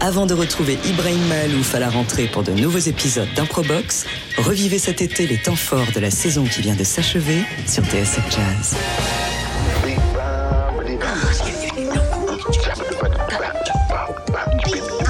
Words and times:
Avant 0.00 0.26
de 0.26 0.34
retrouver 0.34 0.78
Ibrahim 0.84 1.26
Mahalouf 1.28 1.74
à 1.74 1.78
la 1.78 1.88
rentrée 1.88 2.26
pour 2.26 2.42
de 2.42 2.52
nouveaux 2.52 2.78
épisodes 2.78 3.28
d'Improbox, 3.34 4.06
revivez 4.38 4.78
cet 4.78 5.00
été 5.00 5.26
les 5.26 5.38
temps 5.38 5.56
forts 5.56 5.90
de 5.94 6.00
la 6.00 6.10
saison 6.10 6.44
qui 6.44 6.60
vient 6.60 6.74
de 6.74 6.84
s'achever 6.84 7.42
sur 7.66 7.84
TSF 7.84 8.22
Jazz. 8.30 8.76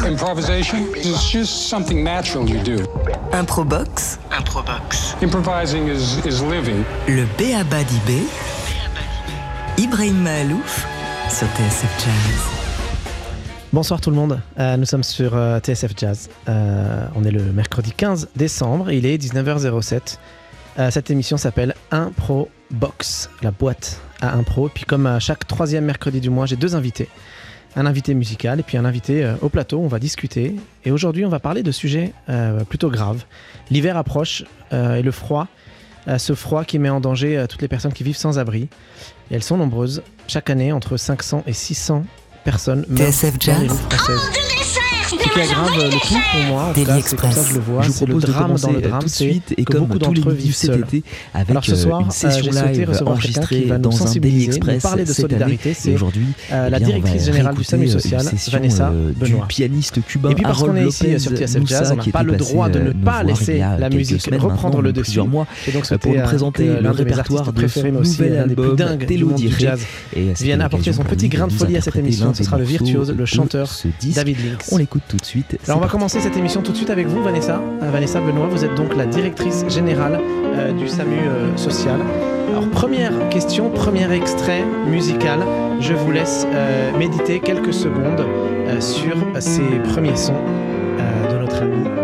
Improvisation 0.07 0.95
is 0.95 1.17
just 1.31 1.69
something 1.69 2.05
natural 2.05 2.49
you 2.49 2.63
do. 2.63 2.77
Improbox, 3.33 4.19
Improvising 5.21 5.89
is, 5.89 6.25
is 6.25 6.43
living. 6.43 6.85
le 7.09 7.25
B.A.B.A. 7.37 7.85
d'IB, 7.85 8.23
Ibrahim 9.79 10.23
Mahalouf 10.23 10.87
sur 11.29 11.47
TSF 11.49 11.91
Jazz. 11.99 12.56
Bonsoir 13.77 14.01
tout 14.01 14.09
le 14.09 14.17
monde, 14.17 14.41
Euh, 14.59 14.79
nous 14.79 14.87
sommes 14.87 15.03
sur 15.03 15.37
euh, 15.37 15.61
TSF 15.61 15.93
Jazz. 15.95 16.31
Euh, 16.49 17.07
on 17.15 17.25
est 17.25 17.31
le 17.31 17.43
mercredi 17.53 17.93
15 17.93 18.31
décembre, 18.35 18.91
il 18.91 19.05
est 19.05 19.19
19h07. 19.19 20.17
Euh, 20.79 20.91
cette 20.91 21.11
émission 21.11 21.37
s'appelle 21.37 21.75
Impro 21.91 22.49
Box, 22.71 23.29
la 23.43 23.51
boîte 23.51 24.01
à 24.23 24.35
impro. 24.35 24.71
Puis 24.71 24.85
comme 24.85 25.05
à 25.05 25.21
chaque 25.21 25.47
troisième 25.47 25.85
mercredi 25.85 26.23
du 26.23 26.31
mois, 26.31 26.47
j'ai 26.47 26.57
deux 26.57 26.75
invités. 26.75 27.11
Un 27.77 27.85
invité 27.85 28.15
musical 28.15 28.61
et 28.61 28.63
puis 28.63 28.79
un 28.79 28.87
invité 28.87 29.31
au 29.43 29.51
plateau, 29.51 29.79
on 29.79 29.89
va 29.89 29.99
discuter. 29.99 30.57
Et 30.87 30.91
aujourd'hui, 30.91 31.27
on 31.27 31.29
va 31.29 31.39
parler 31.39 31.63
de 31.63 31.71
sujets 31.71 32.15
plutôt 32.71 32.89
graves. 32.89 33.25
L'hiver 33.71 33.99
approche 33.99 34.43
et 34.73 35.03
le 35.03 35.11
froid, 35.11 35.49
ce 36.17 36.35
froid 36.35 36.65
qui 36.65 36.79
met 36.79 36.89
en 36.89 37.01
danger 37.01 37.45
toutes 37.47 37.61
les 37.61 37.69
personnes 37.69 37.93
qui 37.93 38.05
vivent 38.05 38.17
sans 38.17 38.39
abri. 38.39 38.71
Et 39.31 39.35
elles 39.35 39.43
sont 39.43 39.59
nombreuses. 39.59 40.03
Chaque 40.29 40.49
année, 40.49 40.73
entre 40.73 40.97
500 40.97 41.43
et 41.47 41.53
600 41.53 42.07
personnes 42.47 42.85
meurent 42.89 43.13
TSF 43.13 43.33
dans 43.33 43.41
Jazz. 43.41 43.63
les 43.63 43.69
rues 43.69 43.77
françaises. 43.91 44.86
Ce 45.07 45.15
qui 45.15 45.41
aggrave 45.41 45.71
le 45.77 45.91
tout 45.91 46.15
pour 46.33 46.43
moi, 46.49 46.73
Daily 46.75 46.87
cas, 46.87 47.01
c'est 47.05 47.17
comme 47.17 47.31
ça 47.31 47.43
que 47.43 47.49
je 47.49 47.55
le 47.55 47.61
vois, 47.61 47.83
je 47.83 47.89
vous 47.89 47.93
c'est 47.93 48.07
le 48.07 48.13
propose 48.15 48.25
de 48.25 48.33
drame 48.33 48.57
dans 48.57 48.73
le 48.73 48.81
drame, 48.81 49.01
tout 49.01 49.07
de 49.07 49.11
suite 49.11 49.55
et 49.57 49.65
comme 49.65 49.87
beaucoup 49.87 49.99
tous 49.99 50.13
les 50.13 50.21
d'entre 50.21 50.31
eux 50.31 50.33
midis 50.33 50.47
vivent 50.47 50.57
cet 50.57 50.77
été 50.77 51.05
avec 51.33 51.51
Alors 51.51 51.65
ce 51.65 51.73
euh, 51.73 51.77
soir, 51.77 52.01
une 52.01 52.09
euh, 52.09 52.11
session 52.11 52.51
live 52.51 53.03
enregistrée 53.07 53.67
dans 53.79 54.03
un 54.07 54.19
Daily 54.19 54.45
Express 54.47 54.83
parler 54.83 55.05
de 55.05 55.13
solidarité. 55.13 55.75
C'est 55.75 55.95
aujourd'hui, 55.95 56.27
euh, 56.51 56.69
la 56.71 56.79
eh 56.79 56.83
on 56.83 56.87
directrice 56.87 57.25
générale 57.27 57.55
du 57.55 57.63
SAMU 57.63 57.89
social, 57.89 58.25
Vanessa 58.51 58.91
Benoît. 58.91 59.41
du 59.43 59.47
pianiste 59.47 60.05
cubain 60.05 60.31
Et 60.31 60.35
puis 60.35 60.43
parce 60.43 60.63
qu'on 60.63 60.77
est 60.77 60.87
ici 60.87 61.21
sur 61.21 61.33
TSF 61.33 61.67
Jazz, 61.67 61.93
on 61.93 61.97
n'a 61.97 62.13
pas 62.13 62.23
le 62.25 62.37
droit 62.37 62.69
de 62.69 62.81
ne 62.81 62.91
pas 62.91 63.23
laisser 63.23 63.59
la 63.59 63.89
musique 63.91 64.27
reprendre 64.37 64.83
le 64.83 64.93
dessus. 64.93 65.21
mois 65.21 65.47
Et 65.69 65.73
donc 65.73 65.87
pour 65.99 66.15
nous 66.15 66.23
présenter 66.23 66.81
le 66.81 66.91
répertoire 66.91 67.53
de 67.53 67.67
son 67.69 67.95
aussi 67.97 68.23
nouvel 68.23 68.35
l'un 68.35 68.47
des 68.47 68.55
plus 68.55 68.65
album 68.65 68.77
dingues 68.77 68.99
du 69.01 69.07
Télo 69.07 69.29
monde 69.29 69.37
du 69.39 69.47
Diré. 69.47 69.61
jazz, 69.61 69.81
et 70.15 70.35
c'était 70.35 70.45
vienne 70.45 70.61
apporter 70.61 70.93
son 70.93 71.05
petit 71.05 71.29
grain 71.29 71.47
de 71.47 71.53
folie 71.53 71.77
à 71.77 71.81
cette 71.81 71.97
émission. 71.97 72.35
Ce 72.35 72.43
sera 72.43 72.59
le 72.59 72.65
virtuose, 72.65 73.15
le 73.17 73.25
chanteur. 73.27 73.69
David 74.03 74.39
Links. 74.45 74.65
On 74.73 74.79
l'écoute 74.79 74.96
tout 75.09 75.17
de 75.17 75.25
suite. 75.25 75.59
Alors 75.67 75.79
on 75.79 75.81
va 75.81 75.89
commencer 75.89 76.21
cette 76.21 76.37
émission 76.37 76.63
tout 76.63 76.73
de 76.73 76.77
suite 76.77 76.91
avec 76.91 77.07
vous 77.07 77.23
Vanessa. 77.23 77.61
Euh, 77.83 77.91
Vanessa 77.91 78.21
Benoît, 78.21 78.47
vous 78.47 78.65
êtes 78.65 78.75
donc 78.75 78.97
la 78.97 79.07
directrice 79.07 79.65
générale 79.69 80.21
euh, 80.23 80.73
du 80.73 80.89
SAMU 80.89 81.17
euh, 81.17 81.57
social. 81.57 82.01
Alors 82.49 82.69
première 82.71 83.29
question, 83.29 83.71
premier 83.71 84.11
extrait 84.13 84.65
musical. 84.87 85.41
Je 85.81 85.93
vous 85.93 86.11
laisse 86.11 86.47
méditer 86.99 87.41
quelques 87.41 87.75
secondes 87.75 88.25
sur 88.81 89.17
ces 89.41 89.79
premiers 89.93 90.17
sons 90.17 90.41
de 91.31 91.37
notre 91.37 91.63
ami 91.63 91.96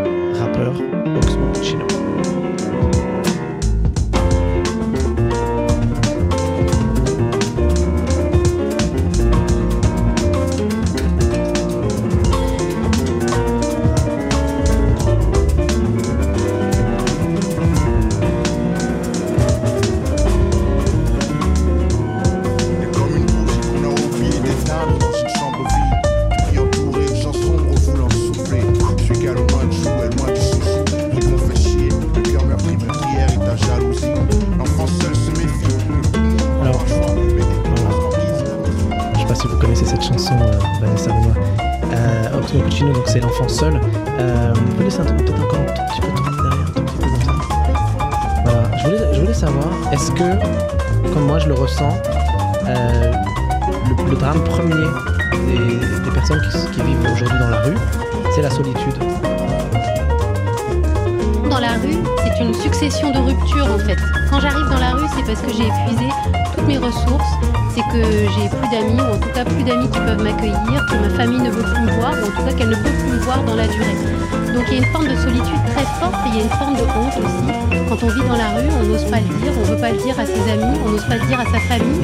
Donc 74.73 74.81
il 74.81 74.81
y 74.81 74.85
a 74.85 74.87
une 74.87 74.93
forme 74.93 75.09
de 75.09 75.17
solitude 75.17 75.65
très 75.75 75.85
forte 76.01 76.15
et 76.25 76.29
il 76.31 76.37
y 76.37 76.41
a 76.41 76.45
une 76.45 76.51
forme 76.51 76.75
de 76.77 76.83
honte 76.83 77.13
aussi. 77.19 77.45
Quand 77.91 78.03
on 78.03 78.09
vit 78.09 78.23
dans 78.27 78.37
la 78.39 78.57
rue, 78.57 78.71
on 78.81 78.85
n'ose 78.85 79.05
pas 79.05 79.19
le 79.19 79.29
dire, 79.29 79.53
on 79.55 79.61
ne 79.61 79.67
veut 79.67 79.77
pas 79.77 79.91
le 79.91 79.99
dire 79.99 80.19
à 80.19 80.25
ses 80.25 80.51
amis, 80.51 80.79
on 80.87 80.91
n'ose 80.91 81.05
pas 81.05 81.17
le 81.17 81.27
dire 81.27 81.41
à 81.41 81.45
sa 81.45 81.61
famille. 81.69 82.01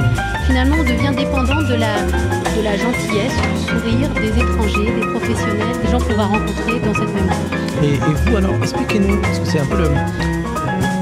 Finalement, 0.47 0.77
on 0.79 0.85
devient 0.85 1.17
dépendant 1.17 1.63
de 1.63 1.75
la, 1.75 1.97
de 2.05 2.63
la 2.63 2.77
gentillesse, 2.77 3.33
du 3.57 3.61
sourire 3.73 4.11
des 4.21 4.37
étrangers, 4.37 4.93
des 5.01 5.07
professionnels, 5.07 5.77
des 5.83 5.91
gens 5.91 5.99
qu'on 5.99 6.13
va 6.13 6.27
rencontrer 6.27 6.79
dans 6.85 6.93
cette 6.93 7.15
même 7.15 7.31
rue. 7.31 7.87
Et, 7.87 7.95
et 7.95 8.15
vous 8.27 8.37
alors, 8.37 8.55
expliquez-nous, 8.61 9.17
parce 9.23 9.39
que 9.39 9.47
c'est 9.47 9.61
un 9.61 9.67
peu 9.67 9.79
le... 9.79 9.89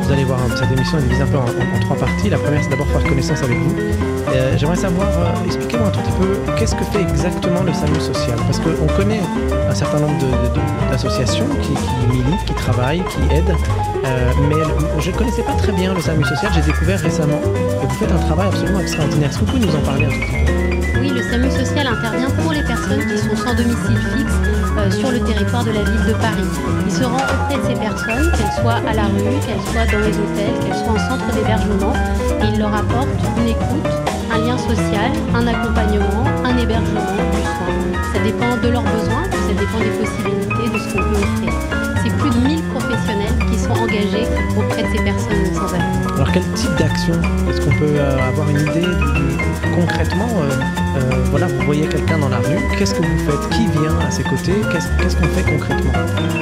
Vous 0.07 0.13
allez 0.13 0.23
voir, 0.23 0.39
hein, 0.39 0.55
cette 0.55 0.71
émission 0.71 0.99
est 0.99 1.03
divisée 1.03 1.23
un 1.23 1.27
peu 1.27 1.39
en, 1.39 1.81
trois 1.81 1.97
parties. 1.97 2.31
La 2.31 2.39
première, 2.39 2.63
c'est 2.63 2.71
d'abord 2.71 2.87
faire 2.87 3.03
connaissance 3.03 3.43
avec 3.43 3.59
vous. 3.59 3.75
Euh, 3.77 4.57
J'aimerais 4.57 4.77
savoir, 4.77 5.09
euh, 5.09 5.45
expliquez-moi 5.45 5.89
un 5.89 5.91
tout 5.91 5.99
petit 5.99 6.13
peu, 6.13 6.53
qu'est-ce 6.57 6.77
que 6.77 6.85
fait 6.85 7.01
exactement 7.01 7.65
le 7.65 7.73
SAMU 7.73 7.99
social? 7.99 8.39
Parce 8.47 8.61
qu'on 8.61 8.87
connaît 8.97 9.21
un 9.69 9.75
certain 9.75 9.99
nombre 9.99 10.15
d'associations 10.93 11.49
qui, 11.61 11.73
militent, 12.09 12.45
qui 12.47 12.55
travaillent, 12.55 13.03
qui 13.03 13.35
aident, 13.35 13.57
euh, 14.05 14.31
mais 14.49 15.03
je 15.03 15.11
ne 15.11 15.17
connaissais 15.17 15.43
pas 15.43 15.55
très 15.55 15.73
bien 15.73 15.93
le 15.93 16.01
SAMU 16.01 16.23
social, 16.23 16.53
j'ai 16.55 16.63
découvert 16.63 17.01
récemment, 17.01 17.41
et 17.83 17.87
vous 17.87 17.95
faites 17.97 18.13
un 18.13 18.19
travail 18.19 18.47
absolument 18.47 18.81
extraordinaire. 18.81 19.31
Est-ce 19.31 19.41
que 19.41 19.45
vous 19.45 19.53
pouvez 19.55 19.67
nous 19.67 19.75
en 19.75 19.81
parler 19.81 20.05
un 20.05 20.11
tout 20.11 20.21
petit 20.21 20.45
peu? 20.45 21.01
Oui, 21.01 21.09
le 21.11 21.23
SAMU 21.23 21.51
social 21.51 21.89
intervient 21.89 22.31
pour 22.31 22.53
qui 22.85 23.19
sont 23.19 23.37
sans 23.37 23.55
domicile 23.55 23.99
fixe 24.15 24.33
euh, 24.79 24.91
sur 24.91 25.11
le 25.11 25.21
territoire 25.21 25.65
de 25.65 25.73
la 25.73 25.83
ville 25.83 26.05
de 26.07 26.13
Paris. 26.13 26.45
Il 26.87 26.93
se 26.93 27.05
rend 27.05 27.17
auprès 27.17 27.57
de 27.57 27.67
ces 27.67 27.81
personnes, 27.81 28.31
qu'elles 28.33 28.63
soient 28.63 28.81
à 28.87 28.95
la 28.95 29.05
rue, 29.05 29.41
qu'elles 29.45 29.65
soient 29.73 29.87
dans 29.91 30.05
les 30.05 30.13
hôtels, 30.13 30.57
qu'elles 30.61 30.77
soient 30.85 30.93
en 30.93 31.09
centre 31.09 31.33
d'hébergement, 31.35 31.93
et 32.43 32.47
il 32.53 32.59
leur 32.59 32.75
apporte 32.75 33.09
une 33.39 33.49
écoute, 33.49 33.91
un 34.33 34.39
lien 34.39 34.59
social, 34.59 35.11
un 35.35 35.47
accompagnement, 35.47 36.25
un 36.45 36.57
hébergement, 36.59 37.01
du 37.33 37.43
soin. 37.43 37.73
Ça 38.13 38.21
dépend 38.21 38.57
de 38.63 38.69
leurs 38.69 38.85
besoins, 38.85 39.25
ça 39.33 39.55
dépend 39.57 39.81
des 39.81 39.97
possibilités, 39.97 40.69
de 40.69 40.79
ce 40.79 40.93
qu'on 40.93 41.03
peut 41.03 41.21
offrir. 41.21 41.53
C'est 42.05 42.13
plus 42.19 42.31
de 42.31 42.47
1000 42.47 42.63
professionnels 42.75 43.39
qui 43.51 43.59
sont 43.59 43.73
engagés 43.73 44.29
auprès 44.57 44.83
de 44.83 44.89
ces 44.97 45.03
personnes 45.03 45.55
sans 45.55 45.75
abri. 45.75 46.15
Alors 46.15 46.31
quel 46.33 46.45
type 46.55 46.75
d'action 46.79 47.15
Est-ce 47.49 47.61
qu'on 47.63 47.77
peut 47.79 47.97
euh, 47.97 48.29
avoir 48.29 48.49
une 48.51 48.61
idée 48.61 49.46
concrètement 49.77 50.29
euh, 50.41 50.51
euh, 50.97 51.25
Voilà, 51.31 51.47
vous 51.47 51.65
voyez 51.65 51.87
quelqu'un 51.87 52.19
dans 52.19 52.29
la 52.29 52.39
rue, 52.39 52.59
qu'est-ce 52.79 52.95
que 52.95 53.03
vous 53.03 53.19
faites? 53.19 53.51
Qui 53.51 53.67
vient 53.79 53.99
à 54.01 54.11
ses 54.11 54.23
côtés? 54.23 54.55
Qu'est-ce 54.73 55.17
qu'on 55.17 55.29
fait 55.29 55.45
concrètement? 55.45 55.93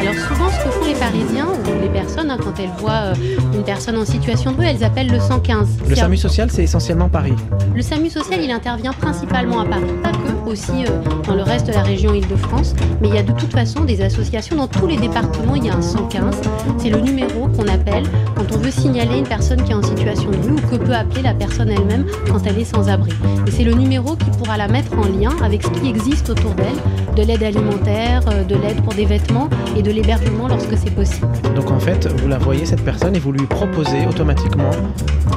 Alors 0.00 0.14
souvent, 0.14 0.50
ce 0.50 0.64
que 0.64 0.70
font 0.70 0.86
les 0.86 0.94
Parisiens 0.94 1.48
ou 1.48 1.82
les 1.82 1.88
personnes, 1.88 2.31
hein, 2.31 2.38
quand 2.42 2.58
elles 2.60 2.72
voient 2.78 3.12
euh, 3.12 3.14
une 3.52 3.64
personne 3.64 3.96
en 3.96 4.04
situation 4.04 4.52
de 4.52 4.58
rue, 4.58 4.66
elles 4.66 4.84
appellent 4.84 5.10
le 5.10 5.20
115. 5.20 5.69
Le 5.88 5.94
SAMU 5.94 6.16
social, 6.16 6.50
c'est 6.50 6.62
essentiellement 6.62 7.08
Paris. 7.08 7.34
Le 7.75 7.82
SAMU 7.82 8.09
social, 8.09 8.41
il 8.41 8.50
intervient 8.53 8.93
principalement 8.93 9.61
à 9.61 9.65
Paris, 9.65 9.82
pas 10.03 10.12
que, 10.12 10.49
aussi 10.49 10.85
euh, 10.87 11.03
dans 11.26 11.35
le 11.35 11.43
reste 11.43 11.67
de 11.67 11.73
la 11.73 11.82
région 11.82 12.15
Île-de-France. 12.15 12.75
Mais 13.00 13.09
il 13.09 13.15
y 13.15 13.19
a 13.19 13.23
de 13.23 13.32
toute 13.32 13.50
façon 13.50 13.85
des 13.85 14.00
associations 14.00 14.56
dans 14.56 14.69
tous 14.69 14.87
les 14.87 14.97
départements. 14.97 15.56
Il 15.56 15.65
y 15.65 15.71
a 15.71 15.75
un 15.75 15.82
115. 15.82 16.41
C'est 16.79 16.91
le 16.91 17.00
numéro 17.00 17.49
qu'on 17.49 17.67
appelle 17.67 18.05
quand 18.37 18.53
on 18.53 18.59
veut 18.59 18.71
signaler 18.71 19.19
une 19.19 19.26
personne 19.26 19.62
qui 19.65 19.73
est 19.73 19.75
en 19.75 19.82
situation 19.82 20.31
de 20.31 20.37
rue 20.37 20.53
ou 20.53 20.71
que 20.71 20.76
peut 20.76 20.94
appeler 20.94 21.23
la 21.23 21.35
personne 21.35 21.69
elle-même 21.69 22.06
quand 22.31 22.47
elle 22.47 22.59
est 22.59 22.65
sans 22.65 22.88
abri. 22.88 23.12
Et 23.47 23.50
c'est 23.50 23.65
le 23.65 23.75
numéro 23.75 24.15
qui 24.15 24.31
pourra 24.38 24.56
la 24.56 24.69
mettre 24.69 24.93
en 24.97 25.06
lien 25.06 25.35
avec 25.43 25.65
ce 25.65 25.69
qui 25.69 25.88
existe 25.88 26.31
autour 26.31 26.53
d'elle, 26.55 26.76
de 27.14 27.22
l'aide 27.22 27.43
alimentaire, 27.43 28.22
euh, 28.28 28.44
de 28.44 28.55
l'aide 28.56 28.82
pour 28.82 28.94
des 28.94 29.05
vêtements 29.05 29.49
et 29.76 29.82
de 29.82 29.90
l'hébergement 29.90 30.49
lorsque 30.49 30.76
c'est 30.76 30.90
possible. 30.94 31.26
Donc 31.55 31.70
en 31.70 31.78
fait, 31.78 32.06
vous 32.20 32.28
la 32.28 32.38
voyez 32.38 32.66
cette 32.66 32.84
personne 32.84 33.14
et 33.16 33.19
vous 33.19 33.32
lui 33.32 33.46
proposez 33.46 34.06
automatiquement 34.08 34.70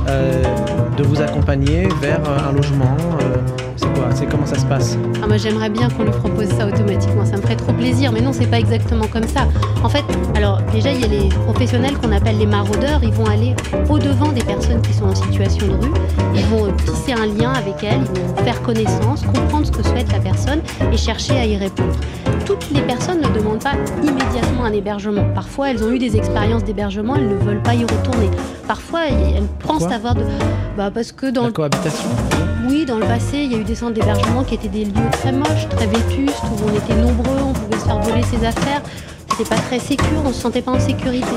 euh, 0.09 0.43
de 0.97 1.03
vous 1.03 1.21
accompagner 1.21 1.87
vers 2.01 2.21
euh, 2.27 2.49
un 2.49 2.53
logement. 2.53 2.97
euh, 3.21 3.35
c'est 3.75 3.93
quoi 3.93 4.05
C'est 4.15 4.25
comment 4.25 4.45
ça 4.45 4.57
se 4.57 4.65
passe? 4.65 4.97
Ah, 5.21 5.27
moi 5.27 5.37
j'aimerais 5.37 5.69
bien 5.69 5.87
qu'on 5.89 6.03
lui 6.03 6.11
propose 6.11 6.47
ça 6.47 6.65
automatiquement, 6.67 7.25
ça 7.25 7.37
me 7.37 7.41
ferait 7.41 7.55
trop 7.55 7.73
plaisir, 7.73 8.11
mais 8.11 8.21
non, 8.21 8.31
c'est 8.33 8.47
pas 8.47 8.57
exactement 8.59 9.05
comme 9.07 9.27
ça. 9.27 9.47
En 9.83 9.89
fait, 9.89 10.03
alors 10.35 10.61
déjà 10.73 10.91
il 10.91 11.01
y 11.01 11.03
a 11.03 11.07
les 11.07 11.29
professionnels 11.29 11.95
qu'on 11.97 12.11
appelle 12.11 12.39
les 12.39 12.47
maraudeurs, 12.47 13.01
ils 13.03 13.11
vont 13.11 13.25
aller 13.27 13.55
au-devant 13.89 14.31
des 14.31 14.43
personnes 14.43 14.81
qui 14.81 14.93
sont 14.93 15.05
en 15.05 15.15
situation 15.15 15.67
de 15.67 15.73
rue, 15.73 15.91
ils 16.33 16.45
vont 16.45 16.71
tisser 16.85 17.13
un 17.13 17.27
lien 17.27 17.51
avec 17.53 17.83
elles, 17.83 18.01
ils 18.15 18.21
vont 18.21 18.43
faire 18.43 18.61
connaissance, 18.63 19.21
comprendre 19.21 19.67
ce 19.67 19.71
que 19.71 19.83
souhaite 19.83 20.11
la 20.11 20.19
personne 20.19 20.61
et 20.91 20.97
chercher 20.97 21.37
à 21.37 21.45
y 21.45 21.55
répondre. 21.57 21.66
Toutes 22.45 22.69
les 22.71 22.81
personnes 22.81 23.21
ne 23.21 23.27
demandent 23.29 23.63
pas 23.63 23.73
immédiatement 24.01 24.63
un 24.63 24.73
hébergement. 24.73 25.25
Parfois, 25.33 25.71
elles 25.71 25.83
ont 25.83 25.91
eu 25.91 25.99
des 25.99 26.15
expériences 26.15 26.63
d'hébergement, 26.63 27.15
elles 27.15 27.27
ne 27.27 27.35
veulent 27.35 27.61
pas 27.61 27.75
y 27.75 27.83
retourner. 27.83 28.29
Parfois, 28.67 29.07
elles 29.07 29.43
Pourquoi 29.59 29.79
pensent 29.79 29.93
avoir 29.93 30.15
de... 30.15 30.23
Bah, 30.77 30.91
parce 30.93 31.11
que 31.11 31.27
dans 31.27 31.45
La 31.45 31.51
cohabitation 31.51 32.09
oui, 32.69 32.83
dans 32.83 32.97
le 32.97 33.05
passé, 33.05 33.37
il 33.37 33.51
y 33.51 33.55
a 33.55 33.59
eu 33.59 33.63
des 33.63 33.75
centres 33.75 33.93
d'hébergement 33.93 34.43
qui 34.43 34.55
étaient 34.55 34.67
des 34.67 34.83
lieux 34.83 35.09
très 35.13 35.31
moches, 35.31 35.69
très 35.69 35.87
vétustes, 35.87 36.43
où 36.43 36.69
on 36.69 36.75
était 36.75 36.95
nombreux, 36.95 37.37
on 37.41 37.53
pouvait 37.53 37.79
se 37.79 37.85
faire 37.85 37.99
voler 37.99 38.23
ses 38.23 38.45
affaires. 38.45 38.81
C'était 39.37 39.49
pas 39.53 39.61
très 39.61 39.77
sécure, 39.77 40.23
on 40.25 40.33
se 40.33 40.41
sentait 40.41 40.63
pas 40.63 40.71
en 40.71 40.79
sécurité. 40.79 41.27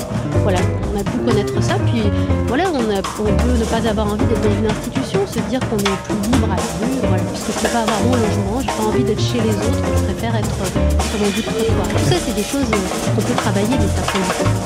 Voilà, 0.42 0.58
on 0.90 0.98
a 0.98 1.04
pu 1.04 1.18
connaître 1.18 1.62
ça, 1.62 1.74
puis 1.84 2.00
voilà, 2.48 2.64
on, 2.72 2.78
a, 2.88 2.96
on 2.96 3.36
peut 3.36 3.58
ne 3.58 3.64
pas 3.66 3.86
avoir 3.86 4.06
envie 4.06 4.24
d'être 4.24 4.40
dans 4.40 4.56
une 4.56 4.70
institution, 4.70 5.20
se 5.26 5.38
dire 5.50 5.60
qu'on 5.68 5.76
est 5.76 6.00
plus 6.08 6.16
libre 6.32 6.48
à 6.48 6.56
la 6.56 6.62
rue, 6.80 6.96
voilà, 7.02 7.22
puisque 7.24 7.52
je 7.52 7.60
peux 7.60 7.68
pas 7.68 7.80
avoir 7.80 8.00
mon 8.00 8.16
logement, 8.16 8.56
j'ai 8.62 8.72
pas 8.72 8.88
envie 8.88 9.04
d'être 9.04 9.20
chez 9.20 9.40
les 9.44 9.52
autres, 9.52 9.84
je 9.98 10.04
préfère 10.14 10.34
être 10.34 10.48
euh, 10.48 10.88
sur 11.10 11.20
mon 11.20 11.28
bout 11.28 11.44
de 11.44 11.52
trottoir. 11.52 11.88
Tout 11.92 12.08
ça, 12.08 12.16
c'est 12.24 12.34
des 12.34 12.42
choses 12.42 12.72
euh, 12.72 13.10
qu'on 13.14 13.20
peut 13.20 13.34
travailler, 13.36 13.76
mais 13.76 13.92
ça 13.92 14.00
prend. 14.08 14.24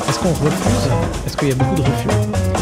Est-ce 0.08 0.18
qu'on 0.20 0.28
refuse 0.38 0.86
Est-ce 1.26 1.36
qu'il 1.36 1.48
y 1.48 1.52
a 1.52 1.56
beaucoup 1.56 1.74
de 1.74 1.82
refus? 1.82 2.08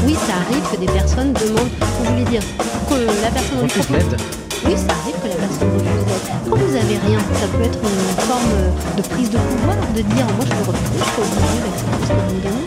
Oui, 0.07 0.15
ça 0.25 0.41
arrive 0.41 0.65
que 0.73 0.77
des 0.81 0.93
personnes 0.93 1.33
demandent, 1.35 1.69
vous 2.01 2.05
voulez 2.09 2.25
dire, 2.25 2.43
que 2.89 2.97
la 3.21 3.29
personne 3.29 3.61
Refuse 3.61 3.91
l'aide 3.91 4.17
Oui, 4.65 4.73
ça 4.73 4.97
arrive 5.05 5.21
que 5.21 5.29
la 5.29 5.37
personne 5.37 5.69
refuse. 5.77 6.02
Quand 6.49 6.57
vous 6.57 6.77
avez 6.77 6.99
rien, 7.07 7.19
ça 7.41 7.47
peut 7.49 7.63
être 7.65 7.79
une 7.83 8.23
forme 8.23 8.53
de 8.97 9.03
prise 9.03 9.31
de 9.31 9.39
pouvoir, 9.39 9.77
de 9.95 10.03
dire 10.03 10.27
moi 10.37 10.45
je 10.45 10.51
le 10.53 10.65
refuse, 10.69 10.99
je 10.99 11.11
pas 11.13 11.23
obligé 11.23 11.59
d'accepter 11.65 12.03
ce 12.03 12.09
que 12.09 12.15
vous 12.15 12.35
me 12.37 12.43
donnez. 12.43 12.67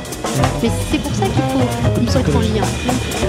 Mais 0.63 0.69
c'est 0.91 0.99
pour 0.99 1.15
ça 1.15 1.25
qu'il 1.25 1.43
faut, 1.43 2.01
il 2.01 2.09
faut 2.09 2.19
être 2.19 2.35
en 2.35 2.39
lien. 2.41 2.67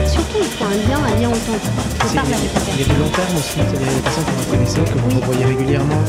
Surtout, 0.07 0.39
il 0.41 0.47
faut 0.57 0.65
un 0.65 0.71
lien, 0.89 0.99
un 0.99 1.21
lien 1.21 1.29
authentique. 1.29 1.71
Il 1.71 2.03
faut 2.03 2.09
C'est- 2.09 2.15
parler 2.17 2.35
avec 2.35 2.51
la 2.55 2.61
Il 2.75 2.81
y 2.81 2.83
a 2.83 2.95
du 2.95 3.01
long 3.01 3.09
terme 3.15 3.37
aussi, 3.37 3.59
c'est 3.59 3.79
des 3.79 4.01
personnes 4.03 4.25
que 4.25 4.31
vous 4.43 4.51
connaissez, 4.51 4.81
que 4.81 4.99
vous 4.99 5.09
Oui. 5.11 5.21
revoyez 5.21 5.45
régulièrement, 5.45 6.01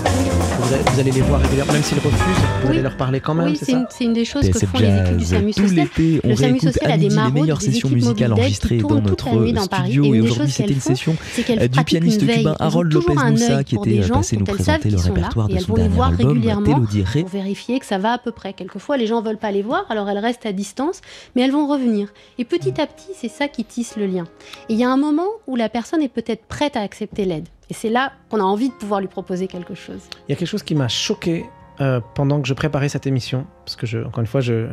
vous 0.59 0.73
allez, 0.73 0.83
vous 0.93 0.99
allez 0.99 1.11
les 1.11 1.21
voir 1.21 1.41
régulièrement, 1.41 1.73
même 1.73 1.83
s'ils 1.83 1.97
refusent, 1.99 2.17
vous 2.61 2.65
Oui. 2.67 2.69
allez 2.73 2.81
leur 2.81 2.97
parler 2.97 3.19
quand 3.19 3.33
même, 3.35 3.47
Oui, 3.49 3.59
c'est 3.61 3.71
une, 3.73 3.85
c'est 3.89 4.03
une 4.05 4.13
des 4.13 4.25
choses 4.25 4.49
que 4.49 4.59
font 4.59 4.79
les 4.79 4.87
équipes 5.01 5.17
du 5.17 5.25
SAMU 5.25 5.53
tout 5.53 5.61
social. 5.67 5.75
l'été, 5.97 6.21
on 6.23 6.29
Le 6.29 6.35
SAMU 6.35 6.59
social 6.59 6.91
a 6.91 6.97
des 6.97 7.03
midi 7.03 7.09
les 7.09 7.15
maraudes, 7.15 7.33
meilleures 7.33 7.57
des 7.59 7.65
sessions 7.65 7.89
musicales 7.89 8.33
enregistrées 8.33 8.77
dans 8.77 9.01
notre 9.01 9.25
Paris. 9.69 9.91
studio 9.91 10.15
Et 10.15 10.21
aujourd'hui 10.21 10.51
c'était 10.51 10.73
une 10.73 10.81
session 10.81 11.15
euh, 11.49 11.67
du 11.67 11.83
pianiste 11.83 12.19
cubain 12.27 12.55
Harold 12.59 12.91
Lopez 12.93 13.13
un 13.17 13.31
Moussa 13.31 13.57
œil 13.57 13.65
qui 13.65 13.75
était 13.75 14.01
dont 14.35 14.45
nous 14.47 14.57
elles 14.57 14.63
savent 14.63 14.79
présenter 14.79 15.09
le 15.09 15.13
là, 15.13 15.21
répertoire 15.21 15.49
et 15.49 15.53
de 15.53 15.57
elles 15.57 15.63
son 15.63 15.67
vont 15.69 15.75
les 15.75 15.81
dernier 15.83 15.95
voir 15.95 16.09
album 16.09 16.27
régulièrement 16.27 16.81
pour 16.81 17.27
vérifier 17.27 17.79
que 17.79 17.85
ça 17.85 17.97
va 17.97 18.13
à 18.13 18.17
peu 18.17 18.31
près. 18.31 18.53
Quelquefois, 18.53 18.97
les 18.97 19.07
gens 19.07 19.21
veulent 19.21 19.37
pas 19.37 19.51
les 19.51 19.61
voir, 19.61 19.85
alors 19.89 20.09
elles 20.09 20.17
restent 20.17 20.45
à 20.45 20.51
distance, 20.51 21.01
mais 21.35 21.43
elles 21.43 21.51
vont 21.51 21.67
revenir. 21.67 22.09
Et 22.37 22.45
petit 22.45 22.79
à 22.81 22.87
petit, 22.87 23.11
c'est 23.15 23.29
ça 23.29 23.47
qui 23.47 23.63
tisse 23.65 23.95
le 23.95 24.05
lien. 24.05 24.25
Et 24.69 24.73
il 24.73 24.79
y 24.79 24.83
a 24.83 24.89
un 24.89 24.97
moment 24.97 25.27
où 25.47 25.55
la 25.55 25.69
personne 25.69 26.01
est 26.01 26.09
peut-être 26.09 26.45
prête 26.45 26.75
à 26.75 26.81
accepter 26.81 27.25
l'aide. 27.25 27.47
Et 27.69 27.73
c'est 27.73 27.89
là 27.89 28.13
qu'on 28.29 28.39
a 28.39 28.43
envie 28.43 28.69
de 28.69 28.73
pouvoir 28.73 29.01
lui 29.01 29.07
proposer 29.07 29.47
quelque 29.47 29.75
chose. 29.75 30.01
Il 30.27 30.31
y 30.31 30.33
a 30.33 30.35
quelque 30.35 30.47
chose 30.47 30.63
qui 30.63 30.75
m'a 30.75 30.87
choqué 30.87 31.45
euh, 31.79 31.99
pendant 32.15 32.41
que 32.41 32.47
je 32.47 32.53
préparais 32.53 32.89
cette 32.89 33.07
émission, 33.07 33.45
parce 33.65 33.75
que, 33.75 33.85
je, 33.85 33.99
encore 33.99 34.21
une 34.21 34.27
fois, 34.27 34.41
je 34.41 34.67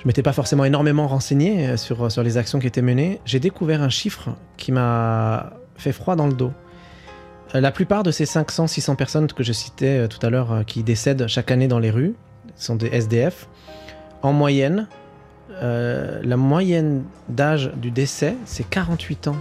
je 0.00 0.06
m'étais 0.06 0.22
pas 0.22 0.32
forcément 0.32 0.64
énormément 0.64 1.06
renseigné 1.06 1.68
euh, 1.68 1.76
sur, 1.76 2.10
sur 2.10 2.22
les 2.22 2.38
actions 2.38 2.58
qui 2.58 2.66
étaient 2.66 2.82
menées. 2.82 3.20
J'ai 3.26 3.38
découvert 3.38 3.82
un 3.82 3.90
chiffre 3.90 4.30
qui 4.56 4.72
m'a 4.72 5.52
fait 5.76 5.92
froid 5.92 6.16
dans 6.16 6.26
le 6.26 6.32
dos. 6.32 6.52
Euh, 7.54 7.60
La 7.60 7.70
plupart 7.70 8.02
de 8.02 8.10
ces 8.10 8.24
500-600 8.24 8.96
personnes 8.96 9.26
que 9.26 9.42
je 9.42 9.52
citais 9.52 10.00
euh, 10.00 10.08
tout 10.08 10.24
à 10.24 10.30
l'heure 10.30 10.52
euh, 10.52 10.62
qui 10.62 10.82
décèdent 10.82 11.26
chaque 11.26 11.50
année 11.50 11.68
dans 11.68 11.78
les 11.78 11.90
rues 11.90 12.14
sont 12.56 12.76
des 12.76 12.88
SDF. 12.88 13.48
En 14.22 14.32
moyenne, 14.32 14.86
euh, 15.62 16.20
la 16.22 16.36
moyenne 16.36 17.04
d'âge 17.28 17.72
du 17.76 17.90
décès, 17.90 18.36
c'est 18.44 18.68
48 18.68 19.28
ans. 19.28 19.36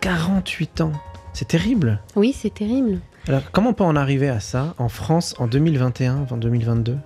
48 0.00 0.80
ans. 0.80 0.92
C'est 1.32 1.48
terrible. 1.48 2.00
Oui, 2.16 2.34
c'est 2.36 2.54
terrible. 2.54 3.00
Alors, 3.28 3.42
comment 3.52 3.70
on 3.70 3.74
peut 3.74 3.84
en 3.84 3.96
arriver 3.96 4.28
à 4.28 4.40
ça 4.40 4.74
en 4.78 4.88
France 4.88 5.34
en 5.38 5.46
2021, 5.46 6.26
en 6.30 6.36
2022 6.36 6.96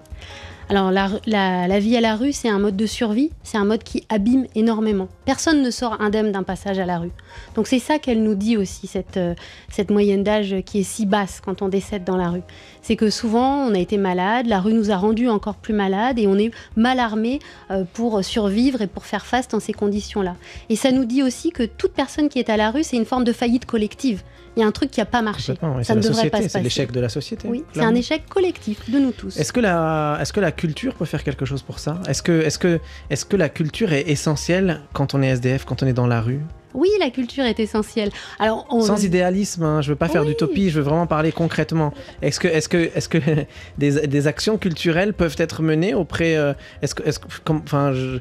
Alors 0.70 0.90
la, 0.90 1.78
vie 1.78 1.96
à 1.96 2.00
la 2.02 2.14
rue, 2.14 2.32
c'est 2.32 2.50
un 2.50 2.58
mode 2.58 2.76
de 2.76 2.84
survie, 2.84 3.30
c'est 3.42 3.56
un 3.56 3.64
mode 3.64 3.82
qui 3.82 4.04
abîme 4.10 4.46
énormément. 4.54 5.08
Personne 5.24 5.62
ne 5.62 5.70
sort 5.70 5.98
indemne 5.98 6.30
d'un 6.30 6.42
passage 6.42 6.78
à 6.78 6.84
la 6.84 6.98
rue. 6.98 7.10
Donc 7.54 7.66
c'est 7.66 7.78
ça 7.78 7.98
qu'elle 7.98 8.22
nous 8.22 8.34
dit 8.34 8.58
aussi, 8.58 8.86
cette, 8.86 9.16
euh, 9.16 9.34
cette 9.70 9.90
moyenne 9.90 10.22
d'âge 10.22 10.56
qui 10.66 10.80
est 10.80 10.82
si 10.82 11.06
basse 11.06 11.40
quand 11.42 11.62
on 11.62 11.68
décède 11.68 12.04
dans 12.04 12.18
la 12.18 12.28
rue. 12.28 12.42
C'est 12.82 12.96
que 12.96 13.08
souvent 13.08 13.66
on 13.66 13.74
a 13.74 13.78
été 13.78 13.96
malade, 13.96 14.46
la 14.46 14.60
rue 14.60 14.74
nous 14.74 14.90
a 14.90 14.96
rendus 14.96 15.30
encore 15.30 15.54
plus 15.54 15.72
malades 15.72 16.18
et 16.18 16.26
on 16.26 16.36
est 16.36 16.50
mal 16.76 17.00
armé 17.00 17.38
euh, 17.70 17.84
pour 17.94 18.22
survivre 18.22 18.82
et 18.82 18.88
pour 18.88 19.06
faire 19.06 19.24
face 19.24 19.48
dans 19.48 19.60
ces 19.60 19.72
conditions-là. 19.72 20.36
Et 20.68 20.76
ça 20.76 20.92
nous 20.92 21.06
dit 21.06 21.22
aussi 21.22 21.50
que 21.50 21.62
toute 21.62 21.92
personne 21.92 22.28
qui 22.28 22.40
est 22.40 22.50
à 22.50 22.58
la 22.58 22.70
rue, 22.70 22.82
c'est 22.82 22.98
une 22.98 23.06
forme 23.06 23.24
de 23.24 23.32
faillite 23.32 23.64
collective. 23.64 24.22
Il 24.58 24.62
y 24.62 24.64
a 24.64 24.66
un 24.66 24.72
truc 24.72 24.90
qui 24.90 24.98
n'a 24.98 25.06
pas 25.06 25.22
marché. 25.22 25.54
Ça 25.60 25.84
c'est 25.84 25.94
ne 25.94 26.00
devrait 26.02 26.30
pas 26.30 26.38
se 26.38 26.42
c'est 26.42 26.48
passer. 26.54 26.62
l'échec 26.64 26.90
de 26.90 26.98
la 26.98 27.08
société. 27.08 27.46
Oui, 27.46 27.62
c'est 27.72 27.80
un 27.80 27.94
échec 27.94 28.28
collectif 28.28 28.90
de 28.90 28.98
nous 28.98 29.12
tous. 29.12 29.36
Est-ce 29.38 29.52
que, 29.52 29.60
la, 29.60 30.18
est-ce 30.20 30.32
que 30.32 30.40
la 30.40 30.50
culture 30.50 30.94
peut 30.94 31.04
faire 31.04 31.22
quelque 31.22 31.44
chose 31.44 31.62
pour 31.62 31.78
ça? 31.78 32.00
Est-ce 32.08 32.22
que, 32.24 32.32
est-ce, 32.42 32.58
que, 32.58 32.80
est-ce 33.08 33.24
que 33.24 33.36
la 33.36 33.48
culture 33.48 33.92
est 33.92 34.08
essentielle 34.10 34.80
quand 34.92 35.14
on 35.14 35.22
est 35.22 35.28
SDF, 35.28 35.64
quand 35.64 35.84
on 35.84 35.86
est 35.86 35.92
dans 35.92 36.08
la 36.08 36.20
rue? 36.20 36.40
Oui, 36.74 36.88
la 36.98 37.10
culture 37.10 37.44
est 37.44 37.60
essentielle. 37.60 38.10
Alors, 38.40 38.66
on... 38.70 38.80
Sans 38.80 39.02
idéalisme, 39.04 39.62
hein, 39.62 39.80
je 39.80 39.90
veux 39.90 39.96
pas 39.96 40.08
faire 40.08 40.22
Oui. 40.22 40.28
d'utopie, 40.28 40.70
je 40.70 40.78
veux 40.80 40.84
vraiment 40.84 41.06
parler 41.06 41.30
concrètement. 41.30 41.94
Est-ce 42.20 42.40
que, 42.40 42.48
est-ce 42.48 42.68
que, 42.68 42.90
est-ce 42.96 43.08
que 43.08 43.18
des, 43.78 44.06
des 44.08 44.26
actions 44.26 44.58
culturelles 44.58 45.14
peuvent 45.14 45.36
être 45.38 45.62
menées 45.62 45.94
auprès. 45.94 46.36
euh, 46.36 46.52
est-ce 46.82 46.96
que, 46.96 47.04
est-ce 47.04 47.20
que- 47.20 47.26
comme- 47.44 47.62
enfin, 47.64 47.92
je- 47.92 48.18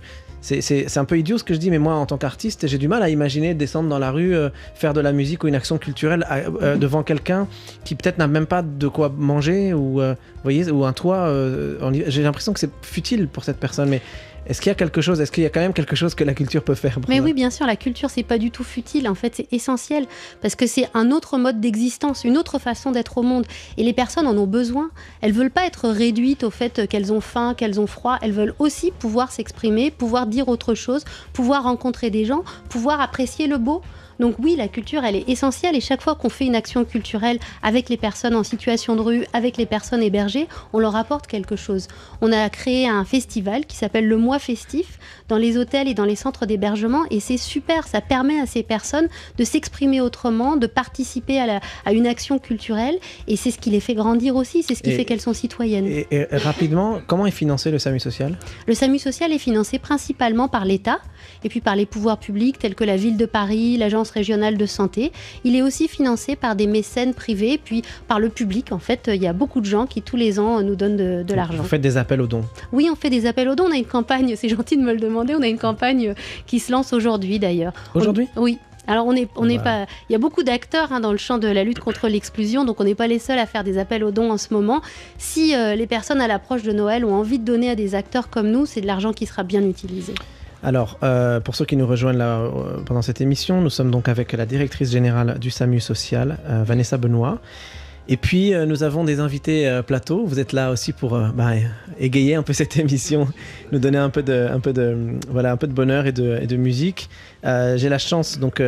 c'est, 0.48 0.98
un 0.98 1.06
peu 1.06 1.20
idiot 1.20 1.38
ce 1.38 1.44
que 1.44 1.54
je 1.54 1.60
dis, 1.60 1.70
mais 1.70 1.78
moi, 1.78 1.96
en 1.96 2.06
tant 2.06 2.18
qu'artiste, 2.18 2.68
j'ai 2.68 2.78
du 2.78 2.88
mal 2.88 3.04
à 3.04 3.10
imaginer 3.10 3.54
descendre 3.54 3.90
dans 3.90 4.00
la 4.00 4.12
rue, 4.12 4.34
euh, 4.34 4.50
faire 4.76 4.94
de 4.94 5.02
la 5.02 5.12
musique 5.12 5.44
ou 5.44 5.48
une 5.48 5.56
action 5.56 5.78
culturelle 5.78 6.26
euh, 6.32 6.78
devant 6.78 7.04
quelqu'un 7.04 7.48
qui 7.84 7.96
peut-être 7.96 8.18
n'a 8.18 8.28
même 8.28 8.46
pas 8.46 8.62
de 8.62 8.88
quoi 8.88 9.12
manger 9.16 9.74
ou, 9.74 10.00
euh, 10.00 10.16
voyez, 10.44 10.70
ou 10.72 10.86
un 10.86 10.94
toit. 10.94 11.28
euh, 11.28 11.78
j'ai 12.08 12.24
l'impression 12.24 12.54
que 12.54 12.60
c'est 12.60 12.72
futile 12.82 13.28
pour 13.28 13.44
cette 13.44 13.58
personne, 13.58 13.90
mais 13.90 14.02
est-ce 14.48 14.62
qu'il 14.62 14.70
y 14.70 14.72
a 14.72 14.76
quelque 14.76 15.02
chose 15.02 15.20
Est-ce 15.20 15.32
qu'il 15.32 15.44
y 15.44 15.46
a 15.46 15.50
quand 15.50 15.60
même 15.60 15.74
quelque 15.74 15.96
chose 15.96 16.16
que 16.16 16.24
la 16.24 16.34
culture 16.34 16.64
peut 16.64 16.76
faire 16.76 17.00
Mais 17.10 17.20
oui, 17.20 17.34
bien 17.34 17.50
sûr, 17.50 17.66
la 17.66 17.76
culture, 17.76 18.10
c'est 18.10 18.24
pas 18.24 18.38
du 18.38 18.50
tout 18.50 18.64
futile. 18.64 19.10
En 19.10 19.16
fait, 19.16 19.36
c'est 19.36 19.48
essentiel 19.52 20.06
parce 20.42 20.56
que 20.56 20.66
c'est 20.68 20.88
un 20.94 21.12
autre 21.12 21.38
mode 21.38 21.60
d'existence, 21.60 22.24
une 22.24 22.38
autre 22.38 22.58
façon 22.58 22.92
d'être 22.92 23.18
au 23.18 23.24
monde. 23.24 23.46
Et 23.76 23.84
les 23.84 23.92
personnes 23.92 24.26
en 24.26 24.38
ont 24.38 24.48
besoin. 24.48 24.90
Elles 25.20 25.34
veulent 25.34 25.52
pas 25.52 25.66
être 25.66 25.90
réduites 25.90 26.46
au 26.46 26.50
fait 26.50 26.88
qu'elles 26.88 27.12
ont 27.12 27.20
faim, 27.20 27.56
qu'elles 27.58 27.82
ont 27.82 27.88
froid. 27.88 28.18
Elles 28.22 28.32
veulent 28.32 28.56
aussi 28.58 28.92
pouvoir 28.98 29.34
s'exprimer, 29.34 29.92
pouvoir 29.92 30.28
dire 30.28 30.48
autre 30.48 30.76
chose, 30.76 31.04
pouvoir 31.34 31.64
rencontrer 31.64 32.10
des 32.10 32.24
gens, 32.24 32.44
pouvoir 32.70 33.02
apprécier 33.02 33.48
le 33.48 33.58
beau. 33.58 33.82
Donc 34.20 34.36
oui, 34.40 34.56
la 34.58 34.68
culture, 34.68 35.04
elle 35.04 35.16
est 35.16 35.30
essentielle. 35.30 35.76
Et 35.76 35.82
chaque 35.82 36.02
fois 36.02 36.16
qu'on 36.16 36.30
fait 36.30 36.46
une 36.46 36.56
action 36.56 36.86
culturelle 36.86 37.40
avec 37.62 37.90
les 37.90 37.98
personnes 37.98 38.36
en 38.36 38.44
situation 38.44 38.96
de 38.96 39.02
rue, 39.02 39.26
avec 39.34 39.58
les 39.58 39.66
personnes 39.66 40.02
hébergées, 40.02 40.48
on 40.74 40.80
leur 40.80 40.96
apporte 40.96 41.28
quelque 41.28 41.56
chose. 41.56 41.88
On 42.22 42.32
a 42.32 42.50
créé 42.50 42.88
un 42.88 43.06
festival 43.06 43.66
qui 43.66 43.76
s'appelle 43.78 44.08
le 44.08 44.18
Mois 44.18 44.40
Festif 44.40 45.00
dans 45.30 45.38
les 45.38 45.58
hôtels 45.58 45.88
et 45.88 45.94
dans 45.94 46.06
les 46.06 46.16
centres 46.16 46.46
d'hébergement. 46.46 47.04
Et 47.12 47.20
c'est 47.20 47.38
super, 47.38 47.88
ça 47.88 48.02
permet 48.02 48.40
à 48.40 48.46
ces 48.46 48.64
personnes 48.64 49.08
de 49.38 49.44
s'exprimer 49.44 50.02
autrement, 50.02 50.56
de 50.58 50.68
participer 50.68 51.40
à, 51.40 51.46
la- 51.46 51.60
à 51.86 51.94
une 51.94 52.08
action 52.08 52.40
culturelle. 52.40 52.98
Et 53.28 53.36
c'est 53.36 53.52
ce 53.52 53.58
qui 53.60 53.70
les 53.70 53.80
fait 53.80 53.94
grandir 53.96 54.36
aussi, 54.36 54.64
c'est 54.64 54.76
ce 54.76 54.84
qui 54.84 54.92
Et- 54.92 54.96
fait 54.96 55.06
qu'elles 55.06 55.22
sont 55.22 55.34
citoyennes. 55.34 55.86
Et, 55.88 56.08
et 56.12 56.26
rapidement, 56.38 57.00
comment 57.08 57.26
est 57.28 57.32
financé 57.32 57.72
le 57.72 57.80
SAMU 57.80 58.00
social? 58.00 58.38
Le 58.68 58.74
SAMU 58.74 59.00
social 59.00 59.32
est 59.32 59.38
financé 59.38 59.80
principalement 59.80 60.48
par 60.48 60.66
l'État 60.66 61.00
et 61.48 61.50
puis 61.50 61.62
par 61.62 61.78
les 61.78 61.86
pouvoirs 61.86 62.18
publics 62.18 62.60
tels 62.60 62.76
que 62.76 62.84
la 62.84 62.98
ville 62.98 63.16
de 63.16 63.26
Paris, 63.26 63.78
l'Agence 63.78 64.10
régionale 64.10 64.58
de 64.58 64.66
santé. 64.66 65.14
Il 65.46 65.56
est 65.56 65.62
aussi 65.62 65.88
financé 65.88 66.36
par 66.36 66.58
des 66.58 66.68
mécènes 66.68 67.14
privés, 67.14 67.58
puis 67.64 67.84
par 68.10 68.20
le 68.20 68.28
public. 68.28 68.74
En 68.74 68.80
fait, 68.80 69.10
il 69.14 69.22
y 69.24 69.28
a 69.28 69.32
beaucoup 69.34 69.62
de 69.62 69.66
gens 69.66 69.86
qui 69.86 70.02
tous 70.02 70.18
les 70.18 70.40
ans 70.42 70.62
nous 70.62 70.76
donnent 70.76 70.98
de, 70.98 71.24
de 71.24 71.34
l'argent. 71.34 71.64
Vous 71.64 71.70
faites 71.70 71.80
des 71.80 71.96
appels 71.96 72.20
aux 72.20 72.28
dons. 72.28 72.44
Oui, 72.74 72.90
on 72.92 72.96
fait 72.98 73.10
des 73.10 73.26
appels 73.26 73.48
aux 73.48 73.56
dons. 73.56 73.68
On 73.70 73.72
a 73.72 73.78
une 73.78 73.86
campagne, 73.86 74.36
c'est 74.38 74.50
gentil 74.50 74.76
de 74.76 74.82
me 74.82 74.92
le 74.92 75.00
demander, 75.00 75.36
on 75.36 75.42
a 75.42 75.48
une 75.48 75.58
campagne 75.58 76.16
qui 76.48 76.60
se 76.60 76.70
lance 76.74 76.92
aujourd'hui 76.92 77.40
d'ailleurs. 77.40 77.72
Aujourd'hui 77.96 78.28
Oui. 78.36 78.58
Alors 78.90 79.06
on 79.06 79.14
est, 79.14 79.28
on 79.38 79.46
n'est 79.46 79.56
Voilà. 79.58 79.86
pas, 79.86 79.92
il 80.10 80.14
y 80.14 80.16
a 80.16 80.20
beaucoup 80.20 80.44
d'acteurs 80.44 80.92
hein, 80.94 81.00
dans 81.02 81.12
le 81.12 81.18
champ 81.18 81.38
de 81.38 81.48
la 81.50 81.64
lutte 81.66 81.80
contre 81.80 82.08
l'exclusion, 82.08 82.64
donc 82.64 82.80
on 82.80 82.86
n'est 82.86 82.96
pas 82.96 83.08
les 83.08 83.20
seuls 83.20 83.38
à 83.40 83.46
faire 83.46 83.66
des 83.66 83.78
appels 83.78 84.02
aux 84.04 84.12
dons 84.12 84.32
en 84.32 84.38
ce 84.38 84.54
moment. 84.54 84.82
Si 85.18 85.54
euh, 85.56 85.76
les 85.76 85.88
personnes 85.88 86.22
à 86.22 86.28
l'approche 86.28 86.64
de 86.64 86.72
Noël 86.72 87.04
ont 87.04 87.14
envie 87.14 87.38
de 87.40 87.44
donner 87.46 87.70
à 87.70 87.76
des 87.76 87.96
acteurs 87.96 88.30
comme 88.30 88.50
nous, 88.50 88.66
c'est 88.66 88.80
de 88.82 88.88
l'argent 88.88 89.12
qui 89.14 89.26
sera 89.26 89.44
bien 89.44 89.62
utilisé. 89.62 90.14
Alors, 90.64 90.98
euh, 91.04 91.40
pour 91.40 91.56
ceux 91.56 91.66
qui 91.66 91.76
nous 91.76 91.88
rejoignent 91.88 92.18
là, 92.18 92.40
euh, 92.40 92.78
pendant 92.86 93.02
cette 93.02 93.22
émission, 93.22 93.62
nous 93.62 93.70
sommes 93.70 93.92
donc 93.92 94.10
avec 94.10 94.34
la 94.34 94.46
directrice 94.46 94.92
générale 94.92 95.38
du 95.40 95.52
SAMU 95.52 95.80
social, 95.80 96.40
euh, 96.48 96.64
Vanessa 96.64 96.98
Benoît. 96.98 97.40
Et 98.10 98.16
puis 98.16 98.54
nous 98.66 98.84
avons 98.84 99.04
des 99.04 99.20
invités 99.20 99.82
plateau. 99.86 100.26
Vous 100.26 100.40
êtes 100.40 100.54
là 100.54 100.72
aussi 100.72 100.94
pour 100.94 101.20
bah, 101.20 101.56
égayer 102.00 102.36
un 102.36 102.42
peu 102.42 102.54
cette 102.54 102.78
émission, 102.80 103.28
nous 103.74 103.80
donner 103.80 103.98
un 103.98 104.10
peu 104.10 104.24
de, 104.24 104.48
un 104.50 104.62
peu 104.62 104.72
de, 104.72 105.18
voilà, 105.28 105.52
un 105.52 105.58
peu 105.58 105.68
de 105.68 105.74
bonheur 105.74 106.06
et 106.06 106.14
de, 106.14 106.56
musique. 106.56 107.10
J'ai 107.44 107.90
la 107.90 107.98
chance 107.98 108.40
donc 108.40 108.64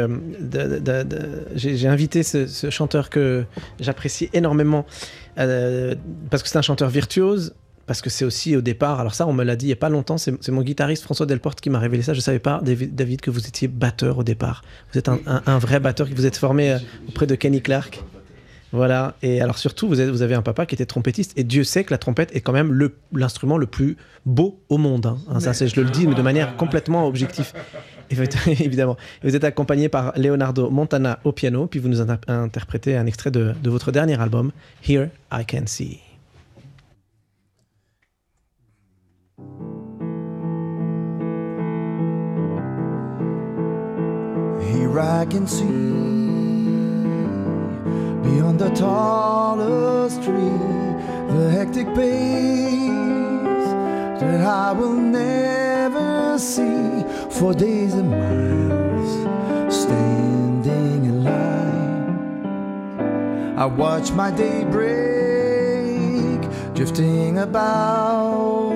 j'ai 1.55 1.87
invité 1.87 2.21
ce, 2.21 2.69
chanteur 2.69 3.09
que 3.09 3.45
j'apprécie 3.79 4.29
énormément 4.33 4.85
parce 5.37 6.43
que 6.43 6.49
c'est 6.49 6.57
un 6.57 6.61
chanteur 6.61 6.89
virtuose. 6.89 7.53
Parce 7.89 8.03
que 8.03 8.11
c'est 8.11 8.23
aussi 8.23 8.55
au 8.55 8.61
départ, 8.61 8.99
alors 8.99 9.15
ça 9.15 9.25
on 9.25 9.33
me 9.33 9.43
l'a 9.43 9.55
dit 9.55 9.65
il 9.65 9.69
n'y 9.69 9.73
a 9.73 9.75
pas 9.75 9.89
longtemps, 9.89 10.19
c'est 10.19 10.47
mon 10.49 10.61
guitariste 10.61 11.01
François 11.01 11.25
Delporte 11.25 11.59
qui 11.59 11.71
m'a 11.71 11.79
révélé 11.79 12.03
ça. 12.03 12.13
Je 12.13 12.19
ne 12.19 12.21
savais 12.21 12.37
pas, 12.37 12.61
David, 12.63 13.19
que 13.19 13.31
vous 13.31 13.47
étiez 13.47 13.67
batteur 13.67 14.19
au 14.19 14.23
départ. 14.23 14.63
Vous 14.93 14.99
êtes 14.99 15.09
un, 15.09 15.17
un- 15.25 15.41
un 15.47 15.57
vrai 15.57 15.79
batteur, 15.79 16.07
vous 16.15 16.27
êtes 16.27 16.37
formé 16.37 16.73
euh, 16.73 16.77
auprès 17.07 17.25
de 17.25 17.33
Kenny 17.33 17.63
Clark. 17.63 18.03
Voilà, 18.71 19.15
et 19.23 19.41
alors 19.41 19.57
surtout, 19.57 19.87
vous, 19.87 19.99
êtes- 19.99 20.11
vous 20.11 20.21
avez 20.21 20.35
un 20.35 20.43
papa 20.43 20.67
qui 20.67 20.75
était 20.75 20.85
trompettiste, 20.85 21.33
et 21.35 21.43
Dieu 21.43 21.63
sait 21.63 21.83
que 21.83 21.89
la 21.91 21.97
trompette 21.97 22.35
est 22.35 22.41
quand 22.41 22.51
même 22.53 22.89
l'instrument 23.11 23.57
le, 23.57 23.65
plus 23.65 23.97
beau 24.27 24.59
au 24.69 24.77
monde. 24.77 25.07
hein. 25.07 25.17
Hein, 25.27 25.39
ça, 25.39 25.53
je 25.53 25.81
le 25.81 25.89
dis, 25.89 26.05
mais 26.05 26.13
de 26.13 26.21
manière 26.21 26.55
complètement 26.57 27.07
objective. 27.07 27.51
Évidemment. 28.11 28.97
Vous 29.23 29.35
êtes 29.35 29.43
accompagné 29.43 29.89
par 29.89 30.13
Leonardo 30.15 30.69
Montana 30.69 31.17
au 31.23 31.31
piano, 31.31 31.65
puis 31.65 31.79
vous 31.79 31.87
nous 31.89 32.01
in- 32.01 32.19
interprétez 32.27 32.95
un 32.95 33.07
extrait 33.07 33.31
de, 33.31 33.55
de 33.63 33.69
votre 33.71 33.91
dernier 33.91 34.21
album, 34.21 34.51
Here 34.87 35.07
I 35.33 35.43
Can 35.47 35.63
See. 35.65 35.97
Here 44.71 44.99
I 44.99 45.25
can 45.25 45.47
see 45.47 45.65
beyond 48.23 48.59
the 48.59 48.69
tallest 48.75 50.23
tree 50.23 50.79
the 51.33 51.49
hectic 51.51 51.87
pace 51.95 52.89
that 54.19 54.41
I 54.41 54.71
will 54.73 54.95
never 54.95 56.37
see 56.39 57.03
for 57.29 57.53
days 57.53 57.93
and 57.93 58.09
miles 58.09 59.11
standing 59.73 61.05
in 61.05 61.23
line. 61.23 62.49
I 63.57 63.65
watch 63.65 64.11
my 64.11 64.31
day 64.31 64.63
break, 64.65 66.41
drifting 66.73 67.37
about, 67.37 68.68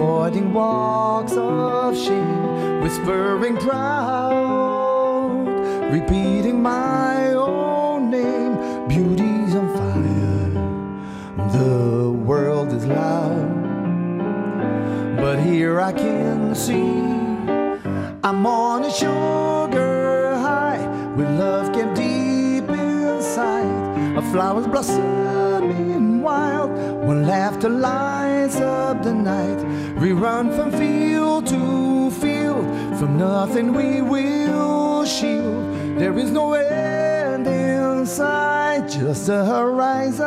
avoiding 0.00 0.50
walks 0.54 1.34
of 1.36 1.94
shame, 1.94 2.80
whispering 2.80 3.54
proud, 3.58 5.46
repeating 5.92 6.62
my 6.62 7.34
own 7.34 8.10
name. 8.10 8.56
Beauty's 8.88 9.54
on 9.54 9.68
fire, 9.76 10.48
the 11.52 12.10
world 12.10 12.72
is 12.72 12.86
loud, 12.86 13.46
but 15.18 15.38
here 15.38 15.78
I 15.78 15.92
can 15.92 16.54
see 16.54 16.98
I'm 18.24 18.46
on 18.46 18.84
a 18.84 18.90
sugar 18.90 20.34
high 20.38 20.80
with 21.14 21.28
love 21.38 21.74
kept 21.74 21.94
deep 21.96 22.70
inside. 22.70 24.16
A 24.16 24.22
flower's 24.32 24.66
blossoming 24.66 25.99
wild 26.30 26.70
when 27.06 27.18
laughter 27.26 27.68
lights 27.68 28.56
up 28.56 28.96
the 29.02 29.14
night. 29.32 29.60
We 30.02 30.08
run 30.12 30.46
from 30.56 30.68
field 30.82 31.42
to 31.54 32.10
field, 32.22 32.66
from 32.98 33.10
nothing 33.18 33.66
we 33.80 33.88
will 34.12 35.04
shield. 35.16 35.64
There 36.00 36.16
is 36.22 36.30
no 36.30 36.46
end 36.54 37.46
in 37.46 38.06
sight, 38.06 38.82
just 38.98 39.28
a 39.28 39.40
horizon. 39.54 40.26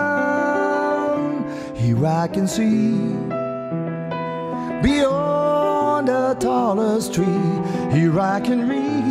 Here 1.83 2.05
I 2.23 2.27
can 2.35 2.47
see 2.47 2.91
beyond 4.87 6.03
the 6.13 6.35
tallest 6.39 7.07
tree. 7.15 7.49
Here 7.97 8.17
I 8.35 8.37
can 8.47 8.59
read 8.73 9.03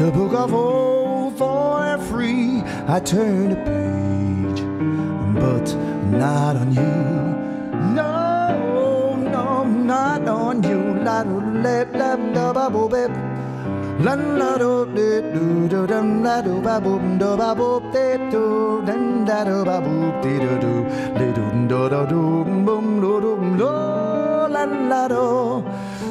the 0.00 0.10
book 0.18 0.34
of 0.44 0.50
old 0.52 1.32
for 1.38 1.98
free. 2.10 2.62
I 2.94 2.98
turn 3.00 3.44
the 3.50 3.56
page, 3.68 3.85
but 5.40 5.66
not 6.10 6.56
on 6.56 6.72
you. 6.74 6.96
No, 7.94 9.16
no, 9.16 9.64
not 9.64 10.26
on 10.28 10.62
you. 10.62 10.80
La 11.04 11.22
do 11.22 11.40
let 11.62 11.92
them 11.92 12.32
da 12.34 12.52
ba 12.52 12.68
bo 12.70 12.88
bep. 12.88 13.25
Lan 13.98 14.38
la 14.38 14.58
do 14.58 14.84
de 14.94 15.22
do 15.32 15.68
do 15.68 15.86
dum 15.86 16.22
la 16.22 16.42
do 16.42 16.60
ba 16.60 16.78
boom 16.78 17.16
do 17.18 17.34
ba 17.40 17.54
boop 17.58 17.82
de 17.94 18.18
do 18.30 18.82
dan 18.86 19.24
da 19.24 19.42
do 19.42 19.64
ba 19.64 19.76
boop 19.80 20.22
de 20.22 20.34
do 20.38 20.52
do 20.64 20.72
de 21.18 21.26
do 21.36 21.44
do 21.70 21.80
do 21.92 22.00
do 22.12 22.22
boom 22.66 23.00
do 23.00 23.12
do 23.24 23.32
do 23.60 23.72
lan 24.54 24.72
la 24.90 25.08
do 25.08 25.24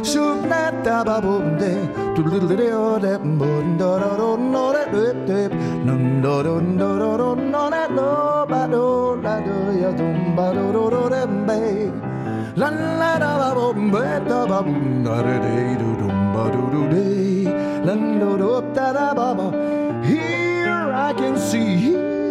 shoot 0.04 0.42
na 0.52 0.62
da 0.86 1.04
ba 1.08 1.22
boom 1.26 1.46
de 1.62 1.72
do 2.16 2.24
do 2.24 2.40
do 2.40 2.48
do 2.48 3.00
de 3.06 3.14
boom 3.40 3.78
do 3.78 3.92
do 4.02 4.12
do 4.22 4.30
no 4.54 4.66
de 4.76 4.84
do 4.94 5.04
de 5.28 5.42
num 5.86 6.22
do 6.24 6.36
do 6.48 6.56
do 6.82 6.90
do 7.02 7.12
do 7.22 7.30
no 7.54 7.64
de 7.76 7.84
do 7.98 8.10
ba 8.52 8.62
do 8.74 8.86
la 9.26 9.36
do 9.46 9.58
ya 9.84 9.92
dum 10.00 10.18
ba 10.38 10.48
do 10.58 10.66
do 10.76 10.84
do 10.96 11.04
de 11.14 11.24
be 11.48 11.62
La 12.62 12.70
la 13.02 13.12
da 13.24 13.32
ba 13.42 13.50
boom 13.58 13.92
ba 13.94 14.04
da 14.30 14.40
ba 14.52 14.60
boom 14.66 15.04
da 15.06 15.16
da 15.28 15.36
de 15.46 15.56
do 15.82 15.90
dum 16.02 16.16
ba 16.34 16.44
do 16.54 16.62
do 16.74 16.82
de 16.94 17.06
la 17.86 17.94
do 17.94 18.38
do 18.38 18.62
da 18.74 18.92
da 18.94 19.14
ba 19.14 19.34
ba. 19.38 19.48
Here 20.04 20.92
I 21.08 21.14
can 21.14 21.38
see. 21.38 22.25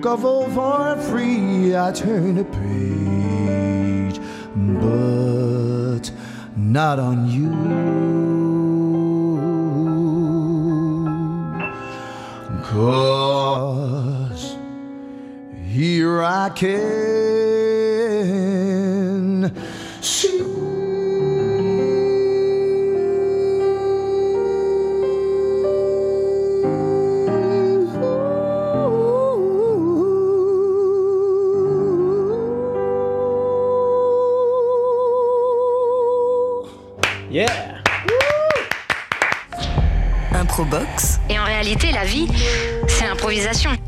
Book 0.00 0.12
of 0.12 0.24
old 0.24 0.52
for 0.52 0.96
free. 1.10 1.76
I 1.76 1.92
turn 1.92 2.38
a 2.38 2.44
page, 2.44 4.18
but 4.54 6.10
not 6.56 6.98
on 6.98 7.28
you. 7.28 7.69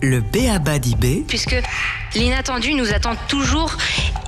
Le 0.03 0.21
B.A.B.A. 0.21 0.79
d'IB, 0.79 1.27
Puisque 1.27 1.57
l'inattendu 2.15 2.75
nous 2.75 2.93
attend 2.93 3.15
toujours, 3.29 3.77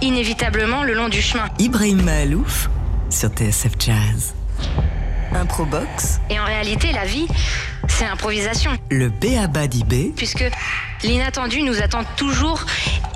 inévitablement, 0.01 0.85
le 0.85 0.95
long 0.95 1.09
du 1.09 1.21
chemin. 1.21 1.47
Ibrahim 1.59 2.03
Mahalouf 2.03 2.71
sur 3.11 3.29
TSF 3.31 3.73
Jazz. 3.79 4.35
Improbox, 5.35 6.21
Et 6.31 6.39
en 6.39 6.45
réalité, 6.45 6.93
la 6.93 7.05
vie, 7.05 7.27
c'est 7.89 8.05
l'improvisation. 8.05 8.71
le 8.91 9.09
B.A.B.A. 9.09 9.67
d'IB, 9.67 10.15
Puisque 10.15 10.45
l'inattendu 11.03 11.63
nous 11.63 11.83
attend 11.83 12.05
toujours, 12.17 12.65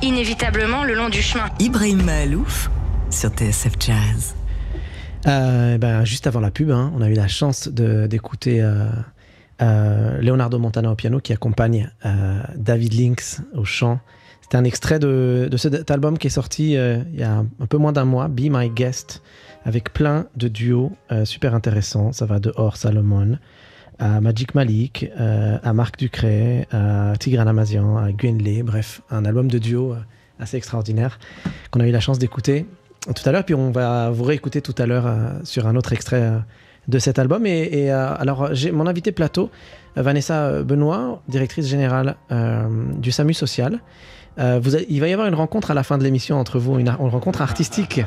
inévitablement, 0.03 0.83
le 0.83 0.95
long 0.95 1.09
du 1.09 1.23
chemin. 1.23 1.47
Ibrahim 1.61 2.03
Mahalouf 2.03 2.71
sur 3.11 3.31
TSF 3.31 3.75
Jazz. 3.79 4.35
Euh, 5.27 5.75
eh 5.77 5.79
ben, 5.79 6.05
juste 6.05 6.27
avant 6.27 6.41
la 6.41 6.51
pub, 6.51 6.71
hein, 6.71 6.93
on 6.97 7.03
a 7.03 7.09
eu 7.09 7.15
la 7.15 7.29
chance 7.29 7.69
d'écouter 7.69 8.61
euh, 8.63 8.89
euh, 9.61 10.21
Leonardo 10.21 10.59
Montana 10.59 10.93
au 10.93 10.95
piano 10.95 11.19
qui 11.21 11.33
accompagne 11.33 11.91
euh, 12.07 12.41
David 12.57 12.95
Lynx 12.95 13.43
au 13.55 13.65
chant. 13.65 13.99
C'était 14.41 14.57
un 14.57 14.65
extrait 14.65 14.99
de, 14.99 15.49
cet 15.57 15.91
album 15.91 16.17
qui 16.17 16.29
est 16.29 16.31
sorti 16.31 16.77
euh, 16.77 17.03
il 17.13 17.19
y 17.19 17.25
a 17.25 17.39
un 17.39 17.67
peu 17.67 17.77
moins 17.77 17.93
d'un 17.93 18.05
mois, 18.05 18.29
Be 18.29 18.49
My 18.51 18.71
Guest, 18.71 19.23
avec 19.65 19.93
plein 19.93 20.27
de 20.37 20.49
duos 20.49 20.93
super 21.25 21.55
intéressants. 21.55 22.13
Ça 22.13 22.25
va 22.25 22.39
de 22.39 22.53
Or 22.57 22.77
Salomon 22.77 23.37
à 23.99 24.21
Magic 24.21 24.55
Malik, 24.55 25.11
à 25.19 25.73
Marc 25.73 25.99
Ducret, 25.99 26.67
à 26.71 27.15
Tigran 27.19 27.47
Amazian, 27.47 27.99
à 27.99 28.13
Gwen 28.13 28.39
Lé, 28.39 28.63
bref, 28.63 29.03
un 29.11 29.25
album 29.25 29.51
de 29.51 29.59
duo 29.59 29.97
assez 30.39 30.57
extraordinaire 30.57 31.19
qu'on 31.71 31.81
a 31.81 31.87
eu 31.87 31.91
la 31.91 32.01
chance 32.01 32.19
d'écouter 32.19 32.65
tout 33.15 33.29
à 33.29 33.33
l'heure, 33.33 33.45
puis 33.45 33.57
on 33.57 33.73
va 33.73 34.11
vous 34.11 34.25
réécouter 34.25 34.63
tout 34.63 34.75
à 34.79 34.87
l'heure 34.87 35.13
sur 35.43 35.67
un 35.67 35.77
autre 35.77 35.93
extrait 35.93 36.33
de 36.89 36.99
cet 36.99 37.19
album. 37.19 37.47
Et, 37.47 37.93
euh, 37.93 38.15
alors, 38.17 38.55
j'ai 38.55 38.73
mon 38.73 38.87
invité 38.87 39.13
plateau, 39.13 39.51
euh, 39.97 40.03
Vanessa 40.03 40.63
Benoît, 40.63 41.23
directrice 41.29 41.69
générale 41.69 42.17
euh, 42.33 42.67
du 42.97 43.13
SAMU 43.13 43.35
Social. 43.35 43.81
Euh, 44.39 44.61
vous 44.63 44.77
il 44.77 45.01
va 45.01 45.09
y 45.09 45.13
avoir 45.13 45.27
une 45.27 45.35
rencontre 45.35 45.73
à 45.73 45.75
la 45.75 45.83
fin 45.83 45.99
de 45.99 46.05
l'émission 46.05 46.39
entre 46.39 46.59
vous, 46.59 46.79
une, 46.79 46.89
une 46.89 47.09
rencontre 47.09 47.43
artistique. 47.43 48.01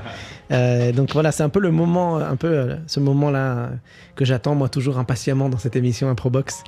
Euh, 0.52 0.92
donc 0.94 1.12
voilà, 1.14 1.32
c'est 1.32 1.44
un 1.44 1.50
peu 1.50 1.60
le 1.60 1.72
moment, 1.72 2.18
un 2.18 2.36
peu 2.38 2.48
euh, 2.48 2.76
ce 2.88 3.00
moment-là 3.02 3.40
euh, 3.40 3.70
que 4.16 4.24
j'attends 4.24 4.56
moi 4.56 4.70
toujours 4.70 4.98
impatiemment 4.98 5.50
dans 5.50 5.58
cette 5.58 5.76
émission 5.76 6.10
Improbox. 6.10 6.64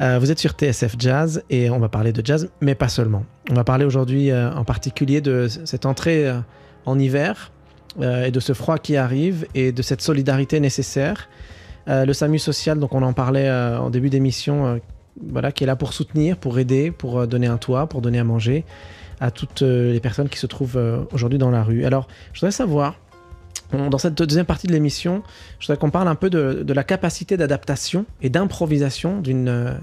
Euh, 0.00 0.18
vous 0.18 0.30
êtes 0.30 0.38
sur 0.38 0.52
TSF 0.52 0.96
Jazz 0.98 1.42
et 1.50 1.70
on 1.70 1.78
va 1.78 1.88
parler 1.88 2.12
de 2.12 2.24
jazz, 2.24 2.50
mais 2.60 2.74
pas 2.74 2.88
seulement. 2.88 3.24
On 3.50 3.54
va 3.54 3.64
parler 3.64 3.84
aujourd'hui 3.84 4.30
euh, 4.30 4.52
en 4.52 4.64
particulier 4.64 5.20
de 5.20 5.46
cette 5.48 5.86
entrée 5.86 6.28
euh, 6.28 6.38
en 6.84 6.98
hiver 6.98 7.52
euh, 8.00 8.26
et 8.26 8.30
de 8.30 8.40
ce 8.40 8.52
froid 8.52 8.78
qui 8.78 8.96
arrive 8.96 9.46
et 9.54 9.72
de 9.72 9.82
cette 9.82 10.02
solidarité 10.02 10.60
nécessaire. 10.60 11.28
Euh, 11.88 12.04
le 12.04 12.12
SAMU 12.12 12.38
social, 12.38 12.78
donc 12.78 12.94
on 12.94 13.02
en 13.02 13.12
parlait 13.12 13.48
euh, 13.48 13.78
en 13.78 13.90
début 13.90 14.10
d'émission, 14.10 14.80
voilà, 15.22 15.52
qui 15.52 15.64
est 15.64 15.66
là 15.66 15.76
pour 15.76 15.92
soutenir, 15.92 16.36
pour 16.36 16.58
aider, 16.58 16.90
pour 16.90 17.26
donner 17.26 17.46
un 17.46 17.58
toit, 17.58 17.88
pour 17.88 18.02
donner 18.02 18.18
à 18.18 18.24
manger 18.24 18.64
à 19.18 19.30
toutes 19.30 19.62
les 19.62 20.00
personnes 20.00 20.28
qui 20.28 20.38
se 20.38 20.46
trouvent 20.46 20.78
aujourd'hui 21.12 21.38
dans 21.38 21.50
la 21.50 21.62
rue. 21.62 21.86
Alors, 21.86 22.06
je 22.34 22.40
voudrais 22.40 22.50
savoir, 22.50 22.96
dans 23.72 23.96
cette 23.96 24.14
deuxième 24.14 24.44
partie 24.44 24.66
de 24.66 24.72
l'émission, 24.72 25.22
je 25.58 25.66
voudrais 25.66 25.80
qu'on 25.80 25.88
parle 25.88 26.08
un 26.08 26.16
peu 26.16 26.28
de, 26.28 26.62
de 26.62 26.72
la 26.74 26.84
capacité 26.84 27.38
d'adaptation 27.38 28.04
et 28.20 28.28
d'improvisation 28.28 29.20
d'une 29.22 29.78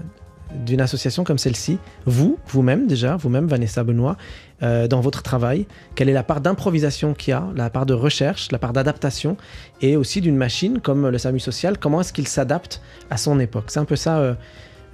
d'une 0.54 0.80
association 0.80 1.24
comme 1.24 1.38
celle-ci. 1.38 1.78
Vous, 2.06 2.38
vous-même 2.46 2.86
déjà, 2.86 3.16
vous-même, 3.16 3.46
Vanessa 3.46 3.82
Benoît, 3.82 4.16
euh, 4.64 4.88
dans 4.88 5.00
votre 5.00 5.22
travail, 5.22 5.66
quelle 5.94 6.08
est 6.08 6.14
la 6.14 6.22
part 6.22 6.40
d'improvisation 6.40 7.12
qu'il 7.12 7.32
y 7.32 7.34
a, 7.34 7.44
la 7.54 7.68
part 7.70 7.86
de 7.86 7.92
recherche, 7.92 8.50
la 8.50 8.58
part 8.58 8.72
d'adaptation, 8.72 9.36
et 9.82 9.96
aussi 9.96 10.20
d'une 10.20 10.36
machine 10.36 10.80
comme 10.80 11.08
le 11.08 11.18
SAMU 11.18 11.40
social, 11.40 11.78
comment 11.78 12.00
est-ce 12.00 12.12
qu'il 12.12 12.28
s'adapte 12.28 12.80
à 13.10 13.16
son 13.16 13.38
époque? 13.40 13.64
C'est 13.68 13.80
un 13.80 13.84
peu 13.84 13.96
ça, 13.96 14.18
euh, 14.18 14.34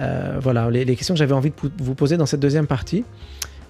euh, 0.00 0.38
voilà, 0.40 0.70
les, 0.70 0.84
questions 0.96 1.14
que 1.14 1.18
j'avais 1.18 1.34
envie 1.34 1.50
de 1.50 1.54
vous 1.82 1.94
poser 1.94 2.16
dans 2.16 2.26
cette 2.26 2.40
deuxième 2.40 2.66
partie. 2.66 3.04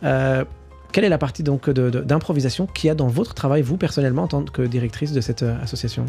Quelle 0.03 1.05
est 1.05 1.11
la 1.11 1.19
partie 1.19 1.45
donc 1.45 1.71
d'improvisation 1.71 2.67
qu'il 2.67 2.89
y 2.89 2.91
a 2.91 2.97
dans 2.97 3.07
votre 3.07 3.35
travail, 3.35 3.63
vous 3.63 3.77
personnellement, 3.77 4.25
en 4.25 4.29
tant 4.29 4.43
que 4.43 4.63
directrice 4.63 5.13
de 5.13 5.21
cette 5.21 5.45
association? 5.63 6.05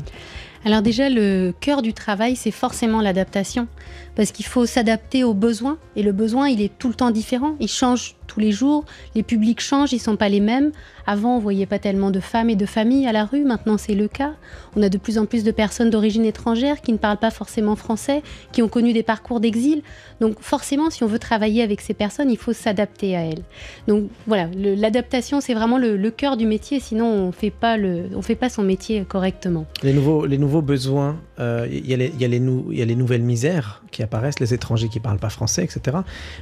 Alors 0.63 0.81
déjà, 0.81 1.09
le 1.09 1.53
cœur 1.59 1.81
du 1.81 1.93
travail, 1.93 2.35
c'est 2.35 2.51
forcément 2.51 3.01
l'adaptation. 3.01 3.67
Parce 4.15 4.31
qu'il 4.31 4.45
faut 4.45 4.65
s'adapter 4.65 5.23
aux 5.23 5.33
besoins. 5.33 5.77
Et 5.95 6.03
le 6.03 6.11
besoin, 6.11 6.49
il 6.49 6.61
est 6.61 6.77
tout 6.77 6.89
le 6.89 6.93
temps 6.93 7.11
différent. 7.11 7.55
Il 7.59 7.67
change 7.67 8.15
tous 8.27 8.39
les 8.39 8.51
jours. 8.51 8.85
Les 9.15 9.23
publics 9.23 9.59
changent, 9.59 9.91
ils 9.91 9.97
ne 9.97 10.01
sont 10.01 10.15
pas 10.17 10.29
les 10.29 10.39
mêmes. 10.39 10.71
Avant, 11.07 11.37
on 11.37 11.39
voyait 11.39 11.65
pas 11.65 11.79
tellement 11.79 12.11
de 12.11 12.19
femmes 12.19 12.49
et 12.49 12.55
de 12.55 12.65
familles 12.65 13.07
à 13.07 13.11
la 13.11 13.25
rue. 13.25 13.43
Maintenant, 13.43 13.77
c'est 13.77 13.95
le 13.95 14.07
cas. 14.07 14.33
On 14.75 14.83
a 14.83 14.89
de 14.89 14.97
plus 14.97 15.17
en 15.17 15.25
plus 15.25 15.43
de 15.43 15.51
personnes 15.51 15.89
d'origine 15.89 16.25
étrangère 16.25 16.81
qui 16.81 16.91
ne 16.91 16.97
parlent 16.97 17.17
pas 17.17 17.31
forcément 17.31 17.75
français, 17.75 18.21
qui 18.51 18.61
ont 18.61 18.67
connu 18.67 18.93
des 18.93 19.03
parcours 19.03 19.39
d'exil. 19.39 19.81
Donc 20.19 20.35
forcément, 20.39 20.89
si 20.89 21.03
on 21.03 21.07
veut 21.07 21.19
travailler 21.19 21.63
avec 21.63 21.81
ces 21.81 21.93
personnes, 21.93 22.29
il 22.29 22.37
faut 22.37 22.53
s'adapter 22.53 23.15
à 23.15 23.21
elles. 23.21 23.43
Donc 23.87 24.09
voilà, 24.27 24.47
l'adaptation, 24.55 25.41
c'est 25.41 25.53
vraiment 25.53 25.77
le, 25.77 26.11
cœur 26.11 26.37
du 26.37 26.45
métier. 26.45 26.79
Sinon, 26.79 27.05
on 27.05 27.31
on 27.31 28.21
fait 28.21 28.35
pas 28.35 28.49
son 28.49 28.63
métier 28.63 29.03
correctement. 29.07 29.65
Les 29.83 29.93
nouveaux 29.93 30.50
besoins, 30.59 31.21
euh, 31.39 31.65
il 31.71 31.85
y, 31.89 31.93
a 31.93 32.27
les- 32.27 32.95
nouvelles 32.95 33.21
misères 33.21 33.81
qui 33.91 34.03
apparaissent, 34.03 34.41
les 34.41 34.53
étrangers 34.53 34.89
qui 34.89 34.99
parlent 34.99 35.19
pas 35.19 35.29
français, 35.29 35.63
etc. 35.63 35.99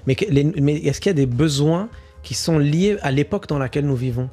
Mais, 0.08 0.16
mais 0.60 0.78
est-ce 0.78 1.00
qu'il 1.00 1.12
y 1.12 1.12
a 1.12 1.14
des 1.14 1.28
besoins 1.28 1.90
qui 2.24 2.34
sont 2.34 2.58
liés 2.58 2.98
à 3.02 3.12
l'époque 3.12 3.48
dans 3.48 3.60
laquelle 3.60 3.86
nous 3.86 3.96
vivons? 3.96 4.30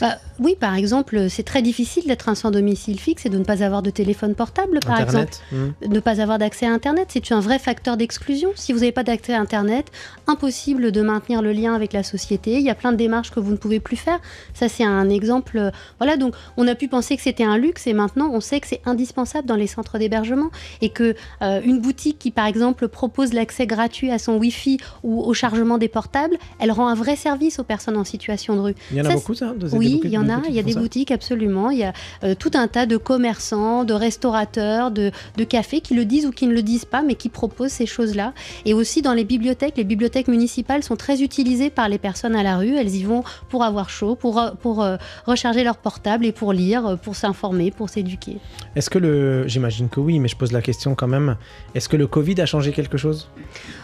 Bah, 0.00 0.16
oui, 0.40 0.56
par 0.58 0.74
exemple, 0.74 1.28
c'est 1.30 1.42
très 1.42 1.62
difficile 1.62 2.04
d'être 2.06 2.28
un 2.28 2.34
sans 2.34 2.50
domicile 2.50 2.98
fixe 3.00 3.26
et 3.26 3.28
de 3.28 3.38
ne 3.38 3.44
pas 3.44 3.62
avoir 3.62 3.82
de 3.82 3.90
téléphone 3.90 4.34
portable, 4.34 4.80
par 4.80 5.00
exemple. 5.00 5.32
Hmm. 5.52 5.70
Ne 5.88 6.00
pas 6.00 6.20
avoir 6.20 6.38
d'accès 6.38 6.66
à 6.66 6.70
Internet, 6.72 7.08
c'est 7.10 7.32
un 7.32 7.40
vrai 7.40 7.58
facteur 7.58 7.96
d'exclusion. 7.96 8.50
Si 8.56 8.72
vous 8.72 8.80
n'avez 8.80 8.92
pas 8.92 9.04
d'accès 9.04 9.34
à 9.34 9.40
Internet, 9.40 9.86
impossible 10.26 10.90
de 10.92 11.02
maintenir 11.02 11.42
le 11.42 11.52
lien 11.52 11.74
avec 11.74 11.92
la 11.92 12.02
société. 12.02 12.54
Il 12.54 12.62
y 12.62 12.70
a 12.70 12.74
plein 12.74 12.92
de 12.92 12.96
démarches 12.96 13.30
que 13.30 13.40
vous 13.40 13.50
ne 13.52 13.56
pouvez 13.56 13.80
plus 13.80 13.96
faire. 13.96 14.18
Ça, 14.54 14.68
c'est 14.68 14.84
un 14.84 15.08
exemple. 15.10 15.58
euh, 15.58 15.70
Voilà, 15.98 16.16
donc 16.16 16.34
on 16.56 16.66
a 16.66 16.74
pu 16.74 16.88
penser 16.88 17.16
que 17.16 17.22
c'était 17.22 17.44
un 17.44 17.58
luxe 17.58 17.86
et 17.86 17.92
maintenant 17.92 18.30
on 18.32 18.40
sait 18.40 18.60
que 18.60 18.66
c'est 18.66 18.80
indispensable 18.86 19.46
dans 19.46 19.56
les 19.56 19.66
centres 19.66 19.98
d'hébergement 19.98 20.50
et 20.80 20.88
que 20.88 21.14
euh, 21.42 21.60
une 21.64 21.80
boutique 21.80 22.18
qui, 22.18 22.30
par 22.30 22.46
exemple, 22.46 22.88
propose 22.88 23.32
l'accès 23.32 23.66
gratuit 23.66 24.10
à 24.10 24.18
son 24.18 24.36
Wi-Fi 24.36 24.78
ou 25.02 25.20
au 25.22 25.34
chargement 25.34 25.78
des 25.78 25.88
portables, 25.88 26.36
elle 26.58 26.72
rend 26.72 26.88
un 26.88 26.94
vrai 26.94 27.16
service 27.16 27.58
aux 27.58 27.64
personnes 27.64 27.96
en 27.96 28.04
situation 28.04 28.56
de 28.56 28.60
rue. 28.60 28.74
Il 28.90 28.96
y 28.96 29.00
en 29.00 29.04
a 29.04 29.08
Ça, 29.08 29.14
beaucoup, 29.14 29.34
ça 29.34 29.52
de- 29.52 29.68
des 29.68 29.76
Oui, 29.76 29.83
boutiques- 29.84 30.04
il 30.04 30.10
y 30.10 30.18
en 30.18 30.28
a. 30.28 30.40
Il 30.48 30.54
y 30.54 30.58
a 30.58 30.62
des 30.62 30.74
boutiques, 30.74 31.10
absolument. 31.10 31.70
Il 31.70 31.78
y 31.78 31.84
a 31.84 31.92
euh, 32.24 32.34
tout 32.34 32.50
un 32.54 32.68
tas 32.68 32.86
de 32.86 32.96
commerçants, 32.96 33.84
de 33.84 33.92
restaurateurs, 33.94 34.90
de, 34.90 35.10
de 35.36 35.44
cafés 35.44 35.80
qui 35.80 35.94
le 35.94 36.04
disent 36.04 36.26
ou 36.26 36.30
qui 36.30 36.46
ne 36.46 36.52
le 36.52 36.62
disent 36.62 36.84
pas, 36.84 37.02
mais 37.02 37.14
qui 37.14 37.28
proposent 37.28 37.72
ces 37.72 37.86
choses-là. 37.86 38.32
Et 38.64 38.74
aussi 38.74 39.02
dans 39.02 39.12
les 39.14 39.24
bibliothèques. 39.24 39.76
Les 39.76 39.84
bibliothèques 39.84 40.28
municipales 40.28 40.82
sont 40.82 40.96
très 40.96 41.22
utilisées 41.22 41.70
par 41.70 41.88
les 41.88 41.98
personnes 41.98 42.36
à 42.36 42.42
la 42.42 42.56
rue. 42.58 42.76
Elles 42.76 42.94
y 42.94 43.04
vont 43.04 43.24
pour 43.48 43.64
avoir 43.64 43.90
chaud, 43.90 44.14
pour, 44.14 44.38
euh, 44.40 44.50
pour 44.60 44.82
euh, 44.82 44.96
recharger 45.26 45.64
leur 45.64 45.76
portable 45.76 46.26
et 46.26 46.32
pour 46.32 46.52
lire, 46.52 46.98
pour 47.02 47.16
s'informer, 47.16 47.70
pour 47.70 47.88
s'éduquer. 47.88 48.38
Est-ce 48.76 48.90
que 48.90 48.98
le. 48.98 49.46
J'imagine 49.48 49.88
que 49.88 50.00
oui, 50.00 50.18
mais 50.20 50.28
je 50.28 50.36
pose 50.36 50.52
la 50.52 50.62
question 50.62 50.94
quand 50.94 51.08
même. 51.08 51.36
Est-ce 51.74 51.88
que 51.88 51.96
le 51.96 52.06
Covid 52.06 52.40
a 52.40 52.46
changé 52.46 52.72
quelque 52.72 52.96
chose? 52.96 53.28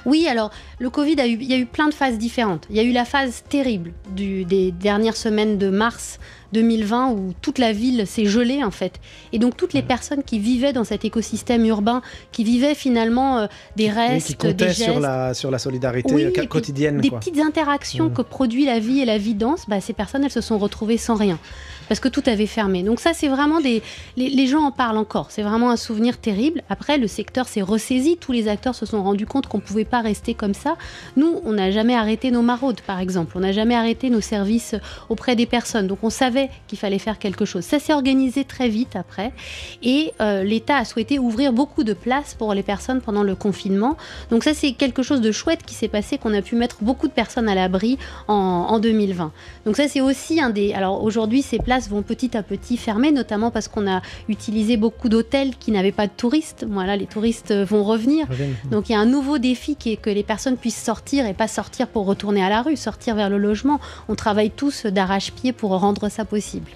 Oui, 0.07 0.27
alors 0.29 0.51
le 0.79 0.91
Covid, 0.91 1.21
a 1.21 1.27
eu, 1.27 1.37
il 1.41 1.51
y 1.51 1.55
a 1.55 1.59
eu 1.59 1.67
plein 1.67 1.89
de 1.89 1.95
phases 1.95 2.19
différentes. 2.19 2.67
Il 2.71 2.77
y 2.77 2.81
a 2.81 2.83
eu 2.83 2.93
la 2.93 3.05
phase 3.05 3.43
terrible 3.49 3.93
du- 4.15 4.45
des 4.45 4.71
dernières 4.73 5.17
semaines 5.17 5.59
de 5.59 5.69
mars 5.71 5.90
2020 6.53 7.11
où 7.13 7.33
toute 7.43 7.59
la 7.59 7.73
ville 7.73 8.07
s'est 8.07 8.27
gelée 8.27 8.65
en 8.65 8.71
fait. 8.71 9.01
Et 9.33 9.39
donc 9.39 9.57
toutes 9.57 9.73
les 9.73 9.83
personnes 9.83 10.23
qui 10.25 10.39
vivaient 10.39 10.73
dans 10.73 10.85
cet 10.85 11.05
écosystème 11.05 11.65
urbain, 11.65 12.03
qui 12.33 12.43
vivaient 12.45 12.75
finalement 12.75 13.39
euh, 13.39 13.47
des 13.77 13.85
Oui, 13.87 13.91
restes, 13.91 14.37
Qui 14.37 14.55
des 14.55 14.65
gestes, 14.67 14.83
sur 14.83 15.01
la, 15.01 15.33
sur 15.35 15.51
la 15.51 15.59
solidarité 15.59 16.13
Oui, 16.15 16.25
euh, 16.25 16.47
quotidienne. 16.47 17.01
des 17.01 17.09
quoi. 17.11 17.19
petites 17.21 17.39
interactions 17.41 18.09
Mm. 18.09 18.13
que 18.15 18.23
produit 18.23 18.65
la 18.67 18.79
vie 18.81 19.01
et 19.01 19.05
la 19.05 19.19
vie 19.19 19.35
dense, 19.35 19.65
bah, 19.69 19.81
ces 19.81 19.93
personnes, 19.93 20.25
elles 20.25 20.31
se 20.31 20.41
sont 20.41 20.59
retrouvées 20.59 20.97
sans 20.99 21.15
rien. 21.15 21.39
Parce 21.91 21.99
que 21.99 22.09
tout 22.09 22.23
avait 22.27 22.47
fermé. 22.47 22.85
Donc 22.85 23.01
ça, 23.01 23.15
c'est 23.15 23.27
vraiment 23.27 23.61
des... 23.61 23.83
Les, 24.17 24.47
gens 24.47 24.63
en 24.63 24.71
parlent 24.71 24.97
encore. 24.97 25.33
C'est 25.33 25.43
vraiment 25.43 25.71
un 25.71 25.77
souvenir 25.77 26.19
terrible. 26.19 26.63
Après, 26.69 26.99
le 26.99 27.09
secteur 27.09 27.49
s'est 27.49 27.63
ressaisi. 27.63 28.17
Tous 28.17 28.31
les 28.31 28.47
acteurs 28.47 28.77
se 28.77 28.87
sont 28.87 29.03
rendus 29.03 29.27
compte 29.27 29.49
qu'on 29.49 29.59
ne 29.59 29.63
pouvait 29.63 29.85
pas 29.85 30.01
rester 30.01 30.35
comme 30.35 30.55
ça. 30.55 30.77
Nous, 31.17 31.41
on 31.45 31.53
n'a 31.53 31.73
jamais 31.73 31.97
arrêté 31.97 32.31
nos 32.31 32.43
maraudes, 32.43 32.81
par 32.83 33.01
exemple. 33.01 33.33
On 33.35 33.41
n'a 33.41 33.51
jamais 33.51 33.75
arrêté 33.75 34.09
nos 34.09 34.21
services 34.21 34.77
auprès 35.09 35.35
des 35.35 35.47
personnes. 35.47 35.89
Donc 35.89 35.99
on 36.03 36.11
savait 36.11 36.49
qu'il 36.69 36.79
fallait 36.79 37.01
faire 37.01 37.19
quelque 37.19 37.45
chose. 37.45 37.65
Ça 37.65 37.81
s'est 37.81 37.93
organisé 37.93 38.45
très 38.45 38.69
vite 38.69 38.95
après 38.95 39.33
et 39.83 40.13
euh, 40.21 40.45
l'État 40.45 40.77
a 40.77 40.85
souhaité 40.85 41.19
ouvrir 41.19 41.53
beaucoup 41.53 41.85
de 41.85 41.93
places 41.93 42.35
pour 42.35 42.55
les 42.55 42.63
personnes 42.63 43.01
pendant 43.01 43.23
le 43.23 43.35
confinement. 43.35 43.97
Donc 44.31 44.45
ça 44.45 44.55
c'est 44.55 44.73
quelque 44.73 45.03
chose 45.03 45.21
de 45.21 45.33
chouette 45.33 45.65
qui 45.65 45.75
s'est 45.75 45.89
passé, 45.89 46.19
qu'on 46.19 46.35
a 46.35 46.43
pu 46.43 46.55
mettre 46.57 46.77
beaucoup 46.81 47.09
de 47.09 47.13
personnes 47.13 47.49
à 47.49 47.55
l'abri 47.55 47.99
en, 48.29 48.35
en 48.35 48.79
2020. 48.79 49.33
Donc 49.67 49.77
ça 49.77 49.89
c'est 49.89 50.01
aussi 50.01 50.41
un 50.41 50.51
des... 50.51 50.73
Alors 50.73 51.03
aujourd'hui 51.03 51.43
ces 51.43 51.59
places 51.81 51.91
vont 51.91 52.03
petit 52.03 52.37
à 52.37 52.43
petit 52.43 52.77
fermer, 52.77 53.13
notamment 53.13 53.51
parce 53.51 53.69
qu'on 53.69 53.91
a 53.91 54.03
utilisé 54.29 54.77
beaucoup 54.77 55.09
d'hôtels 55.09 55.57
qui 55.57 55.71
n'avaient 55.73 55.93
pas 55.93 56.07
de 56.07 56.13
touristes. 56.17 56.67
Voilà, 56.69 56.97
les 56.97 57.07
touristes 57.07 57.53
vont 57.53 57.85
revenir. 57.85 58.27
Donc 58.71 58.89
il 58.89 58.93
y 58.93 58.95
a 58.95 59.01
un 59.01 59.07
nouveau 59.07 59.39
défi 59.39 59.77
qui 59.77 59.93
est 59.93 59.97
que 59.97 60.11
les 60.11 60.23
personnes 60.23 60.57
puissent 60.57 60.83
sortir 60.83 61.27
et 61.27 61.35
pas 61.35 61.49
sortir 61.49 61.89
pour 61.89 62.07
retourner 62.07 62.45
à 62.45 62.49
la 62.49 62.63
rue, 62.63 62.77
sortir 62.77 63.15
vers 63.15 63.31
le 63.31 63.39
logement. 63.39 63.81
On 64.09 64.15
travaille 64.15 64.51
tous 64.51 64.87
d'arrache-pied 64.87 65.53
pour 65.53 65.71
rendre 65.79 66.09
ça 66.09 66.25
possible. 66.25 66.67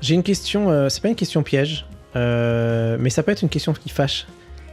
J'ai 0.00 0.14
une 0.14 0.22
question, 0.22 0.70
euh, 0.70 0.88
c'est 0.88 1.00
pas 1.00 1.08
une 1.08 1.16
question 1.16 1.42
piège, 1.42 1.86
euh, 2.16 2.96
mais 3.00 3.10
ça 3.10 3.22
peut 3.22 3.32
être 3.32 3.42
une 3.42 3.48
question 3.48 3.72
qui 3.72 3.88
fâche. 3.88 4.26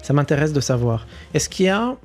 Ça 0.04 0.14
m'intéresse 0.14 0.54
de 0.54 0.60
savoir. 0.60 1.08
Est-ce 1.34 1.48
qu'il 1.48 1.68
y 1.68 1.70
a, 1.70 1.96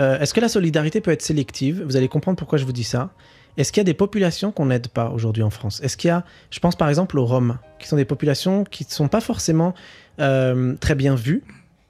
euh, 0.00 0.18
est-ce 0.18 0.34
que 0.34 0.40
la 0.40 0.48
solidarité 0.48 1.00
peut 1.00 1.10
être 1.10 1.22
sélective? 1.22 1.82
Vous 1.84 1.96
allez 1.96 2.08
comprendre 2.08 2.36
pourquoi 2.38 2.58
je 2.58 2.64
vous 2.64 2.72
dis 2.72 2.84
ça. 2.84 3.10
Est-ce 3.56 3.72
qu'il 3.72 3.80
y 3.80 3.82
a 3.82 3.84
des 3.84 3.94
populations 3.94 4.52
qu'on 4.52 4.66
n'aide 4.66 4.88
pas 4.88 5.10
aujourd'hui 5.10 5.42
en 5.42 5.50
France? 5.50 5.80
Est-ce 5.82 5.96
qu'il 5.96 6.08
y 6.08 6.12
a, 6.12 6.24
je 6.50 6.60
pense 6.60 6.76
par 6.76 6.88
exemple 6.88 7.18
aux 7.18 7.26
Roms, 7.26 7.58
qui 7.78 7.88
sont 7.88 7.96
des 7.96 8.04
populations 8.04 8.64
qui 8.64 8.84
ne 8.84 8.90
sont 8.90 9.08
pas 9.08 9.20
forcément 9.20 9.74
euh, 10.20 10.74
très 10.80 10.94
bien 10.94 11.14
vues, 11.14 11.42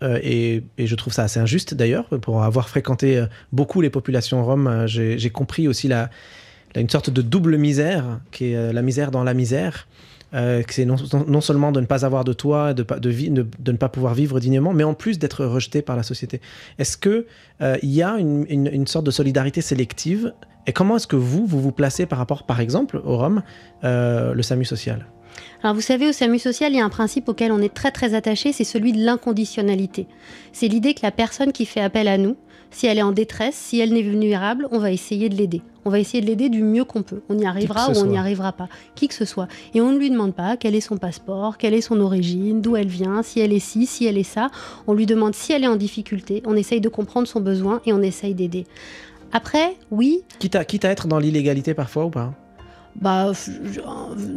euh, 0.03 0.18
et, 0.23 0.62
je 0.79 0.94
trouve 0.94 1.12
ça 1.12 1.25
assez 1.25 1.38
injuste 1.40 1.75
d'ailleurs, 1.75 2.07
pour 2.20 2.42
avoir 2.42 2.68
fréquenté 2.68 3.18
euh, 3.18 3.27
beaucoup 3.53 3.81
les 3.83 3.90
populations 3.90 4.42
roms, 4.42 4.87
j'ai 4.87 5.31
compris 5.31 5.68
aussi 5.68 5.88
la, 5.88 6.09
une 6.75 6.88
sorte 6.88 7.11
de 7.11 7.20
double 7.20 7.59
misère, 7.59 8.20
qui 8.31 8.53
est 8.53 8.73
la 8.73 8.83
misère 8.83 9.11
dans 9.11 9.25
la 9.25 9.35
misère. 9.35 9.87
Euh, 10.33 10.62
que 10.62 10.73
c'est 10.73 10.85
non, 10.85 11.40
seulement 11.40 11.73
de 11.73 11.81
ne 11.81 11.87
pas 11.87 12.05
avoir 12.05 12.23
de 12.23 12.33
toit, 12.33 12.73
de, 12.73 12.85
ne 12.85 13.77
pas 13.77 13.88
pouvoir 13.88 14.14
vivre 14.14 14.38
dignement, 14.38 14.73
mais 14.73 14.85
en 14.85 14.94
plus 14.94 15.18
d'être 15.18 15.44
rejeté 15.44 15.83
par 15.83 15.96
la 15.96 16.05
société. 16.05 16.40
Est-ce 16.79 16.96
que 16.96 17.27
euh, 17.61 17.77
il 17.83 17.90
y 17.90 18.03
a 18.03 18.16
une 18.18 18.87
sorte 18.87 19.05
de 19.05 19.11
solidarité 19.11 19.61
sélective 19.61 20.33
Et 20.66 20.73
comment 20.73 20.96
est-ce 20.96 21.07
que 21.07 21.16
vous, 21.16 21.46
vous 21.46 21.61
vous 21.61 21.73
placez 21.73 22.07
par 22.07 22.18
rapport, 22.18 22.44
par 22.44 22.61
exemple, 22.61 23.01
au 23.05 23.16
Rhum, 23.16 23.42
euh, 23.85 24.35
le 24.35 24.42
SAMU 24.42 24.64
social? 24.64 25.07
Alors 25.62 25.75
vous 25.75 25.81
savez, 25.81 26.09
au 26.09 26.12
SAMU 26.12 26.38
social, 26.38 26.73
il 26.73 26.79
y 26.79 26.81
a 26.81 26.85
un 26.85 26.90
principe 26.90 27.29
auquel 27.29 27.53
on 27.53 27.61
est 27.61 27.73
très 27.73 27.90
très 27.90 28.14
attaché, 28.14 28.53
c'est 28.53 28.64
celui 28.64 28.92
de 28.92 29.05
l'inconditionnalité. 29.05 30.07
C'est 30.53 30.68
l'idée 30.68 30.94
que 30.94 31.01
la 31.03 31.12
personne 31.12 31.53
qui 31.53 31.66
fait 31.66 31.81
appel 31.81 32.09
à 32.09 32.18
nous, 32.18 32.37
si 32.70 32.87
elle 32.87 32.99
est 32.99 33.03
en 33.03 33.12
détresse, 33.12 33.57
si 33.57 33.81
elle 33.81 33.92
n'est 33.92 34.03
vulnérable, 34.03 34.68
on 34.70 34.79
va 34.79 34.92
essayer 34.92 35.29
de 35.29 35.35
l'aider. 35.35 35.61
On 35.85 35.90
va 35.90 35.99
essayer 35.99 36.20
de 36.20 36.27
l'aider 36.27 36.51
du 36.51 36.62
mieux 36.62 36.85
qu'on 36.85 37.03
peut. 37.03 37.23
On 37.29 37.38
y 37.38 37.44
arrivera 37.44 37.90
ou 37.90 37.96
on 37.96 38.07
n'y 38.07 38.18
arrivera 38.18 38.53
pas. 38.53 38.68
Qui 38.94 39.09
que 39.09 39.14
ce 39.14 39.25
soit. 39.25 39.49
Et 39.75 39.81
on 39.81 39.92
ne 39.92 39.99
lui 39.99 40.11
demande 40.11 40.35
pas 40.35 40.57
quel 40.57 40.75
est 40.75 40.81
son 40.81 40.96
passeport, 40.96 41.59
quelle 41.59 41.75
est 41.75 41.81
son 41.81 42.01
origine, 42.01 42.61
d'où 42.61 42.77
elle 42.77 42.88
vient, 42.88 43.23
si 43.23 43.40
elle 43.40 43.53
est 43.53 43.61
ci, 43.61 43.87
si 43.87 44.07
elle 44.07 44.18
est 44.18 44.23
ça. 44.23 44.51
On 44.87 44.92
lui 44.92 45.07
demande 45.07 45.35
si 45.35 45.53
elle 45.53 45.64
est 45.64 45.68
en 45.68 45.77
difficulté. 45.77 46.42
On 46.46 46.55
essaye 46.55 46.81
de 46.81 46.88
comprendre 46.88 47.27
son 47.27 47.40
besoin 47.40 47.81
et 47.87 47.92
on 47.92 48.03
essaye 48.03 48.35
d'aider. 48.35 48.66
Après, 49.33 49.77
oui, 49.90 50.21
quitte 50.38 50.57
à, 50.57 50.64
quitte 50.64 50.85
à 50.85 50.90
être 50.90 51.07
dans 51.07 51.19
l'illégalité 51.19 51.75
parfois 51.75 52.05
ou 52.07 52.11
pas? 52.11 52.33
Bah, 53.01 53.31
je, 53.33 53.81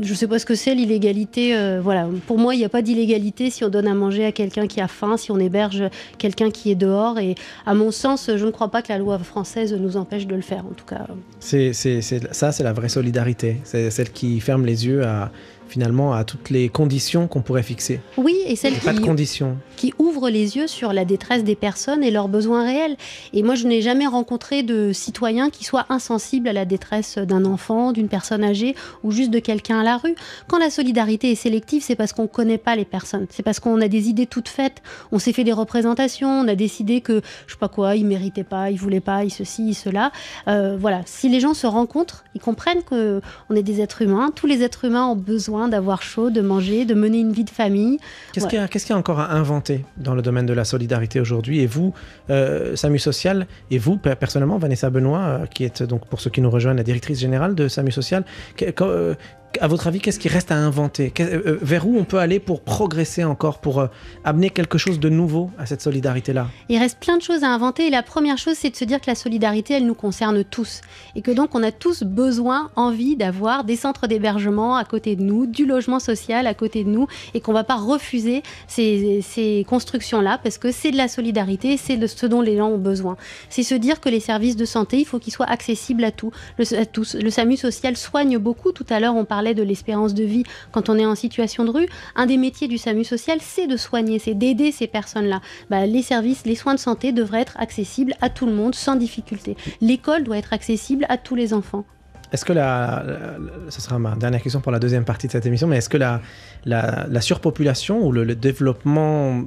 je 0.02 0.14
sais 0.14 0.28
pas 0.28 0.38
ce 0.38 0.46
que 0.46 0.54
c'est 0.54 0.76
l'illégalité. 0.76 1.58
euh, 1.58 1.82
voilà, 1.82 2.08
pour 2.28 2.38
moi, 2.38 2.54
il 2.54 2.60
n'y 2.60 2.64
a 2.66 2.70
pas 2.70 2.84
d'illégalité 2.84 3.50
si 3.50 3.64
on 3.66 3.70
donne 3.70 3.88
à 3.88 3.96
manger 3.96 4.26
à 4.26 4.32
quelqu'un 4.32 4.68
qui 4.68 4.80
a 4.80 4.88
faim, 4.88 5.18
si 5.18 5.32
on 5.32 5.40
héberge 5.40 5.84
quelqu'un 6.20 6.52
qui 6.52 6.70
est 6.70 6.76
dehors. 6.76 7.18
Et 7.18 7.34
à 7.66 7.74
mon 7.74 7.90
sens, 7.90 8.30
je 8.36 8.46
ne 8.46 8.52
crois 8.52 8.70
pas 8.70 8.84
que 8.84 8.90
la 8.90 9.00
loi 9.00 9.18
française 9.18 9.74
nous 9.74 9.98
empêche 9.98 10.28
de 10.28 10.36
le 10.36 10.42
faire. 10.44 10.66
En 10.68 10.74
tout 10.76 10.86
cas, 10.86 11.08
c'est- 11.40 11.74
ça, 11.74 12.52
c'est 12.52 12.64
la 12.64 12.74
vraie 12.74 12.90
solidarité. 12.90 13.58
C'est 13.64 13.90
celle 13.90 14.12
qui 14.12 14.40
ferme 14.40 14.68
les 14.68 14.86
yeux 14.86 15.04
à, 15.04 15.32
finalement, 15.74 16.14
à 16.14 16.24
toutes 16.24 16.52
les 16.52 16.70
conditions 16.70 17.28
qu'on 17.28 17.42
pourrait 17.42 17.64
fixer. 17.64 18.00
oui, 18.18 18.36
et 18.46 18.56
celle 18.56 18.76
Et 18.76 18.78
pas 18.78 18.94
de 18.94 19.00
qui, 19.00 19.04
conditions. 19.04 19.58
qui 19.76 19.92
ouvre 19.98 20.30
les 20.30 20.56
yeux 20.56 20.68
sur 20.68 20.94
la 20.94 21.04
détresse 21.04 21.44
des 21.44 21.56
personnes 21.56 22.04
et 22.04 22.12
leurs 22.12 22.28
besoins 22.28 22.64
réels. 22.64 22.96
Et 23.34 23.42
moi, 23.42 23.56
je 23.56 23.66
n'ai 23.66 23.82
jamais 23.82 24.06
rencontré 24.06 24.62
de 24.62 24.94
citoyen 24.94 25.50
qui 25.50 25.64
soit 25.64 25.88
insensible 25.90 26.48
à 26.48 26.54
la 26.54 26.66
détresse 26.66 27.18
d'un 27.18 27.44
enfant, 27.44 27.92
d'une 27.92 28.08
personne 28.08 28.44
âgée 28.44 28.76
ou 29.04 29.10
juste 29.10 29.32
de 29.32 29.40
quelqu'un 29.40 29.80
à 29.80 29.84
la 29.84 29.98
rue. 29.98 30.14
Quand 30.48 30.60
la 30.60 30.70
solidarité 30.70 31.32
est 31.32 31.36
sélective, 31.36 31.82
c'est 31.84 31.96
parce 31.96 32.14
qu'on 32.14 32.24
ne 32.24 32.28
connaît 32.28 32.60
pas 32.60 32.76
les 32.76 32.86
personnes. 32.86 33.26
C'est 33.32 33.42
parce 33.42 33.60
qu'on 33.60 33.82
a 33.82 33.88
des 33.88 34.10
idées 34.10 34.28
toutes 34.28 34.50
faites. 34.50 34.84
On 35.12 35.18
s'est 35.18 35.34
fait 35.34 35.44
des 35.44 35.54
représentations, 35.54 36.30
on 36.30 36.48
a 36.48 36.54
décidé 36.56 37.02
que, 37.02 37.22
je 37.48 37.54
sais 37.54 37.60
pas 37.60 37.68
quoi, 37.68 37.96
ils 37.96 38.06
méritaient 38.06 38.44
pas, 38.44 38.70
ils 38.70 38.78
voulaient 38.78 39.00
pas, 39.00 39.24
ils 39.24 39.32
ceci, 39.32 39.70
ils 39.70 39.74
cela. 39.74 40.12
Euh, 40.48 40.78
voilà. 40.80 41.02
Si 41.08 41.30
les 41.30 41.40
gens 41.40 41.56
se 41.56 41.66
rencontrent, 41.66 42.24
ils 42.36 42.42
comprennent 42.42 42.84
que 42.84 43.22
on 43.50 43.56
est 43.56 43.64
des 43.64 43.82
êtres 43.82 44.04
humains. 44.04 44.30
Tous 44.36 44.46
les 44.46 44.62
êtres 44.62 44.86
humains 44.86 45.08
ont 45.08 45.16
besoin 45.16 45.63
d'avoir 45.68 46.02
chaud, 46.02 46.30
de 46.30 46.42
manger, 46.42 46.86
de 46.86 46.94
mener 46.94 47.20
une 47.20 47.32
vie 47.32 47.44
de 47.44 47.50
famille. 47.50 47.98
Qu'est-ce 48.32 48.46
Ouais. 48.46 48.50
qu'il 48.50 48.60
y, 48.60 48.92
a- 48.94 48.96
y 48.96 49.00
encore 49.00 49.20
à 49.20 49.34
inventer 49.34 49.86
dans 49.98 50.16
le 50.16 50.22
domaine 50.22 50.46
de 50.46 50.54
la 50.54 50.64
solidarité 50.66 51.20
aujourd'hui? 51.20 51.60
Et 51.62 51.68
vous, 51.68 51.94
euh, 52.30 52.76
SAMU 52.76 53.00
Social, 53.00 53.48
et 53.72 53.78
vous, 53.78 53.98
per- 53.98 54.16
personnellement, 54.20 54.58
Vanessa 54.58 54.90
Benoît, 54.90 55.20
euh, 55.20 55.46
qui 55.46 55.64
est 55.64 55.84
donc, 55.84 56.06
pour 56.08 56.20
ceux 56.22 56.30
qui 56.30 56.42
nous 56.42 56.50
rejoignent, 56.50 56.78
la 56.78 56.84
directrice 56.84 57.20
générale 57.20 57.56
de 57.56 57.68
SAMU 57.68 57.92
Social, 57.92 58.24
que- 58.58 58.72
que- 58.72 58.84
euh, 58.84 59.14
à 59.62 59.68
votre 59.68 59.88
avis, 59.88 60.00
qu'est-ce 60.00 60.20
qui 60.20 60.30
reste 60.30 60.52
à 60.52 60.56
inventer? 60.56 61.14
Euh, 61.20 61.42
euh, 61.46 61.60
Vers 61.62 61.88
où 61.88 61.98
on 61.98 62.04
peut 62.04 62.18
aller 62.18 62.40
pour 62.40 62.62
progresser 62.62 63.24
encore, 63.24 63.60
pour 63.60 63.80
euh, 63.80 63.88
amener 64.24 64.50
quelque 64.50 64.78
chose 64.78 65.00
de 65.00 65.10
nouveau 65.10 65.52
à 65.58 65.66
cette 65.66 65.82
solidarité-là? 65.82 66.48
Il 66.70 66.78
reste 66.78 67.00
plein 67.00 67.18
de 67.18 67.22
choses 67.22 67.44
à 67.44 67.50
inventer 67.50 67.90
la 67.90 68.04
première 68.04 68.38
chose, 68.38 68.56
c'est 68.58 68.70
de 68.70 68.76
se 68.76 68.86
dire 68.86 69.00
que 69.00 69.08
la 69.08 69.16
solidarité, 69.16 69.76
elle 69.76 69.86
nous 69.86 69.94
concerne 69.94 70.44
tous 70.44 70.82
et 71.16 71.22
que 71.22 71.32
donc 71.32 71.56
on 71.56 71.64
a 71.64 71.72
tous 71.72 72.04
besoin, 72.04 72.72
envie 72.76 73.16
d'avoir 73.16 73.64
des 73.64 73.76
centres 73.76 74.08
d'hébergement 74.08 74.76
à 74.76 74.86
côté 74.86 75.16
de 75.16 75.24
nous, 75.24 75.46
du 75.46 75.66
logement 75.66 76.00
social 76.00 76.48
à 76.48 76.54
côté 76.54 76.84
de 76.84 76.90
nous 76.90 77.08
et 77.34 77.42
qu'on 77.42 77.54
va 77.54 77.64
pas 77.64 77.76
refuser 77.76 78.44
ces, 78.68 79.66
constructions-là 79.68 80.40
parce 80.44 80.58
que 80.58 80.72
c'est 80.72 80.92
de 80.92 80.98
la 80.98 81.08
solidarité, 81.08 81.78
c'est 81.78 81.98
de 81.98 82.08
ce 82.08 82.26
dont 82.26 82.42
les 82.42 82.58
gens 82.58 82.70
ont 82.70 82.78
besoin. 82.78 83.18
C'est 83.50 83.64
se 83.64 83.76
dire 83.76 84.00
que 84.00 84.10
les 84.10 84.20
services 84.20 84.56
de 84.56 84.66
santé, 84.66 84.98
il 84.98 85.06
faut 85.06 85.20
qu'ils 85.20 85.34
soient 85.34 85.50
accessibles 85.50 86.04
à, 86.04 86.08
à 86.08 86.86
tous. 86.86 87.16
Le 87.16 87.30
SAMU 87.30 87.58
social 87.58 87.98
soigne 87.98 88.38
beaucoup. 88.38 88.72
Tout 88.72 88.86
à 88.90 89.00
l'heure, 89.00 89.16
on 89.16 89.26
parlait 89.26 89.43
de 89.54 89.64
l'espérance 89.64 90.14
de 90.14 90.24
vie 90.24 90.44
quand 90.72 90.88
on 90.90 90.98
est 90.98 91.06
en 91.06 91.16
situation 91.16 91.66
de 91.66 91.72
rue. 91.72 91.88
Un 92.16 92.26
des 92.26 92.38
métiers 92.38 92.70
du 92.70 92.78
SAMU 92.78 93.04
social, 93.04 93.40
c'est 93.42 93.68
de 93.68 93.76
soigner, 93.76 94.18
c'est 94.20 94.34
d'aider 94.34 94.72
ces 94.72 94.88
personnes-là. 94.88 95.42
Bah, 95.70 95.86
les 95.86 96.02
services, 96.02 96.46
les 96.46 96.56
soins 96.56 96.76
de 96.76 96.80
santé 96.80 97.12
devraient 97.12 97.42
être 97.42 97.58
accessibles 97.60 98.14
à 98.22 98.30
tout 98.30 98.46
le 98.46 98.54
monde 98.54 98.74
sans 98.76 98.96
difficulté. 98.96 99.58
L'école 99.82 100.24
doit 100.24 100.38
être 100.38 100.54
accessible 100.54 101.06
à 101.10 101.18
tous 101.18 101.36
les 101.36 101.54
enfants. 101.54 101.84
Est-ce 102.32 102.46
que 102.46 102.54
la, 102.54 103.04
la- 103.06 103.70
ce 103.70 103.82
sera 103.82 104.00
ma 104.00 104.16
dernière 104.16 104.42
question 104.42 104.62
pour 104.62 104.72
la 104.72 104.80
deuxième 104.80 105.06
partie 105.06 105.28
de 105.28 105.32
cette 105.34 105.46
émission, 105.46 105.68
mais 105.68 105.78
est-ce 105.78 105.90
que 105.90 105.98
la, 105.98 106.22
la, 106.66 107.06
la 107.10 107.22
surpopulation 107.22 108.04
ou 108.04 108.12
le, 108.12 108.24
le 108.24 108.36
développement 108.36 109.44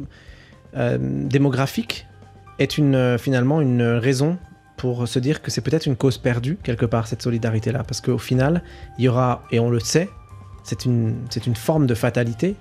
euh, 0.76 0.98
démographique 1.00 2.06
est 2.58 2.78
une, 2.78 2.94
euh, 2.94 3.18
finalement 3.18 3.60
une 3.60 3.82
raison 3.82 4.38
pour 4.76 5.08
se 5.08 5.18
dire 5.18 5.42
que 5.42 5.50
c'est 5.50 5.60
peut-être 5.60 5.86
une 5.86 5.96
cause 5.96 6.18
perdue 6.18 6.58
quelque 6.62 6.86
part 6.86 7.06
cette 7.06 7.22
solidarité-là 7.22 7.82
Parce 7.84 8.00
qu'au 8.00 8.18
final, 8.18 8.62
il 8.98 9.04
y 9.04 9.08
aura, 9.08 9.44
et 9.50 9.58
on 9.58 9.70
le 9.70 9.80
sait, 9.80 10.08
c'est 10.64 10.84
une, 10.84 11.16
une 11.46 11.56
forme 11.56 11.86
de 11.86 11.94
fatalité, 11.94 12.56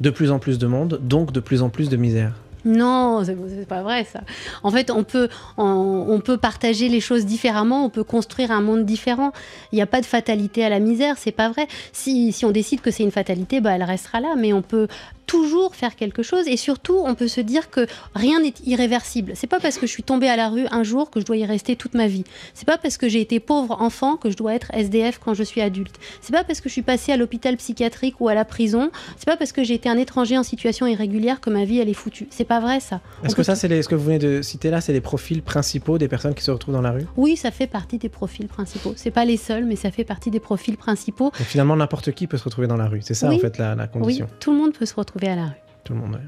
de 0.00 0.10
plus 0.10 0.30
en 0.30 0.38
plus 0.38 0.58
de 0.58 0.66
monde, 0.66 1.00
donc 1.02 1.32
de 1.32 1.40
plus 1.40 1.62
en 1.62 1.68
plus 1.68 1.88
de 1.88 1.96
misère. 1.96 2.34
Non, 2.64 3.24
c'est 3.24 3.66
pas 3.66 3.82
vrai 3.82 4.04
ça. 4.04 4.20
En 4.62 4.70
fait, 4.70 4.90
on 4.90 5.04
peut, 5.04 5.28
on, 5.56 6.20
peut 6.24 6.36
partager 6.36 6.88
les 6.88 7.00
choses 7.00 7.26
différemment, 7.26 7.84
on 7.84 7.90
peut 7.90 8.04
construire 8.04 8.50
un 8.50 8.60
monde 8.60 8.84
différent. 8.84 9.32
Il 9.72 9.76
n'y 9.76 9.82
a 9.82 9.86
pas 9.86 10.00
de 10.00 10.06
fatalité 10.06 10.64
à 10.64 10.68
la 10.68 10.78
misère, 10.78 11.16
c'est 11.18 11.32
pas 11.32 11.48
vrai. 11.48 11.66
Si, 11.92 12.32
si 12.32 12.44
on 12.44 12.50
décide 12.50 12.80
que 12.80 12.90
c'est 12.90 13.02
une 13.02 13.10
fatalité, 13.10 13.60
bah, 13.60 13.72
elle 13.72 13.82
restera 13.82 14.20
là, 14.20 14.34
mais 14.36 14.52
on 14.52 14.62
peut 14.62 14.88
toujours 15.26 15.74
faire 15.74 15.96
quelque 15.96 16.22
chose 16.22 16.46
et 16.46 16.58
surtout, 16.58 16.98
on 17.04 17.14
peut 17.14 17.28
se 17.28 17.40
dire 17.40 17.70
que 17.70 17.86
rien 18.14 18.40
n'est 18.40 18.52
irréversible. 18.66 19.32
C'est 19.34 19.46
pas 19.46 19.60
parce 19.60 19.78
que 19.78 19.86
je 19.86 19.92
suis 19.92 20.02
tombée 20.02 20.28
à 20.28 20.36
la 20.36 20.48
rue 20.48 20.66
un 20.70 20.82
jour 20.82 21.10
que 21.10 21.20
je 21.20 21.24
dois 21.24 21.36
y 21.36 21.46
rester 21.46 21.74
toute 21.74 21.94
ma 21.94 22.06
vie. 22.06 22.24
C'est 22.54 22.66
pas 22.66 22.76
parce 22.78 22.98
que 22.98 23.08
j'ai 23.08 23.20
été 23.20 23.40
pauvre 23.40 23.80
enfant 23.80 24.16
que 24.16 24.30
je 24.30 24.36
dois 24.36 24.54
être 24.54 24.70
SDF 24.74 25.18
quand 25.24 25.32
je 25.34 25.42
suis 25.42 25.60
adulte. 25.60 25.96
C'est 26.20 26.34
pas 26.34 26.44
parce 26.44 26.60
que 26.60 26.68
je 26.68 26.74
suis 26.74 26.82
passée 26.82 27.12
à 27.12 27.16
l'hôpital 27.16 27.56
psychiatrique 27.56 28.20
ou 28.20 28.28
à 28.28 28.34
la 28.34 28.44
prison. 28.44 28.90
C'est 29.16 29.26
pas 29.26 29.38
parce 29.38 29.52
que 29.52 29.64
j'ai 29.64 29.74
été 29.74 29.88
un 29.88 29.96
étranger 29.96 30.36
en 30.36 30.42
situation 30.42 30.86
irrégulière 30.86 31.40
que 31.40 31.50
ma 31.50 31.64
vie 31.64 31.78
elle 31.78 31.88
est 31.88 31.94
foutue. 31.94 32.26
Pas 32.52 32.60
vrai 32.60 32.80
ça. 32.80 33.00
Est-ce 33.24 33.34
que 33.34 33.42
ça, 33.42 33.54
c'est 33.54 33.68
les- 33.68 33.82
ce 33.82 33.88
que 33.88 33.94
vous 33.94 34.04
venez 34.04 34.18
de 34.18 34.42
citer 34.42 34.68
là, 34.70 34.80
c'est 34.80 34.92
les 34.92 35.00
profils 35.00 35.42
principaux 35.42 35.96
des 35.98 36.08
personnes 36.08 36.34
qui 36.34 36.42
se 36.44 36.50
retrouvent 36.50 36.74
dans 36.74 36.82
la 36.82 36.90
rue? 36.92 37.06
Oui, 37.16 37.36
ça 37.36 37.50
fait 37.50 37.66
partie 37.66 37.98
des 37.98 38.08
profils 38.10 38.46
principaux. 38.46 38.92
C'est 38.96 39.10
pas 39.10 39.24
les 39.24 39.36
seuls, 39.38 39.64
mais 39.64 39.76
ça 39.76 39.90
fait 39.90 40.04
partie 40.04 40.30
des 40.30 40.40
profils 40.40 40.76
principaux. 40.76 41.30
Donc 41.38 41.46
finalement, 41.46 41.76
n'importe 41.76 42.12
qui 42.12 42.26
peut 42.26 42.36
se 42.36 42.44
retrouver 42.44 42.66
dans 42.66 42.76
la 42.76 42.86
rue. 42.88 43.00
C'est 43.02 43.14
ça, 43.14 43.28
Oui. 43.28 43.36
en 43.36 43.38
fait, 43.38 43.56
la, 43.58 43.74
la 43.74 43.86
condition. 43.86 44.26
Oui, 44.30 44.36
tout 44.40 44.52
le 44.52 44.58
monde 44.58 44.72
peut 44.78 44.84
se 44.86 44.94
retrouver 44.94 45.28
à 45.28 45.36
la 45.36 45.44
rue. 45.46 45.50
Tout 45.84 45.94
le 45.94 46.00
monde. 46.00 46.12
ouais. 46.12 46.20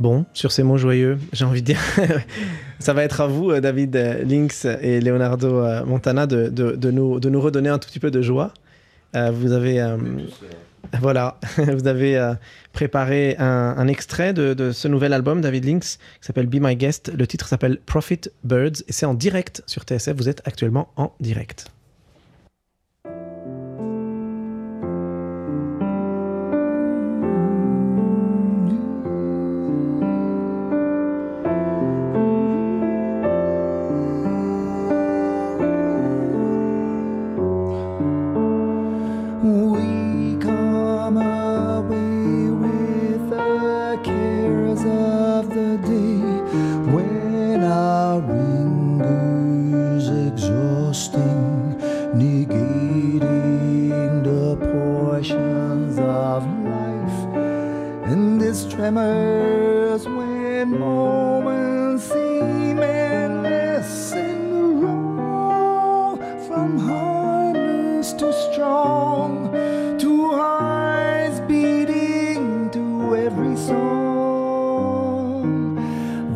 Bon, 0.00 0.24
sur 0.32 0.50
ces 0.50 0.62
mots 0.62 0.78
joyeux, 0.78 1.18
j'ai 1.32 1.44
envie 1.44 1.60
de 1.60 1.66
dire, 1.66 1.80
ça 2.78 2.92
va 2.94 3.04
être 3.04 3.20
à 3.20 3.26
vous, 3.26 3.50
euh, 3.50 3.60
David 3.60 3.94
euh, 3.96 4.24
Lynx 4.24 4.64
et 4.80 5.00
Leonardo 5.00 5.58
euh, 5.58 5.84
Montana, 5.84 6.26
de, 6.26 6.48
de- 6.48 6.72
de 6.72 6.90
nous, 6.90 7.20
de 7.20 7.28
nous 7.28 7.40
redonner 7.40 7.68
un 7.68 7.78
tout 7.78 7.88
petit 7.88 8.00
peu 8.00 8.10
de 8.10 8.22
joie. 8.22 8.52
Euh, 9.14 9.30
vous 9.30 9.52
avez, 9.52 9.80
euh, 9.80 9.96
voilà, 11.00 11.38
vous 11.56 11.86
avez 11.86 12.16
euh, 12.16 12.34
préparé 12.72 13.36
un, 13.38 13.86
extrait 13.88 14.32
de, 14.32 14.54
de 14.54 14.72
ce 14.72 14.88
nouvel 14.88 15.12
album, 15.12 15.40
David 15.40 15.64
Lynx, 15.64 15.98
qui 16.20 16.26
s'appelle 16.26 16.46
Be 16.46 16.56
My 16.60 16.76
Guest. 16.76 17.12
Le 17.16 17.26
titre 17.26 17.48
s'appelle 17.48 17.78
Profit 17.86 18.20
Birds 18.44 18.82
et 18.88 18.92
c'est 18.92 19.06
en 19.06 19.14
direct 19.14 19.62
sur 19.66 19.82
TSF. 19.82 20.16
Vous 20.16 20.28
êtes 20.28 20.42
actuellement 20.46 20.88
en 20.96 21.12
direct. 21.20 21.70
Tremors 58.80 60.08
when 60.08 60.78
moments 60.78 62.04
seem 62.04 62.78
endless 62.78 64.12
and 64.12 64.82
wrong. 64.82 66.16
From 66.48 66.78
harmless 66.78 68.14
to 68.14 68.32
strong, 68.32 69.52
to 69.98 70.30
hearts 70.30 71.40
beating 71.40 72.70
to 72.70 73.16
every 73.16 73.56
song. 73.56 73.74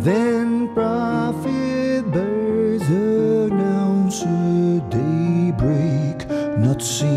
Then 0.03 0.69
prophet 0.75 2.03
birds 2.13 2.87
announce 2.91 4.21
a 4.21 4.83
daybreak 4.91 6.29
not 6.59 6.83
seen 6.83 7.14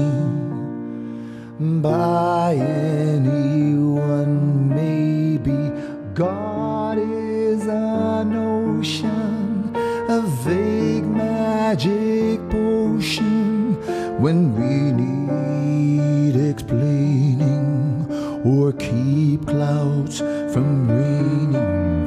or 18.67 18.73
keep 18.73 19.47
clouds 19.47 20.19
from 20.19 20.89
raining 20.91 21.53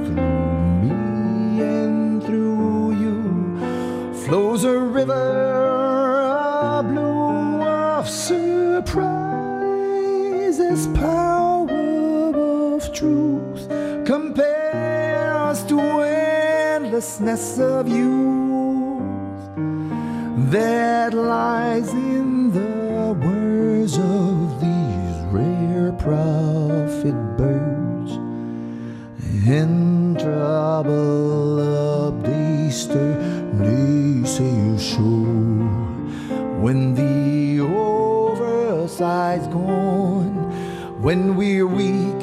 through 0.04 0.32
me 0.82 1.62
and 1.62 2.22
through 2.22 2.92
you. 3.02 3.18
Flows 4.26 4.64
a 4.64 4.78
river 4.78 5.14
a 5.14 6.82
blue 6.82 7.62
of 7.62 8.06
surprise 8.06 8.90
as 10.60 10.86
power 10.88 11.70
of 12.74 12.92
truth. 12.92 13.66
Compares 14.04 15.62
to 15.64 15.80
endlessness 15.80 17.58
of 17.58 17.88
youth. 17.88 19.00
That 20.52 21.14
lies 21.14 21.88
in 21.88 22.09
when 41.00 41.34
we're 41.34 41.66
weak 41.66 42.20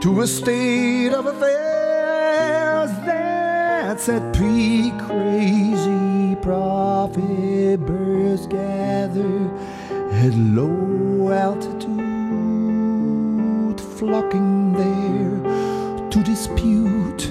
to 0.00 0.22
a 0.22 0.26
state 0.26 1.12
of 1.12 1.26
affairs 1.26 2.90
that's 3.04 4.08
at 4.08 4.32
peak. 4.32 4.96
Crazy 5.00 6.34
prophet 6.36 7.76
birds 7.84 8.46
gather 8.46 9.50
at 10.12 10.32
low 10.34 11.30
altitude 11.30 11.88
flocking 13.98 14.72
there 14.72 15.38
to 16.10 16.22
dispute. 16.22 17.30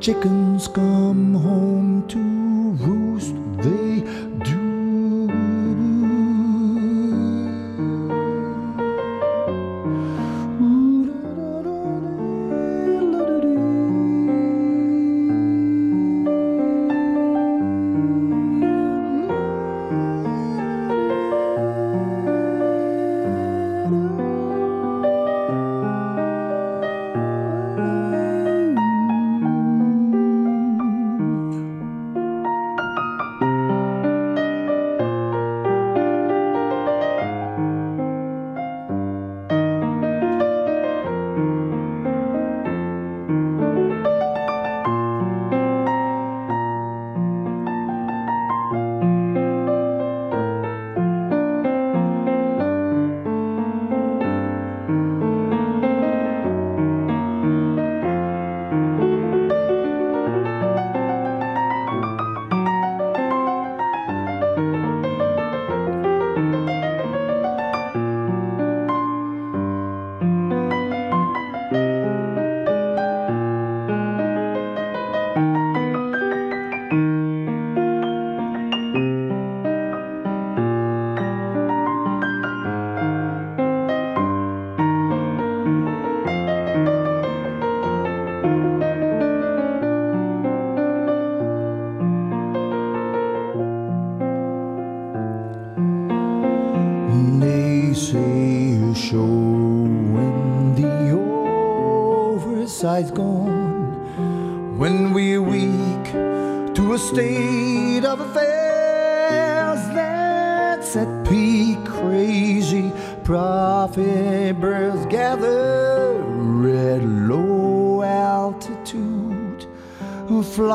Chickens 0.00 0.68
come 0.68 1.34
home 1.34 2.06
to 2.08 2.45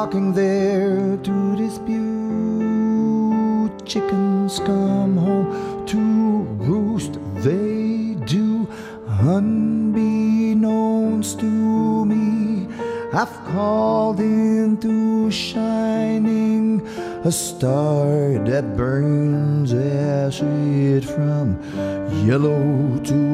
flocking 0.02 0.34
there 0.34 1.16
to 1.18 1.56
dispute 1.56 2.02
chickens 3.86 4.58
come 4.58 5.16
home 5.16 5.86
to 5.86 6.00
roost. 6.66 7.20
They 7.44 8.16
do 8.26 8.68
unbeknownst 9.20 9.94
to 11.42 12.06
me. 12.06 12.68
I've 13.14 13.46
called 13.54 14.20
into 14.20 15.30
shining 15.30 16.82
a 17.24 17.32
star 17.32 18.40
that 18.50 18.76
burns 18.76 19.72
acid 19.72 21.06
from 21.06 21.60
yellow 22.26 22.98
to 23.04 23.31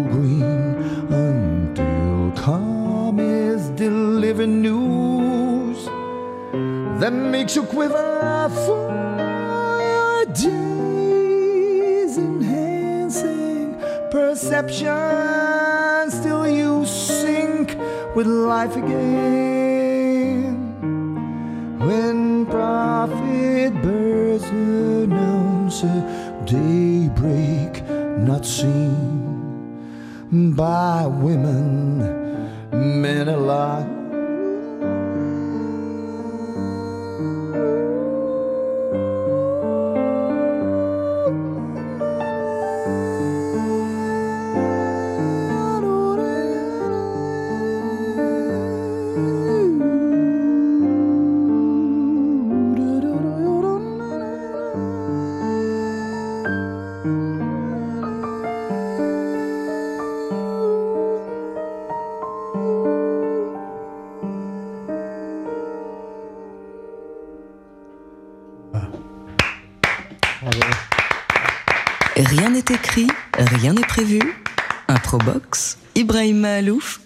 you 7.98 8.50
for 8.66 10.26
days, 10.34 12.18
enhancing 12.18 13.76
perception. 14.12 16.12
Still, 16.12 16.48
you 16.48 16.86
sink 16.86 17.76
with 18.16 18.28
life 18.28 18.76
again 18.76 19.17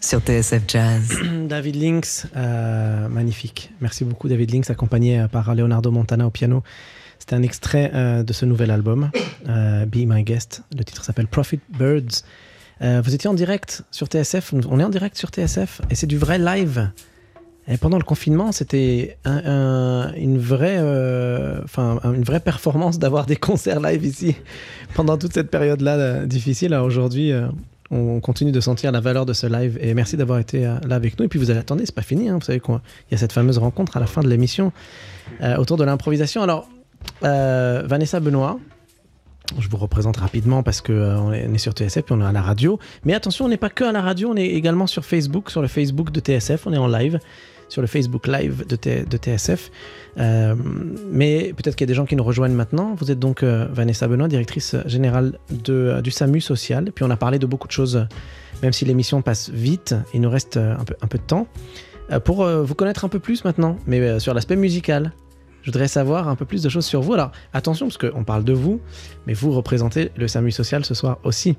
Sur 0.02 0.22
TSF 0.22 0.64
Jazz. 0.68 1.20
David 1.48 1.76
Lynx, 1.76 2.26
euh, 2.36 3.08
magnifique. 3.10 3.72
Merci 3.80 4.04
beaucoup 4.06 4.28
David 4.28 4.52
Lynx, 4.52 4.70
accompagné 4.72 5.20
euh, 5.20 5.28
par 5.28 5.54
Leonardo 5.54 5.92
Montana 5.92 6.26
au 6.26 6.32
piano. 6.32 6.64
C'était 7.20 7.36
un 7.36 7.44
extrait 7.44 7.92
euh, 7.94 8.24
de 8.24 8.34
ce 8.34 8.46
nouvel 8.46 8.72
album, 8.72 9.12
Be 9.46 9.96
My 10.08 10.24
Guest. 10.24 10.64
Le 10.76 10.84
titre 10.84 11.04
s'appelle 11.06 11.28
Profit 11.28 11.60
Birds. 11.78 12.24
Vous 12.82 13.14
étiez 13.14 13.30
en 13.30 13.36
direct 13.36 13.84
sur 13.92 14.08
TSF, 14.08 14.54
on 14.68 14.80
est 14.80 14.84
en 14.84 14.90
direct 14.90 15.16
sur 15.16 15.30
TSF 15.30 15.82
et 15.92 15.96
c'est 15.96 16.08
du 16.08 16.18
vrai 16.18 16.40
live. 16.40 16.90
Et 17.68 17.78
pendant 17.78 18.00
le 18.00 18.04
confinement, 18.04 18.52
c'était 18.52 19.18
un- 19.24 19.44
un- 19.46 20.14
une, 20.16 20.40
vraie, 20.40 20.80
une 20.80 22.24
vraie 22.24 22.40
performance 22.40 22.98
d'avoir 22.98 23.28
des 23.28 23.36
concerts 23.36 23.80
live 23.82 24.04
ici 24.04 24.36
pendant 24.96 25.20
toute 25.20 25.34
cette 25.34 25.52
période-là 25.52 26.26
difficile. 26.26 26.74
Aujourd'hui, 26.74 27.32
on 27.92 28.20
continue 28.22 28.52
de 28.52 28.60
sentir 28.62 28.92
la 28.92 29.02
valeur 29.02 29.26
de 29.26 29.34
ce 29.34 29.46
live 29.48 29.78
et 29.82 29.94
merci 29.94 30.16
d'avoir 30.18 30.40
été 30.40 30.66
euh, 30.66 30.76
là 30.88 30.96
avec 30.96 31.20
nous. 31.20 31.26
Et 31.26 31.28
puis 31.28 31.38
vous 31.38 31.52
allez 31.52 31.60
attendre, 31.60 31.82
c'est 31.86 31.94
pas 31.94 32.02
fini. 32.02 32.30
hein. 32.30 32.36
Vous 32.40 32.46
savez 32.46 32.60
qu'il 32.62 32.80
y 33.12 33.16
a 33.16 33.18
cette 33.18 33.34
fameuse 33.34 33.58
rencontre 33.58 33.98
à 33.98 34.00
la 34.00 34.06
fin 34.08 34.22
de 34.22 34.30
l'émission 34.30 34.72
euh, 35.42 35.58
autour 35.58 35.78
de 35.78 35.84
l'improvisation. 35.84 36.42
Alors, 36.42 36.70
euh, 37.24 37.84
Vanessa 37.86 38.20
Benoît, 38.20 38.60
je 39.60 39.68
vous 39.68 39.78
représente 39.78 40.18
rapidement 40.18 40.64
parce 40.64 40.80
que 40.80 40.94
on 40.94 41.34
est 41.34 41.58
sur 41.58 41.74
TSF 41.74 41.98
et 41.98 42.14
on 42.14 42.22
est 42.22 42.26
à 42.26 42.32
la 42.32 42.42
radio. 42.42 42.80
Mais 43.04 43.14
attention, 43.14 43.46
on 43.46 43.50
n'est 43.50 43.58
pas 43.58 43.70
que 43.70 43.84
à 43.84 43.92
la 43.92 44.02
radio, 44.02 44.30
on 44.32 44.38
est 44.38 44.48
également 44.48 44.88
sur 44.88 45.04
Facebook, 45.04 45.50
sur 45.50 45.62
le 45.62 45.68
Facebook 45.68 46.12
de 46.12 46.22
TSF, 46.22 46.68
on 46.68 46.74
est 46.74 46.78
en 46.78 46.88
live 46.88 47.20
sur 47.72 47.82
le 47.82 47.88
Facebook 47.88 48.28
Live 48.28 48.66
de, 48.68 49.18
TSF. 49.18 49.72
Euh, 50.18 50.56
mais 51.10 51.54
peut-être 51.56 51.76
qu'il 51.76 51.86
y 51.86 51.90
a 51.90 51.92
des 51.92 51.94
gens 51.94 52.06
qui 52.06 52.18
nous 52.18 52.24
rejoignent 52.24 52.54
maintenant. 52.54 52.96
Vous 52.96 53.12
êtes 53.12 53.20
donc 53.20 53.44
euh, 53.44 53.68
Vanessa 53.72 54.08
Benoît, 54.10 54.28
directrice 54.28 54.76
générale 54.86 55.40
euh, 55.70 56.02
du 56.02 56.12
SAMU 56.12 56.42
social. 56.42 56.92
Puis 56.94 57.06
on 57.06 57.10
a 57.10 57.16
parlé 57.16 57.40
de 57.40 57.46
beaucoup 57.46 57.68
de 57.68 57.72
choses, 57.72 58.06
même 58.62 58.74
si 58.74 58.84
l'émission 58.84 59.22
passe 59.22 59.50
vite, 59.50 59.96
il 60.14 60.20
nous 60.20 60.30
reste 60.30 60.58
un 60.58 60.84
peu, 60.84 61.18
de 61.18 61.24
temps. 61.24 61.48
Pour 62.26 62.46
vous 62.46 62.76
connaître 62.76 63.06
un 63.06 63.08
peu 63.08 63.20
plus 63.20 63.46
maintenant, 63.46 63.78
mais 63.88 64.20
sur 64.20 64.34
l'aspect 64.34 64.58
musical. 64.58 65.14
Je 65.62 65.72
voudrais 65.72 65.88
savoir 65.88 66.28
un 66.28 66.36
peu 66.36 66.46
plus 66.46 66.64
de 66.64 66.70
choses 66.70 66.86
sur 66.86 67.02
vous. 67.02 67.14
Alors 67.14 67.32
attention, 67.54 67.88
parce 67.88 67.98
qu'on 67.98 68.24
parle 68.24 68.44
de 68.44 68.54
vous, 68.54 68.80
mais 69.28 69.34
vous 69.34 69.52
représentez 69.52 70.12
le 70.16 70.28
SAMU 70.28 70.52
social 70.52 70.84
ce 70.86 70.94
soir 70.94 71.20
aussi. 71.24 71.56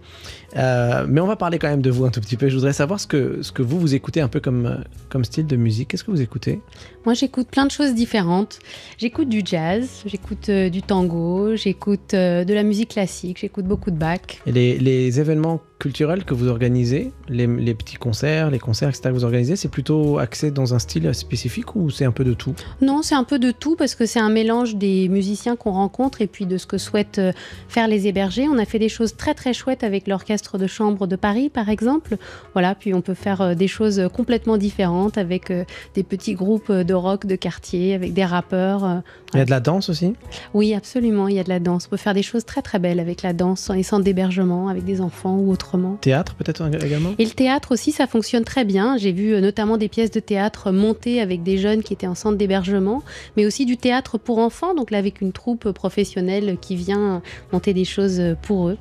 Euh, 0.57 1.07
mais 1.09 1.21
on 1.21 1.27
va 1.27 1.37
parler 1.37 1.59
quand 1.59 1.69
même 1.69 1.83
de 1.83 1.91
vous 1.91 2.05
un 2.05 2.11
tout 2.11 2.21
petit 2.21 2.37
peu. 2.37 2.49
Je 2.49 2.55
voudrais 2.55 2.73
savoir 2.73 3.01
ce 3.01 3.07
que, 3.07 3.43
ce 3.43 3.53
que 3.53 3.63
vous, 3.63 3.79
vous 3.79 3.95
écoutez 3.95 4.21
un 4.21 4.29
peu 4.29 4.41
comme, 4.41 4.85
comme 5.09 5.25
style 5.25 5.47
de 5.47 5.57
musique. 5.57 5.89
Qu'est-ce 5.89 6.05
que 6.05 6.11
vous 6.11 6.21
écoutez? 6.21 6.61
Moi, 7.05 7.15
j'écoute 7.15 7.49
plein 7.49 7.67
de 7.67 7.71
choses 7.71 7.95
différentes. 7.95 8.59
J'écoute 8.99 9.29
du 9.29 9.43
jazz, 9.45 10.03
j'écoute 10.07 10.49
euh, 10.49 10.69
du 10.69 10.83
tango, 10.83 11.57
j'écoute 11.57 12.15
euh, 12.15 12.45
de 12.45 12.55
la 12.55 12.63
musique 12.63 12.91
classique, 12.91 13.39
j'écoute 13.41 13.65
beaucoup 13.65 13.91
de 13.91 13.97
Bach. 13.97 14.21
Et 14.47 14.53
les, 14.53 14.79
les 14.79 15.21
événements 15.21 15.61
culturels 15.83 16.23
que 16.23 16.33
vous 16.33 16.47
organisez, 16.47 17.13
les, 17.29 17.49
les 17.49 17.75
petits 17.75 17.97
concerts, 17.97 18.51
les 18.51 18.61
concerts, 18.61 18.89
etc. 18.91 19.03
que 19.07 19.15
vous 19.15 19.25
organisez, 19.25 19.57
c'est 19.57 19.67
plutôt 19.69 20.19
axé 20.19 20.53
dans 20.53 20.75
un 20.75 20.79
style 20.79 21.13
spécifique 21.13 21.75
ou 21.75 21.91
c'est 21.91 22.05
un 22.05 22.13
peu 22.13 22.23
de 22.23 22.35
tout? 22.35 22.55
Non, 22.81 23.03
c'est 23.03 23.17
un 23.17 23.25
peu 23.25 23.41
de 23.41 23.51
tout 23.51 23.75
parce 23.75 23.97
que 23.97 24.07
c'est 24.07 24.21
un 24.21 24.29
mélange 24.29 24.77
des 24.77 25.09
musiciens 25.09 25.57
qu'on 25.57 25.73
rencontre 25.73 26.23
et 26.23 26.29
puis 26.29 26.47
de 26.47 26.57
ce 26.57 26.67
que 26.67 26.79
souhaitent 26.79 27.19
euh, 27.19 27.33
faire 27.67 27.89
les 27.89 28.07
hébergés. 28.07 28.47
On 28.49 28.59
a 28.59 28.65
fait 28.65 28.79
des 28.79 28.89
choses 28.89 29.17
très 29.17 29.35
très 29.35 29.53
chouettes 29.53 29.83
avec 29.83 30.07
l'orchestre 30.07 30.57
de 30.57 30.69
chambre 30.69 31.09
de 31.09 31.17
Paris, 31.17 31.51
par 31.51 31.69
exemple. 31.69 32.17
Voilà, 32.53 32.77
puis 32.77 32.95
on 32.95 33.01
peut 33.01 33.15
faire 33.15 33.41
euh, 33.41 33.55
des 33.57 33.67
choses 33.67 34.09
complètement 34.15 34.59
différentes 34.59 35.19
avec 35.19 35.51
euh, 35.51 35.65
des 35.97 36.05
petits 36.05 36.35
groupes 36.35 36.71
de 36.71 36.95
rock 36.95 37.27
de 37.27 37.35
quartier, 37.35 37.95
avec 37.95 38.13
des 38.13 38.25
rappeurs. 38.25 39.03
Il 39.35 39.39
y 39.39 39.41
a 39.41 39.45
de 39.45 39.51
la 39.51 39.61
danse 39.61 39.89
aussi 39.89 40.13
Oui, 40.53 40.75
absolument, 40.75 41.27
il 41.29 41.37
y 41.37 41.39
a 41.39 41.45
de 41.45 41.49
la 41.49 41.59
danse. 41.59 41.87
On 41.87 41.91
peut 41.91 41.97
faire 41.97 42.13
des 42.13 42.23
choses 42.23 42.45
très 42.45 42.61
très 42.61 42.79
belles 42.79 43.01
avec 43.01 43.23
la 43.23 43.33
danse, 43.33 43.67
dans 43.67 43.75
les 43.75 43.83
centres 43.83 44.05
d'hébergement, 44.05 44.69
avec 44.69 44.85
des 44.85 45.01
enfants 45.01 45.37
ou 45.37 45.51
autrement. 45.51 45.97
Théâtre 46.01 46.35
peut-être 46.35 46.69
également 46.85 47.15
Et 47.19 47.25
le 47.25 47.31
théâtre 47.31 47.73
aussi, 47.73 47.93
ça 47.93 48.07
fonctionne 48.07 48.45
très 48.45 48.65
bien. 48.65 48.99
J'ai 48.99 49.13
vu 49.13 49.33
euh, 49.33 49.41
notamment 49.41 49.79
des 49.79 49.89
pièces 49.89 50.11
de 50.11 50.21
théâtre 50.21 50.71
montées 50.71 51.21
avec 51.21 51.43
des 51.43 51.57
jeunes 51.57 51.83
qui 51.83 51.95
étaient 51.95 52.07
en 52.07 52.15
centre 52.15 52.37
d'hébergement, 52.37 53.03
mais 53.37 53.47
aussi 53.47 53.65
du 53.65 53.77
théâtre 53.77 54.19
pour 54.19 54.39
enfants, 54.39 54.75
donc 54.75 54.91
là 54.91 54.99
avec 54.99 55.21
une 55.21 55.33
troupe 55.33 55.71
professionnelle 55.73 56.59
qui 56.61 56.77
vient 56.77 57.23
monter 57.53 57.73
des 57.73 57.85
choses 57.85 58.21
pour 58.43 58.69
eux. 58.69 58.77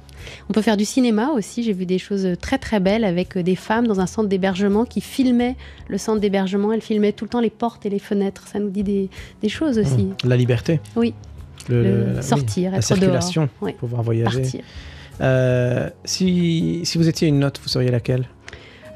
On 0.49 0.53
peut 0.53 0.61
faire 0.61 0.77
du 0.77 0.85
cinéma 0.85 1.29
aussi. 1.29 1.63
J'ai 1.63 1.73
vu 1.73 1.85
des 1.85 1.97
choses 1.99 2.27
très 2.41 2.57
très 2.57 2.79
belles 2.79 3.03
avec 3.03 3.37
euh, 3.37 3.43
des 3.43 3.55
femmes 3.55 3.87
dans 3.87 3.99
un 3.99 4.05
centre 4.05 4.29
d'hébergement 4.29 4.85
qui 4.85 5.01
filmaient 5.01 5.55
le 5.87 5.97
centre 5.97 6.19
d'hébergement. 6.19 6.71
Elles 6.73 6.81
filmaient 6.81 7.11
tout 7.13 7.25
le 7.25 7.29
temps 7.29 7.41
les 7.41 7.49
portes 7.49 7.85
et 7.85 7.89
les 7.89 7.99
fenêtres. 7.99 8.47
Ça 8.47 8.59
nous 8.59 8.69
dit 8.69 8.83
des, 8.83 9.09
des 9.41 9.49
choses 9.49 9.77
aussi. 9.77 10.05
Mmh. 10.05 10.15
La 10.27 10.37
liberté 10.37 10.79
Oui. 10.95 11.13
Le- 11.69 11.83
Le 11.83 12.13
le- 12.15 12.21
sortir, 12.21 12.71
la 12.71 12.77
être 12.77 12.83
circulation, 12.83 13.43
dehors. 13.43 13.51
Oui. 13.61 13.73
pouvoir 13.73 14.01
voyager. 14.03 14.41
Partir. 14.41 14.61
Euh, 15.21 15.89
si, 16.05 16.81
si 16.83 16.97
vous 16.97 17.07
étiez 17.07 17.27
une 17.27 17.37
note, 17.39 17.59
vous 17.61 17.69
seriez 17.69 17.91
laquelle? 17.91 18.25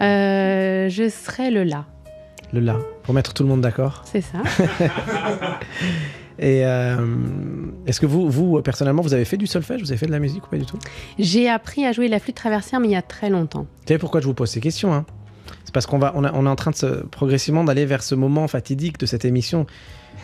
Euh, 0.01 0.89
je 0.89 1.07
serais 1.09 1.51
le 1.51 1.63
là. 1.63 1.85
Le 2.53 2.59
la, 2.61 2.77
pour 3.03 3.13
mettre 3.13 3.33
tout 3.33 3.43
le 3.43 3.49
monde 3.49 3.61
d'accord. 3.61 4.03
C'est 4.05 4.21
ça. 4.21 4.37
Et 6.39 6.65
euh, 6.65 6.97
est-ce 7.87 7.99
que 7.99 8.05
vous, 8.05 8.29
vous, 8.29 8.61
personnellement, 8.61 9.01
vous 9.01 9.13
avez 9.13 9.25
fait 9.25 9.37
du 9.37 9.47
solfège? 9.47 9.81
Vous 9.81 9.91
avez 9.91 9.97
fait 9.97 10.07
de 10.07 10.11
la 10.11 10.19
musique 10.19 10.45
ou 10.45 10.49
pas 10.49 10.57
du 10.57 10.65
tout? 10.65 10.77
J'ai 11.19 11.49
appris 11.49 11.85
à 11.85 11.91
jouer 11.91 12.07
la 12.07 12.19
flûte 12.19 12.35
traversière, 12.35 12.79
mais 12.79 12.87
il 12.87 12.91
y 12.91 12.95
a 12.95 13.01
très 13.01 13.29
longtemps. 13.29 13.61
Vous 13.81 13.87
savez 13.87 13.97
pourquoi 13.99 14.21
je 14.21 14.25
vous 14.25 14.33
pose 14.33 14.49
ces 14.49 14.59
questions 14.61 14.93
hein? 14.93 15.05
C'est 15.63 15.73
parce 15.73 15.85
qu'on 15.85 15.99
va, 15.99 16.11
on, 16.15 16.23
a- 16.23 16.31
on 16.33 16.45
est 16.45 16.49
en 16.49 16.55
train 16.55 16.71
de 16.71 16.75
se, 16.75 16.85
progressivement 17.05 17.63
d'aller 17.63 17.85
vers 17.85 18.01
ce 18.03 18.15
moment 18.15 18.47
fatidique 18.47 18.97
de 18.99 19.05
cette 19.05 19.25
émission. 19.25 19.65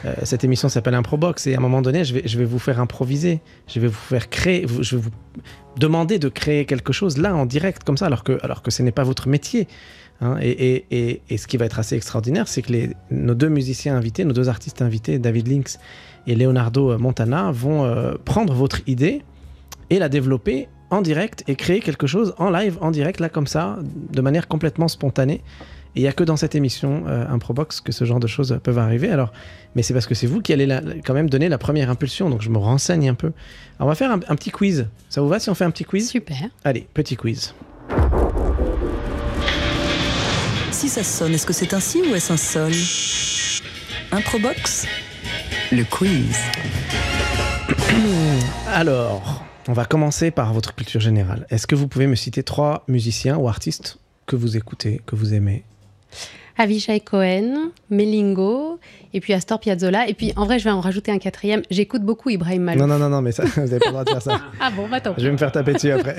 Euh, 0.05 0.13
cette 0.23 0.43
émission 0.43 0.67
s'appelle 0.69 0.95
Improbox 0.95 1.45
et 1.47 1.53
à 1.53 1.57
un 1.57 1.61
moment 1.61 1.81
donné, 1.83 2.03
je 2.05 2.13
vais, 2.15 2.23
je 2.25 2.37
vais 2.39 2.45
vous 2.45 2.57
faire 2.59 2.79
improviser. 2.79 3.39
Je 3.67 3.79
vais 3.79 3.87
vous 3.87 3.93
faire 3.93 4.29
créer, 4.29 4.65
je 4.81 4.95
vais 4.95 5.01
vous 5.01 5.09
demander 5.77 6.17
de 6.17 6.27
créer 6.29 6.65
quelque 6.65 6.91
chose 6.93 7.17
là 7.17 7.35
en 7.35 7.45
direct 7.45 7.83
comme 7.83 7.97
ça, 7.97 8.07
alors 8.07 8.23
que, 8.23 8.39
alors 8.43 8.61
que 8.63 8.71
ce 8.71 8.81
n'est 8.81 8.91
pas 8.91 9.03
votre 9.03 9.27
métier. 9.27 9.67
hein? 10.21 10.37
et, 10.41 10.49
et- 10.49 10.85
et- 10.91 11.21
et 11.29 11.37
ce 11.37 11.45
qui 11.47 11.57
va 11.57 11.65
être 11.65 11.77
assez 11.79 11.95
extraordinaire, 11.95 12.47
c'est 12.47 12.61
que 12.63 12.71
les, 12.71 12.89
nos 13.11 13.35
deux 13.35 13.49
musiciens 13.49 13.95
invités, 13.95 14.25
nos 14.25 14.33
deux 14.33 14.49
artistes 14.49 14.81
invités, 14.81 15.19
David 15.19 15.47
Lynx 15.47 15.77
et 16.27 16.35
Leonardo 16.35 16.97
Montana, 16.97 17.51
vont 17.51 17.83
euh, 17.85 18.13
prendre 18.23 18.53
votre 18.53 18.81
idée 18.87 19.23
et 19.89 19.99
la 19.99 20.09
développer 20.09 20.67
en 20.89 21.01
direct 21.01 21.43
et 21.47 21.55
créer 21.55 21.79
quelque 21.79 22.05
chose 22.07 22.33
en 22.37 22.49
live, 22.49 22.77
en 22.81 22.91
direct, 22.91 23.19
là 23.19 23.29
comme 23.29 23.47
ça, 23.47 23.79
de 23.81 24.21
manière 24.21 24.47
complètement 24.47 24.87
spontanée. 24.87 25.41
Et 25.95 25.99
il 25.99 26.01
n'y 26.03 26.07
a 26.07 26.13
que 26.13 26.23
dans 26.23 26.37
cette 26.37 26.55
émission 26.55 27.03
euh, 27.07 27.25
Improbox 27.29 27.81
que 27.81 27.91
ce 27.91 28.05
genre 28.05 28.19
de 28.21 28.27
choses 28.27 28.57
peuvent 28.63 28.77
arriver. 28.77 29.09
Alors, 29.09 29.33
mais 29.75 29.83
c'est 29.83 29.93
parce 29.93 30.05
que 30.07 30.15
c'est 30.15 30.27
vous 30.27 30.41
qui 30.41 30.53
allez 30.53 30.65
la- 30.65 30.81
quand 31.05 31.13
même 31.13 31.29
donner 31.29 31.49
la 31.49 31.57
première 31.57 31.89
impulsion, 31.89 32.29
donc 32.29 32.41
je 32.41 32.49
me 32.49 32.57
renseigne 32.57 33.09
un 33.09 33.13
peu. 33.13 33.27
Alors, 33.77 33.87
on 33.87 33.87
va 33.87 33.95
faire 33.95 34.11
un, 34.11 34.19
un 34.27 34.35
petit 34.35 34.51
quiz. 34.51 34.87
Ça 35.09 35.21
vous 35.21 35.27
va 35.27 35.39
si 35.39 35.49
on 35.49 35.55
fait 35.55 35.65
un 35.65 35.71
petit 35.71 35.83
quiz? 35.83 36.09
Super. 36.09 36.37
Allez, 36.63 36.87
petit 36.93 37.17
quiz. 37.17 37.53
Si 40.71 40.87
ça 40.87 41.03
sonne, 41.03 41.33
est-ce 41.33 41.45
que 41.45 41.53
c'est 41.53 41.73
un 41.73 41.79
si 41.79 42.01
ou 42.01 42.15
est-ce 42.15 42.31
un 42.33 42.37
sol? 42.37 42.71
Improbox? 44.13 44.87
Le 45.73 45.85
quiz. 45.85 46.35
Alors, 48.67 49.41
on 49.69 49.73
va 49.73 49.85
commencer 49.85 50.29
par 50.29 50.53
votre 50.53 50.75
culture 50.75 50.99
générale. 50.99 51.47
Est-ce 51.49 51.65
que 51.65 51.75
vous 51.75 51.87
pouvez 51.87 52.07
me 52.07 52.15
citer 52.15 52.43
trois 52.43 52.83
musiciens 52.89 53.37
ou 53.37 53.47
artistes 53.47 53.97
que 54.25 54.35
vous 54.35 54.57
écoutez, 54.57 54.99
que 55.05 55.15
vous 55.15 55.33
aimez? 55.33 55.63
Avishai 56.57 56.99
Cohen, 56.99 57.71
Melingo, 57.89 58.79
et 59.13 59.19
puis 59.19 59.33
Astor 59.33 59.59
Piazzolla. 59.59 60.07
Et 60.07 60.13
puis, 60.13 60.33
en 60.35 60.45
vrai, 60.45 60.59
je 60.59 60.63
vais 60.65 60.71
en 60.71 60.81
rajouter 60.81 61.11
un 61.11 61.17
quatrième. 61.19 61.61
J'écoute 61.69 62.03
beaucoup 62.03 62.29
Ibrahim 62.29 62.63
Malouf. 62.63 62.81
Non, 62.81 62.87
non, 62.87 62.97
non, 62.99 63.09
non, 63.09 63.21
mais 63.21 63.31
ça, 63.31 63.43
vous 63.55 63.61
n'avez 63.61 63.79
pas 63.79 63.85
le 63.87 63.91
droit 63.91 64.03
de 64.03 64.09
faire 64.09 64.21
ça. 64.21 64.41
Ah 64.59 64.71
bon, 64.71 64.87
bah 64.89 65.01
tant 65.01 65.13
Je 65.17 65.23
vais 65.25 65.31
me 65.31 65.37
faire 65.37 65.51
taper 65.51 65.73
dessus 65.73 65.91
après. 65.91 66.17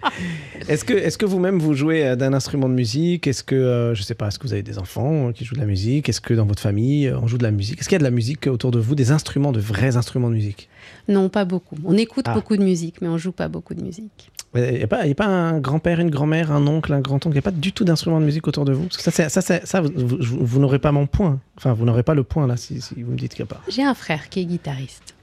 est-ce 0.68 0.84
que, 0.84 0.94
est 0.94 1.16
que 1.16 1.26
vous-même 1.26 1.58
vous 1.58 1.74
jouez 1.74 2.06
euh, 2.06 2.16
d'un 2.16 2.32
instrument 2.32 2.68
de 2.68 2.74
musique? 2.74 3.26
Est-ce 3.26 3.42
que, 3.44 3.54
euh, 3.54 3.94
je 3.94 4.02
sais 4.02 4.14
pas, 4.14 4.28
est-ce 4.28 4.38
que 4.38 4.46
vous 4.46 4.52
avez 4.52 4.62
des 4.62 4.78
enfants 4.78 5.28
euh, 5.28 5.32
qui 5.32 5.44
jouent 5.44 5.54
de 5.54 5.60
la 5.60 5.66
musique? 5.66 6.08
Est-ce 6.08 6.20
que 6.20 6.34
dans 6.34 6.46
votre 6.46 6.62
famille, 6.62 7.06
euh, 7.08 7.18
on 7.20 7.26
joue 7.26 7.38
de 7.38 7.42
la 7.42 7.50
musique? 7.50 7.80
Est-ce 7.80 7.88
qu'il 7.88 7.96
y 7.96 7.96
a 7.96 8.00
de 8.00 8.04
la 8.04 8.10
musique 8.10 8.46
autour 8.46 8.70
de 8.70 8.78
vous, 8.78 8.94
des 8.94 9.10
instruments, 9.10 9.52
de 9.52 9.60
vrais 9.60 9.96
instruments 9.96 10.28
de 10.28 10.34
musique? 10.34 10.68
Non, 11.08 11.28
pas 11.28 11.44
beaucoup. 11.44 11.76
On 11.84 11.96
écoute 11.96 12.24
Ah. 12.28 12.34
beaucoup 12.34 12.56
de 12.56 12.62
musique, 12.62 13.00
mais 13.00 13.08
on 13.08 13.18
joue 13.18 13.32
pas 13.32 13.48
beaucoup 13.48 13.74
de 13.74 13.82
musique. 13.82 14.30
Il 14.54 14.62
n'y 14.62 14.82
a, 14.82 14.86
pas- 14.88 15.06
y 15.06 15.12
a 15.12 15.14
pas 15.14 15.26
un 15.26 15.60
grand-père, 15.60 16.00
une 16.00 16.10
grand-mère, 16.10 16.50
un 16.50 16.66
oncle, 16.66 16.92
un 16.92 17.00
grand-oncle 17.00 17.28
Il 17.28 17.32
n'y 17.34 17.38
a 17.38 17.42
pas 17.42 17.52
du 17.52 17.72
tout 17.72 17.84
d'instrument 17.84 18.18
de 18.20 18.24
musique 18.24 18.48
autour 18.48 18.64
de 18.64 18.72
vous? 18.72 18.84
Parce 18.86 18.96
que 18.96 19.02
ça, 19.04 19.10
c'est- 19.12 19.28
ça, 19.28 19.40
c'est- 19.42 19.64
ça 19.64 19.80
vous, 19.80 19.90
vous- 19.94 20.18
vous 20.44 20.60
n'aurez 20.60 20.80
pas 20.80 20.90
mon 20.90 21.06
point. 21.06 21.38
Enfin, 21.56 21.72
vous 21.72 21.84
n'aurez 21.84 22.02
pas 22.02 22.14
le 22.14 22.24
point 22.24 22.48
là 22.48 22.56
si, 22.56 22.80
si 22.80 23.00
vous 23.02 23.12
me 23.12 23.16
dites 23.16 23.34
qu'il 23.34 23.44
n'y 23.44 23.50
a 23.50 23.54
pas. 23.54 23.60
J'ai 23.68 23.84
un 23.84 23.94
frère 23.94 24.28
qui 24.28 24.40
est 24.40 24.44
guitariste. 24.46 25.14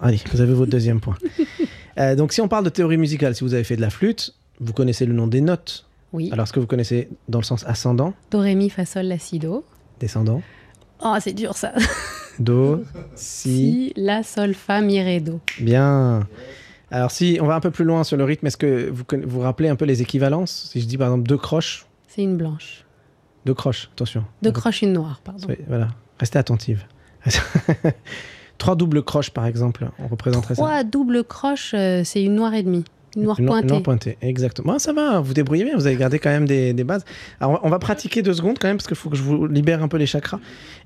Allez, 0.00 0.18
vous 0.32 0.40
avez 0.40 0.54
votre 0.54 0.70
deuxième 0.70 1.00
point. 1.00 1.16
Euh, 1.98 2.14
donc, 2.14 2.34
si 2.34 2.42
on 2.42 2.48
parle 2.48 2.62
de 2.62 2.68
théorie 2.68 2.98
musicale, 2.98 3.34
si 3.34 3.42
vous 3.42 3.54
avez 3.54 3.64
fait 3.64 3.76
de 3.76 3.80
la 3.80 3.88
flûte, 3.88 4.34
vous 4.60 4.74
connaissez 4.74 5.06
le 5.06 5.14
nom 5.14 5.26
des 5.26 5.40
notes. 5.40 5.86
Oui. 6.12 6.28
Alors, 6.30 6.44
est-ce 6.44 6.52
que 6.52 6.60
vous 6.60 6.66
connaissez 6.66 7.08
dans 7.26 7.38
le 7.38 7.44
sens 7.44 7.64
ascendant, 7.66 8.12
Do, 8.30 8.38
ré, 8.40 8.54
mi, 8.54 8.68
fa, 8.68 8.84
sol, 8.84 9.06
la, 9.06 9.18
si, 9.18 9.38
do. 9.38 9.64
descendant 9.98 10.42
Oh, 11.02 11.14
c'est 11.22 11.32
dur 11.32 11.56
ça. 11.56 11.72
Do, 12.38 12.84
si. 13.14 13.48
Si, 13.48 13.92
la, 13.96 14.22
sol, 14.22 14.52
fa, 14.52 14.82
mi, 14.82 15.00
ré, 15.00 15.20
do. 15.20 15.40
Bien. 15.58 16.28
Alors, 16.90 17.10
si 17.10 17.38
on 17.40 17.46
va 17.46 17.54
un 17.56 17.60
peu 17.60 17.70
plus 17.70 17.84
loin 17.84 18.04
sur 18.04 18.16
le 18.16 18.24
rythme, 18.24 18.46
est-ce 18.46 18.56
que 18.56 18.90
vous 18.90 19.04
vous 19.26 19.40
rappelez 19.40 19.68
un 19.68 19.76
peu 19.76 19.84
les 19.84 20.02
équivalences? 20.02 20.68
Si 20.70 20.80
je 20.80 20.86
dis 20.86 20.96
par 20.96 21.08
exemple 21.08 21.28
deux 21.28 21.36
croches, 21.38 21.86
C'est 22.08 22.22
une 22.22 22.36
blanche. 22.36 22.84
deux 23.44 23.54
croches, 23.54 23.90
attention. 23.92 24.24
Deux 24.42 24.52
croches, 24.52 24.82
une 24.82 24.92
noire, 24.92 25.20
pardon. 25.24 25.46
Oui, 25.48 25.56
voilà. 25.68 25.88
Restez 26.18 26.38
attentive. 26.38 26.84
Trois 28.58 28.74
doubles 28.76 29.02
croches, 29.02 29.30
par 29.30 29.44
exemple, 29.46 29.88
on 29.98 30.06
représenterait 30.08 30.54
ça. 30.54 30.62
Trois 30.62 30.82
doubles 30.84 31.24
croches, 31.24 31.74
euh, 31.74 32.02
c'est 32.04 32.22
une 32.22 32.34
noire 32.36 32.54
et 32.54 32.62
demie. 32.62 32.84
Une 33.16 33.24
pointée. 33.46 33.66
noire 33.66 33.82
pointée, 33.82 34.18
exactement. 34.20 34.74
Ah, 34.74 34.78
ça 34.78 34.92
va, 34.92 35.20
vous 35.20 35.32
débrouillez 35.34 35.64
bien, 35.64 35.74
vous 35.76 35.86
avez 35.86 35.96
gardé 35.96 36.18
quand 36.18 36.28
même 36.30 36.46
des, 36.46 36.72
des 36.74 36.84
bases. 36.84 37.04
Alors, 37.40 37.60
on 37.62 37.70
va 37.70 37.78
pratiquer 37.78 38.20
deux 38.22 38.34
secondes 38.34 38.58
quand 38.58 38.68
même, 38.68 38.76
parce 38.76 38.86
qu'il 38.86 38.96
faut 38.96 39.08
que 39.10 39.16
je 39.16 39.22
vous 39.22 39.46
libère 39.46 39.82
un 39.82 39.88
peu 39.88 39.96
les 39.96 40.06
chakras. 40.06 40.38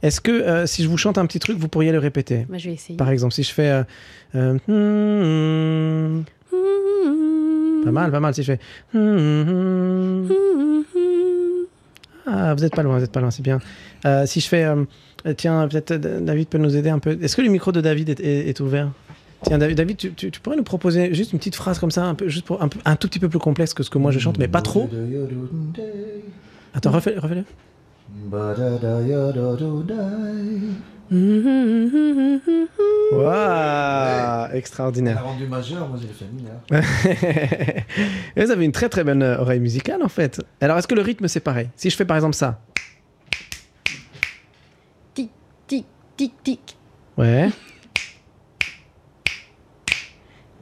Est-ce 0.02 0.20
que 0.20 0.30
euh, 0.30 0.66
si 0.66 0.82
je 0.84 0.88
vous 0.88 0.96
chante 0.96 1.18
un 1.18 1.26
petit 1.26 1.40
truc, 1.40 1.58
vous 1.58 1.68
pourriez 1.68 1.90
le 1.92 1.98
répéter? 1.98 2.46
Bah, 2.48 2.56
je 2.58 2.68
vais 2.68 2.74
essayer. 2.74 2.96
Par 2.96 3.10
exemple, 3.10 3.34
si 3.34 3.42
je 3.42 3.52
fais. 3.52 3.82
euh, 4.34 4.56
euh, 4.68 6.20
pas 7.84 7.90
mal, 7.90 8.10
pas 8.12 8.20
mal. 8.20 8.34
Si 8.34 8.42
je 8.42 8.52
fais. 8.52 8.60
Ah, 12.26 12.54
vous 12.54 12.64
êtes 12.64 12.74
pas 12.74 12.82
loin, 12.82 12.98
vous 12.98 13.04
êtes 13.04 13.12
pas 13.12 13.20
loin, 13.20 13.30
c'est 13.30 13.42
bien. 13.42 13.58
Si 14.26 14.40
je 14.40 14.48
fais. 14.48 14.66
tiens, 15.36 15.66
peut-être 15.68 15.94
David 15.96 16.48
peut 16.48 16.58
nous 16.58 16.76
aider 16.76 16.90
un 16.90 16.98
peu. 16.98 17.18
Est-ce 17.20 17.36
que 17.36 17.42
le 17.42 17.48
micro 17.48 17.72
de 17.72 17.80
David 17.80 18.10
est, 18.10 18.20
est- 18.20 18.48
est 18.48 18.60
ouvert? 18.60 18.90
Tiens, 19.44 19.58
David, 19.58 19.76
David 19.76 19.96
tu, 19.96 20.12
tu- 20.12 20.30
tu 20.30 20.40
pourrais 20.40 20.56
nous 20.56 20.62
proposer 20.62 21.14
juste 21.14 21.32
une 21.32 21.38
petite 21.38 21.54
phrase 21.56 21.78
comme 21.78 21.90
ça, 21.90 22.04
un, 22.04 22.14
peu, 22.14 22.28
juste 22.28 22.44
pour, 22.44 22.62
un, 22.62 22.68
un 22.84 22.96
tout 22.96 23.08
petit 23.08 23.18
peu 23.18 23.28
plus 23.28 23.38
complexe 23.38 23.72
que 23.74 23.82
ce 23.82 23.88
que 23.90 23.98
moi 23.98 24.10
je 24.10 24.18
chante, 24.18 24.38
mais 24.38 24.48
pas 24.48 24.60
trop. 24.62 24.88
Attends, 26.74 26.90
refais- 26.90 27.18
refais-le. 27.18 27.44
Waouh 33.12 34.48
Extraordinaire. 34.54 35.24
rendu 35.24 35.46
majeur, 35.46 35.88
moi 35.88 35.98
j'ai 36.00 36.08
fait 36.08 36.26
mineur. 36.32 36.60
Et 38.36 38.44
vous 38.44 38.50
avez 38.50 38.64
une 38.64 38.72
très 38.72 38.88
très 38.88 39.04
bonne 39.04 39.22
oreille 39.22 39.60
musicale 39.60 40.02
en 40.02 40.08
fait. 40.08 40.40
Alors 40.60 40.78
est-ce 40.78 40.86
que 40.88 40.94
le 40.94 41.02
rythme 41.02 41.28
c'est 41.28 41.40
pareil? 41.40 41.68
Si 41.76 41.90
je 41.90 41.96
fais 41.96 42.04
par 42.04 42.16
exemple 42.16 42.34
ça. 42.36 42.60
Tic, 45.14 45.30
tic, 45.66 45.86
tic, 46.16 46.32
tic. 46.42 46.76
Ouais. 47.16 47.50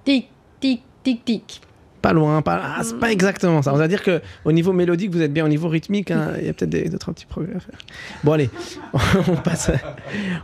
Tic, 0.08 0.26
tic, 0.58 0.82
tic, 1.04 1.22
tic. 1.22 1.60
Pas 2.00 2.14
loin, 2.14 2.40
pas... 2.40 2.62
Ah, 2.78 2.80
c'est 2.82 2.98
pas 2.98 3.12
exactement 3.12 3.60
ça. 3.60 3.74
On 3.74 3.76
va 3.76 3.88
dire 3.88 4.02
que 4.02 4.22
au 4.46 4.52
niveau 4.52 4.72
mélodique, 4.72 5.10
vous 5.10 5.20
êtes 5.20 5.32
bien 5.34 5.44
au 5.44 5.48
niveau 5.48 5.68
rythmique. 5.68 6.10
hein. 6.10 6.32
Il 6.40 6.46
y 6.46 6.48
a 6.48 6.54
peut-être 6.54 6.70
des- 6.70 6.88
d'autres 6.88 7.12
petits 7.12 7.26
progrès 7.26 7.56
à 7.56 7.60
faire. 7.60 7.76
Bon 8.24 8.32
allez, 8.32 8.48
on 9.28 9.36
passe, 9.36 9.70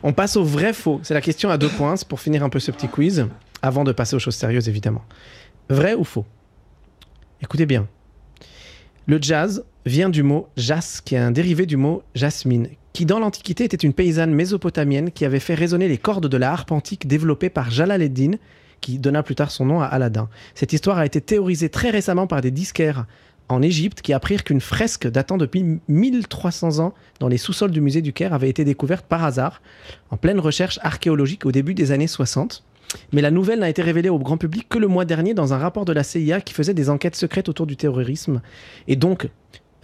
on 0.02 0.12
passe 0.12 0.36
au 0.36 0.44
vrai 0.44 0.74
faux. 0.74 1.00
C'est 1.02 1.14
la 1.14 1.22
question 1.22 1.48
à 1.48 1.56
deux 1.56 1.70
points 1.70 1.94
pour 2.06 2.20
finir 2.20 2.44
un 2.44 2.50
peu 2.50 2.58
ce 2.58 2.72
petit 2.72 2.88
quiz, 2.88 3.26
avant 3.62 3.84
de 3.84 3.92
passer 3.92 4.14
aux 4.16 4.18
choses 4.18 4.34
sérieuses 4.34 4.68
évidemment. 4.68 5.02
Vrai 5.70 5.94
ou 5.94 6.04
faux? 6.04 6.26
Écoutez 7.40 7.64
bien. 7.64 7.86
Le 9.06 9.18
jazz 9.22 9.64
vient 9.86 10.10
du 10.10 10.22
mot 10.22 10.48
jas, 10.58 11.00
qui 11.02 11.14
est 11.14 11.18
un 11.18 11.30
dérivé 11.30 11.64
du 11.64 11.78
mot 11.78 12.02
jasmine, 12.14 12.68
qui 12.92 13.06
dans 13.06 13.18
l'Antiquité 13.18 13.64
était 13.64 13.76
une 13.78 13.92
paysanne 13.94 14.34
mésopotamienne 14.34 15.10
qui 15.10 15.24
avait 15.24 15.40
fait 15.40 15.54
résonner 15.54 15.88
les 15.88 15.98
cordes 15.98 16.26
de 16.28 16.36
la 16.36 16.52
harpe 16.52 16.72
antique 16.72 17.06
développée 17.06 17.48
par 17.48 17.70
Jalal-ed-Din, 17.70 18.32
qui 18.84 18.98
donna 18.98 19.22
plus 19.22 19.34
tard 19.34 19.50
son 19.50 19.64
nom 19.64 19.80
à 19.80 19.86
Aladdin. 19.86 20.28
Cette 20.54 20.74
histoire 20.74 20.98
a 20.98 21.06
été 21.06 21.22
théorisée 21.22 21.70
très 21.70 21.88
récemment 21.88 22.26
par 22.26 22.42
des 22.42 22.50
disquaires 22.50 23.06
en 23.48 23.62
Égypte 23.62 24.02
qui 24.02 24.12
apprirent 24.12 24.44
qu'une 24.44 24.60
fresque 24.60 25.06
datant 25.06 25.38
depuis 25.38 25.80
1300 25.88 26.80
ans 26.80 26.92
dans 27.18 27.28
les 27.28 27.38
sous-sols 27.38 27.70
du 27.70 27.80
musée 27.80 28.02
du 28.02 28.12
Caire 28.12 28.34
avait 28.34 28.50
été 28.50 28.62
découverte 28.62 29.06
par 29.06 29.24
hasard 29.24 29.62
en 30.10 30.18
pleine 30.18 30.38
recherche 30.38 30.78
archéologique 30.82 31.46
au 31.46 31.52
début 31.52 31.72
des 31.72 31.92
années 31.92 32.06
60. 32.06 32.62
Mais 33.12 33.22
la 33.22 33.30
nouvelle 33.30 33.60
n'a 33.60 33.70
été 33.70 33.80
révélée 33.80 34.10
au 34.10 34.18
grand 34.18 34.36
public 34.36 34.68
que 34.68 34.78
le 34.78 34.86
mois 34.86 35.06
dernier 35.06 35.32
dans 35.32 35.54
un 35.54 35.58
rapport 35.58 35.86
de 35.86 35.92
la 35.94 36.02
CIA 36.02 36.42
qui 36.42 36.52
faisait 36.52 36.74
des 36.74 36.90
enquêtes 36.90 37.16
secrètes 37.16 37.48
autour 37.48 37.66
du 37.66 37.76
terrorisme. 37.76 38.42
Et 38.86 38.96
donc, 38.96 39.30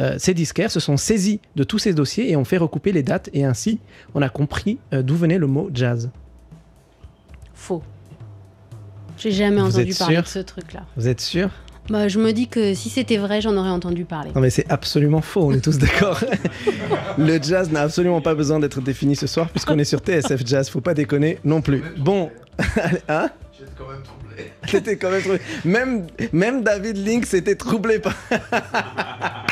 euh, 0.03 0.17
ces 0.19 0.35
disquaires 0.35 0.71
se 0.71 0.79
sont 0.79 0.99
saisis 0.99 1.41
de 1.57 1.65
tous 1.65 1.79
ces 1.79 1.95
dossiers 1.95 2.31
et 2.31 2.37
ont 2.37 2.45
fait 2.45 2.59
recouper 2.59 2.93
les 2.93 3.03
dates 3.03 3.31
et 3.33 3.45
ainsi 3.45 3.81
on 4.15 4.21
a 4.21 4.29
compris 4.29 4.79
euh, 4.93 5.03
d'où 5.03 5.17
venait 5.17 5.39
le 5.39 5.47
mot 5.47 5.71
jazz. 5.73 6.11
Faux. 7.55 7.83
J'ai 9.21 9.33
jamais 9.33 9.61
Vous 9.61 9.69
entendu 9.69 9.91
êtes 9.91 9.99
parler 9.99 10.23
de 10.23 10.27
ce 10.27 10.39
truc-là. 10.39 10.81
Vous 10.97 11.07
êtes 11.07 11.21
sûr 11.21 11.51
Bah, 11.91 12.09
je 12.09 12.19
me 12.19 12.33
dis 12.33 12.49
que 12.49 12.73
si 12.73 12.89
c'était 12.89 13.19
vrai, 13.19 13.43
j'en 13.43 13.55
aurais 13.55 13.69
entendu 13.69 14.07
parler. 14.07 14.31
Non 14.35 14.41
mais 14.41 14.49
c'est 14.49 14.65
absolument 14.71 15.21
faux, 15.21 15.43
on 15.43 15.53
est 15.53 15.61
tous 15.61 15.77
d'accord. 15.77 16.19
le 17.19 17.43
jazz 17.43 17.71
n'a 17.71 17.83
absolument 17.83 18.23
pas 18.23 18.35
besoin 18.35 18.59
d'être 18.61 18.81
défini 18.81 19.15
ce 19.15 19.27
soir 19.27 19.51
puisqu'on 19.51 19.79
est 19.79 19.85
sur 19.85 19.99
TSF 19.99 20.47
Jazz, 20.47 20.71
faut 20.71 20.81
pas 20.81 20.95
déconner 20.95 21.39
non 21.45 21.61
plus. 21.61 21.83
Bon, 21.99 22.31
hein 23.09 23.29
J'étais 23.59 23.73
quand 23.77 23.91
même 23.91 24.03
troublé. 24.03 24.53
T'étais 24.67 24.97
quand 24.97 25.11
même 25.11 25.21
troublé. 25.21 25.41
Même, 25.67 26.07
même 26.33 26.63
David 26.63 26.97
Link 26.97 27.27
s'était 27.27 27.57
troublé 27.57 27.99
par... 27.99 28.15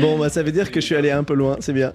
bon, 0.00 0.18
bah 0.18 0.28
ça 0.28 0.42
veut 0.42 0.52
dire 0.52 0.70
que 0.70 0.82
je 0.82 0.86
suis 0.86 0.96
allé 0.96 1.10
un 1.10 1.24
peu 1.24 1.32
loin, 1.32 1.56
c'est 1.60 1.72
bien. 1.72 1.94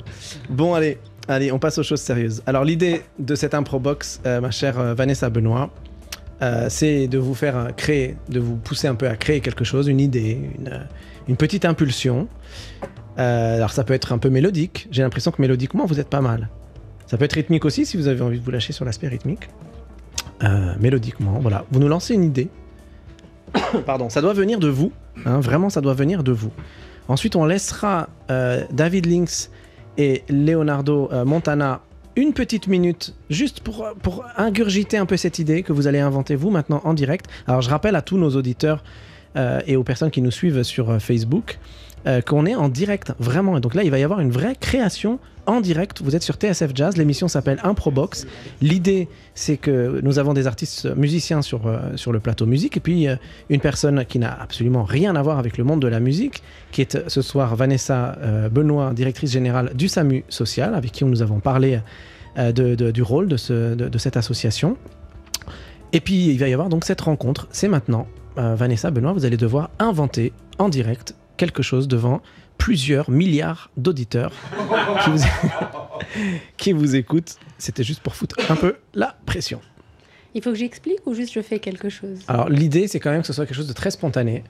Bon, 0.49 0.73
allez, 0.73 0.97
allez, 1.27 1.51
on 1.51 1.59
passe 1.59 1.77
aux 1.77 1.83
choses 1.83 2.01
sérieuses. 2.01 2.41
Alors 2.47 2.63
l'idée 2.63 3.03
de 3.19 3.35
cette 3.35 3.53
impro 3.53 3.77
box, 3.77 4.19
euh, 4.25 4.41
ma 4.41 4.49
chère 4.49 4.79
euh, 4.79 4.95
Vanessa 4.95 5.29
Benoît, 5.29 5.69
euh, 6.41 6.67
c'est 6.69 7.07
de 7.07 7.17
vous 7.17 7.33
faire 7.33 7.73
créer, 7.75 8.17
de 8.29 8.39
vous 8.39 8.57
pousser 8.57 8.87
un 8.87 8.95
peu 8.95 9.07
à 9.07 9.15
créer 9.15 9.39
quelque 9.39 9.63
chose, 9.63 9.87
une 9.87 10.01
idée, 10.01 10.39
une, 10.59 10.67
euh, 11.29 11.35
petite 11.35 11.65
impulsion. 11.65 12.27
Euh, 13.17 13.55
alors 13.55 13.71
ça 13.71 13.83
peut 13.85 13.93
être 13.93 14.11
un 14.11 14.17
peu 14.17 14.29
mélodique. 14.29 14.87
J'ai 14.91 15.01
l'impression 15.01 15.31
que 15.31 15.41
mélodiquement 15.41 15.85
vous 15.85 15.99
êtes 15.99 16.09
pas 16.09 16.21
mal. 16.21 16.49
Ça 17.07 17.17
peut 17.17 17.25
être 17.25 17.33
rythmique 17.33 17.63
aussi 17.63 17.85
si 17.85 17.95
vous 17.97 18.07
avez 18.07 18.21
envie 18.21 18.39
de 18.39 18.43
vous 18.43 18.51
lâcher 18.51 18.73
sur 18.73 18.83
l'aspect 18.83 19.07
rythmique. 19.07 19.49
Mélodiquement, 20.79 21.39
voilà. 21.39 21.65
Vous 21.71 21.79
nous 21.79 21.87
lancez 21.87 22.13
une 22.13 22.23
idée. 22.23 22.49
Pardon, 23.85 24.09
ça 24.09 24.21
doit 24.21 24.33
venir 24.33 24.59
de 24.59 24.67
vous. 24.67 24.91
hein, 25.25 25.39
vraiment, 25.39 25.69
ça 25.71 25.81
doit 25.81 25.93
venir 25.93 26.23
de 26.23 26.31
vous. 26.31 26.51
Ensuite, 27.07 27.35
on 27.35 27.45
laissera 27.45 28.09
David 28.27 29.05
Lynx 29.07 29.49
et 29.97 30.23
Leonardo 30.29 31.09
Montana 31.25 31.81
une 32.15 32.33
petite 32.33 32.67
minute 32.67 33.13
juste 33.29 33.59
pour, 33.59 33.85
ingurgiter 34.37 34.97
un 34.97 35.05
peu 35.05 35.17
cette 35.17 35.39
idée 35.39 35.63
que 35.63 35.73
vous 35.73 35.87
allez 35.87 35.99
inventer 35.99 36.35
vous 36.35 36.49
maintenant 36.49 36.81
en 36.83 36.93
direct. 36.93 37.27
Alors, 37.47 37.61
je 37.61 37.69
rappelle 37.69 37.95
à 37.95 38.01
tous 38.01 38.17
nos 38.17 38.35
auditeurs 38.35 38.83
euh, 39.35 39.59
et 39.67 39.75
aux 39.75 39.83
personnes 39.83 40.11
qui 40.11 40.21
nous 40.21 40.31
suivent 40.31 40.63
sur 40.63 40.89
euh, 40.89 40.99
Facebook 40.99 41.59
euh, 42.07 42.21
qu'on 42.21 42.45
est 42.45 42.55
en 42.55 42.69
direct, 42.69 43.13
vraiment. 43.19 43.57
Et 43.57 43.61
donc 43.61 43.73
là, 43.75 43.83
il 43.83 43.91
va 43.91 43.99
y 43.99 44.03
avoir 44.03 44.19
une 44.19 44.31
vraie 44.31 44.55
création 44.55 45.19
en 45.47 45.61
direct. 45.61 46.01
Vous 46.03 46.15
êtes 46.15 46.23
sur 46.23 46.35
TSF 46.35 46.71
Jazz, 46.73 46.97
l'émission 46.97 47.27
s'appelle 47.27 47.59
Improbox. 47.63 48.25
L'idée, 48.61 49.07
c'est 49.35 49.57
que 49.57 49.99
nous 50.03 50.17
avons 50.17 50.33
des 50.33 50.47
artistes 50.47 50.87
musiciens 50.95 51.41
sur, 51.43 51.67
euh, 51.67 51.95
sur 51.95 52.11
le 52.11 52.19
plateau 52.19 52.45
musique, 52.47 52.77
et 52.77 52.79
puis 52.79 53.07
euh, 53.07 53.15
une 53.49 53.59
personne 53.61 54.05
qui 54.05 54.17
n'a 54.19 54.33
absolument 54.41 54.83
rien 54.83 55.15
à 55.15 55.21
voir 55.21 55.37
avec 55.37 55.57
le 55.57 55.63
monde 55.63 55.81
de 55.81 55.87
la 55.87 55.99
musique, 55.99 56.41
qui 56.71 56.81
est 56.81 56.95
euh, 56.95 57.03
ce 57.07 57.21
soir 57.21 57.55
Vanessa 57.55 58.17
euh, 58.21 58.49
Benoît, 58.49 58.93
directrice 58.93 59.31
générale 59.31 59.71
du 59.75 59.87
SAMU 59.87 60.23
Social, 60.29 60.73
avec 60.73 60.91
qui 60.91 61.05
nous 61.05 61.21
avons 61.21 61.39
parlé 61.39 61.79
euh, 62.39 62.51
du 62.51 63.01
rôle 63.03 63.27
de, 63.27 63.37
ce- 63.37 63.75
de- 63.75 63.87
de 63.87 63.97
cette 63.97 64.17
association. 64.17 64.77
Et 65.93 65.99
puis, 66.01 66.25
il 66.27 66.39
va 66.39 66.47
y 66.49 66.53
avoir 66.53 66.69
donc 66.69 66.83
cette 66.85 67.01
rencontre. 67.01 67.47
C'est 67.51 67.67
maintenant. 67.67 68.07
Euh, 68.37 68.55
Vanessa, 68.55 68.91
Benoît, 68.91 69.13
vous 69.13 69.23
allez 69.25 69.37
devoir 69.37 69.69
inventer 69.79 70.33
en 70.57 70.67
direct 70.69 71.13
quelque 71.37 71.63
chose 71.63 71.87
devant 71.87 72.21
plusieurs 72.57 73.09
milliards 73.09 73.69
d'auditeurs 73.77 74.31
qui 75.03 75.09
vous, 75.09 75.19
qui 76.57 76.71
vous 76.73 76.95
écoutent. 76.95 77.35
C'était 77.57 77.83
juste 77.83 78.01
pour 78.01 78.15
foutre 78.15 78.35
un 78.49 78.55
peu 78.55 78.77
la 78.93 79.15
pression. 79.25 79.59
Il 80.33 80.41
faut 80.41 80.51
que 80.51 80.57
j'explique 80.57 80.99
ou 81.05 81.13
juste 81.13 81.33
je 81.33 81.41
fais 81.41 81.59
quelque 81.59 81.89
chose? 81.89 82.19
Alors, 82.27 82.49
l'idée, 82.49 82.87
c'est 82.87 82.99
quand 82.99 83.11
même 83.11 83.21
que 83.21 83.27
ce 83.27 83.33
soit 83.33 83.45
quelque 83.45 83.55
chose 83.55 83.67
de 83.67 83.73
très 83.73 83.91
spontané. 83.91 84.43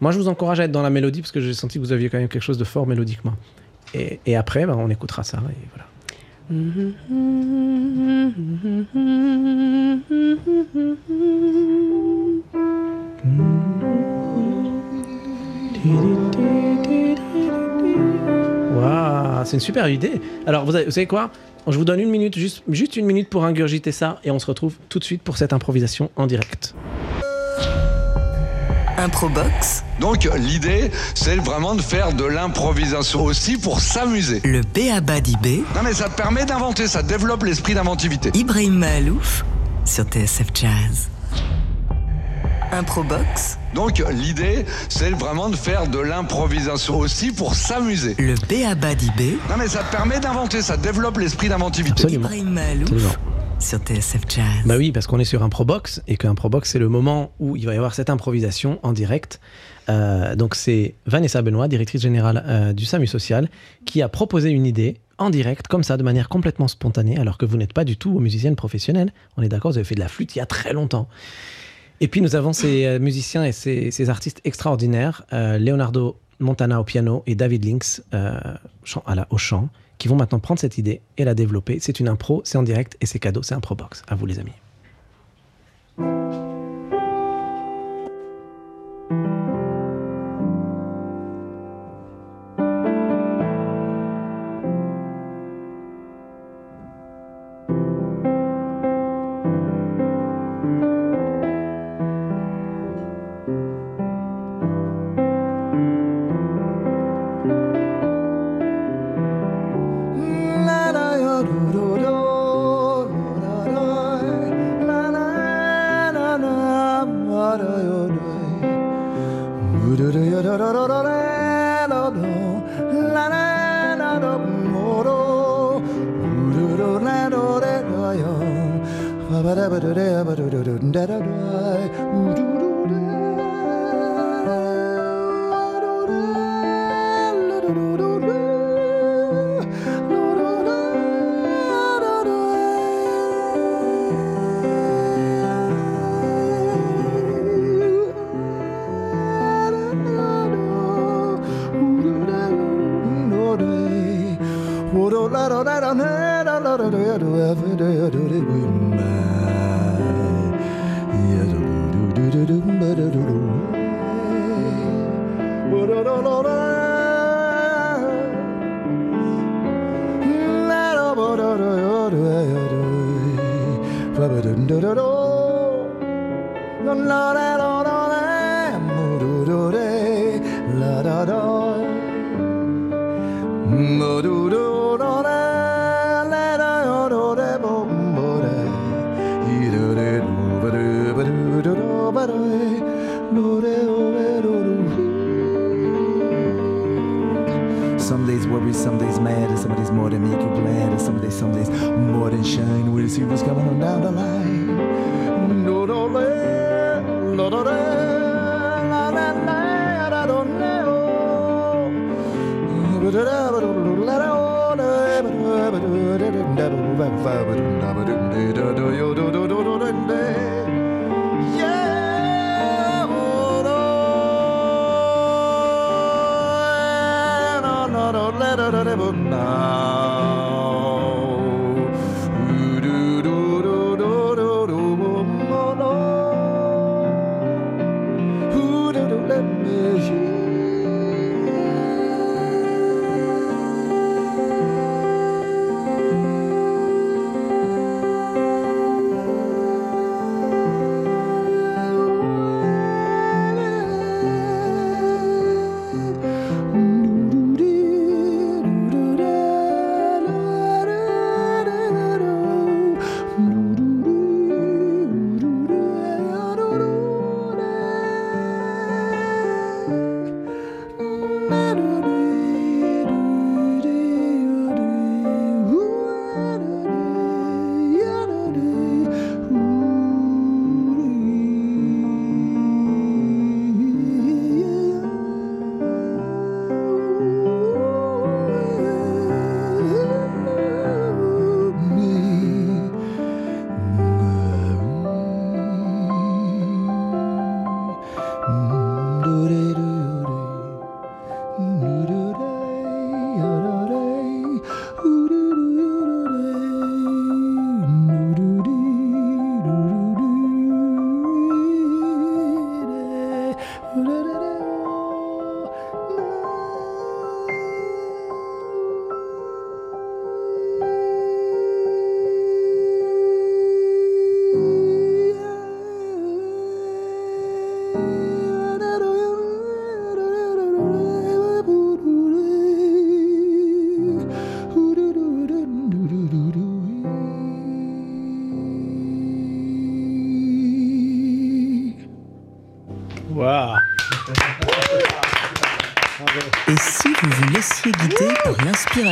Moi, 0.00 0.12
je 0.12 0.18
vous 0.18 0.28
encourage 0.28 0.60
à 0.60 0.64
être 0.64 0.72
dans 0.72 0.82
la 0.82 0.90
mélodie 0.90 1.22
parce 1.22 1.32
que 1.32 1.40
j'ai 1.40 1.54
senti 1.54 1.78
que 1.78 1.84
vous 1.84 1.92
aviez 1.92 2.08
quand 2.08 2.18
même 2.18 2.28
quelque 2.28 2.42
chose 2.42 2.58
de 2.58 2.64
fort 2.64 2.86
mélodiquement. 2.86 3.34
Et, 3.94 4.20
et 4.26 4.36
après, 4.36 4.66
ben, 4.66 4.76
on 4.76 4.90
écoutera 4.90 5.24
ça. 5.24 5.38
Et 5.38 5.68
voilà. 5.74 5.86
Waouh, 18.74 19.44
c'est 19.44 19.54
une 19.54 19.60
super 19.60 19.88
idée. 19.88 20.20
Alors, 20.46 20.64
vous, 20.64 20.74
avez- 20.74 20.84
vous 20.86 20.90
savez 20.90 21.06
quoi? 21.06 21.30
Je 21.66 21.78
vous 21.78 21.84
donne 21.84 22.00
une 22.00 22.10
minute, 22.10 22.36
juste, 22.38 22.62
juste 22.68 22.96
une 22.96 23.06
minute 23.06 23.30
pour 23.30 23.44
ingurgiter 23.44 23.90
ça, 23.92 24.18
et 24.24 24.30
on 24.30 24.38
se 24.38 24.46
retrouve 24.46 24.74
tout 24.88 24.98
de 24.98 25.04
suite 25.04 25.22
pour 25.22 25.36
cette 25.38 25.52
improvisation 25.52 26.10
en 26.16 26.26
direct. 26.26 26.74
Improbox, 28.96 29.82
Donc 30.00 30.28
l'idée, 30.38 30.90
c'est 31.14 31.36
vraiment 31.36 31.74
de 31.74 31.82
faire 31.82 32.12
de 32.12 32.24
l'improvisation 32.24 33.24
aussi 33.24 33.56
pour 33.58 33.80
s'amuser. 33.80 34.40
le 34.44 34.60
B.A.B.A. 34.60 35.20
d'IB, 35.20 35.64
Non 35.74 35.82
mais 35.82 35.92
ça 35.92 36.08
te 36.08 36.14
permet 36.16 36.44
d'inventer, 36.46 36.86
ça 36.86 37.02
développe 37.02 37.42
l'esprit 37.42 37.74
d'inventivité. 37.74 38.30
Ibrahim 38.34 38.74
Mahalouf 38.74 39.44
sur 39.84 40.04
TSF 40.04 40.46
Jazz. 40.54 41.08
Improbox. 42.74 43.58
Donc 43.72 44.02
l'idée, 44.12 44.64
c'est 44.88 45.10
vraiment 45.10 45.48
de 45.48 45.54
faire 45.56 45.86
de 45.86 45.98
l'improvisation 46.00 46.98
aussi 46.98 47.30
pour 47.30 47.54
s'amuser. 47.54 48.16
Le 48.18 48.34
B.A.B.A.D.I.B. 48.34 49.38
Non 49.48 49.56
mais 49.56 49.68
ça 49.68 49.84
permet 49.84 50.18
d'inventer, 50.18 50.60
ça 50.60 50.76
développe 50.76 51.18
l'esprit 51.18 51.48
d'inventivité. 51.48 52.02
Absolument. 52.04 52.28
Ibrahim 52.28 52.58
Absolument. 52.82 53.10
sur 53.60 53.78
TSF 53.78 54.22
Jazz. 54.28 54.44
Bah 54.66 54.74
oui, 54.76 54.90
parce 54.90 55.06
qu'on 55.06 55.20
est 55.20 55.24
sur 55.24 55.42
Improbox 55.44 56.02
et 56.08 56.16
qu'un 56.16 56.30
Improbox, 56.30 56.70
c'est 56.70 56.80
le 56.80 56.88
moment 56.88 57.30
où 57.38 57.54
il 57.54 57.64
va 57.64 57.74
y 57.74 57.76
avoir 57.76 57.94
cette 57.94 58.10
improvisation 58.10 58.80
en 58.82 58.92
direct. 58.92 59.40
Euh, 59.88 60.34
donc 60.34 60.56
c'est 60.56 60.94
Vanessa 61.06 61.42
Benoît, 61.42 61.68
directrice 61.68 62.02
générale 62.02 62.42
euh, 62.46 62.72
du 62.72 62.84
SAMU 62.84 63.06
Social, 63.06 63.48
qui 63.86 64.02
a 64.02 64.08
proposé 64.08 64.50
une 64.50 64.66
idée 64.66 64.96
en 65.18 65.30
direct, 65.30 65.68
comme 65.68 65.84
ça, 65.84 65.96
de 65.96 66.02
manière 66.02 66.28
complètement 66.28 66.66
spontanée, 66.66 67.18
alors 67.18 67.38
que 67.38 67.46
vous 67.46 67.56
n'êtes 67.56 67.72
pas 67.72 67.84
du 67.84 67.96
tout 67.96 68.18
musicienne 68.18 68.56
professionnelle. 68.56 69.12
On 69.36 69.42
est 69.42 69.48
d'accord, 69.48 69.70
vous 69.70 69.78
avez 69.78 69.84
fait 69.84 69.94
de 69.94 70.00
la 70.00 70.08
flûte 70.08 70.34
il 70.34 70.40
y 70.40 70.42
a 70.42 70.46
très 70.46 70.72
longtemps. 70.72 71.08
Et 72.00 72.08
puis 72.08 72.20
nous 72.20 72.36
avons 72.36 72.52
ces 72.52 72.86
euh, 72.86 72.98
musiciens 72.98 73.44
et 73.44 73.52
ces, 73.52 74.10
artistes 74.10 74.40
extraordinaires, 74.44 75.24
euh, 75.32 75.58
Leonardo 75.58 76.16
Montana 76.40 76.80
au 76.80 76.84
piano 76.84 77.22
et 77.26 77.34
David 77.34 77.64
Links 77.64 78.02
euh, 78.12 78.38
au 79.30 79.38
chant, 79.38 79.68
qui 79.98 80.08
vont 80.08 80.16
maintenant 80.16 80.40
prendre 80.40 80.60
cette 80.60 80.78
idée 80.78 81.00
et 81.16 81.24
la 81.24 81.34
développer. 81.34 81.78
C'est 81.80 82.00
une 82.00 82.08
impro, 82.08 82.42
c'est 82.44 82.58
en 82.58 82.62
direct 82.62 82.96
et 83.00 83.06
c'est 83.06 83.18
cadeau, 83.18 83.42
c'est 83.42 83.54
un 83.54 83.60
Probox. 83.60 84.02
À 84.08 84.16
vous 84.16 84.26
les 84.26 84.38
amis. 84.38 84.52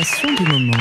Du 0.02 0.42
moment. 0.48 0.72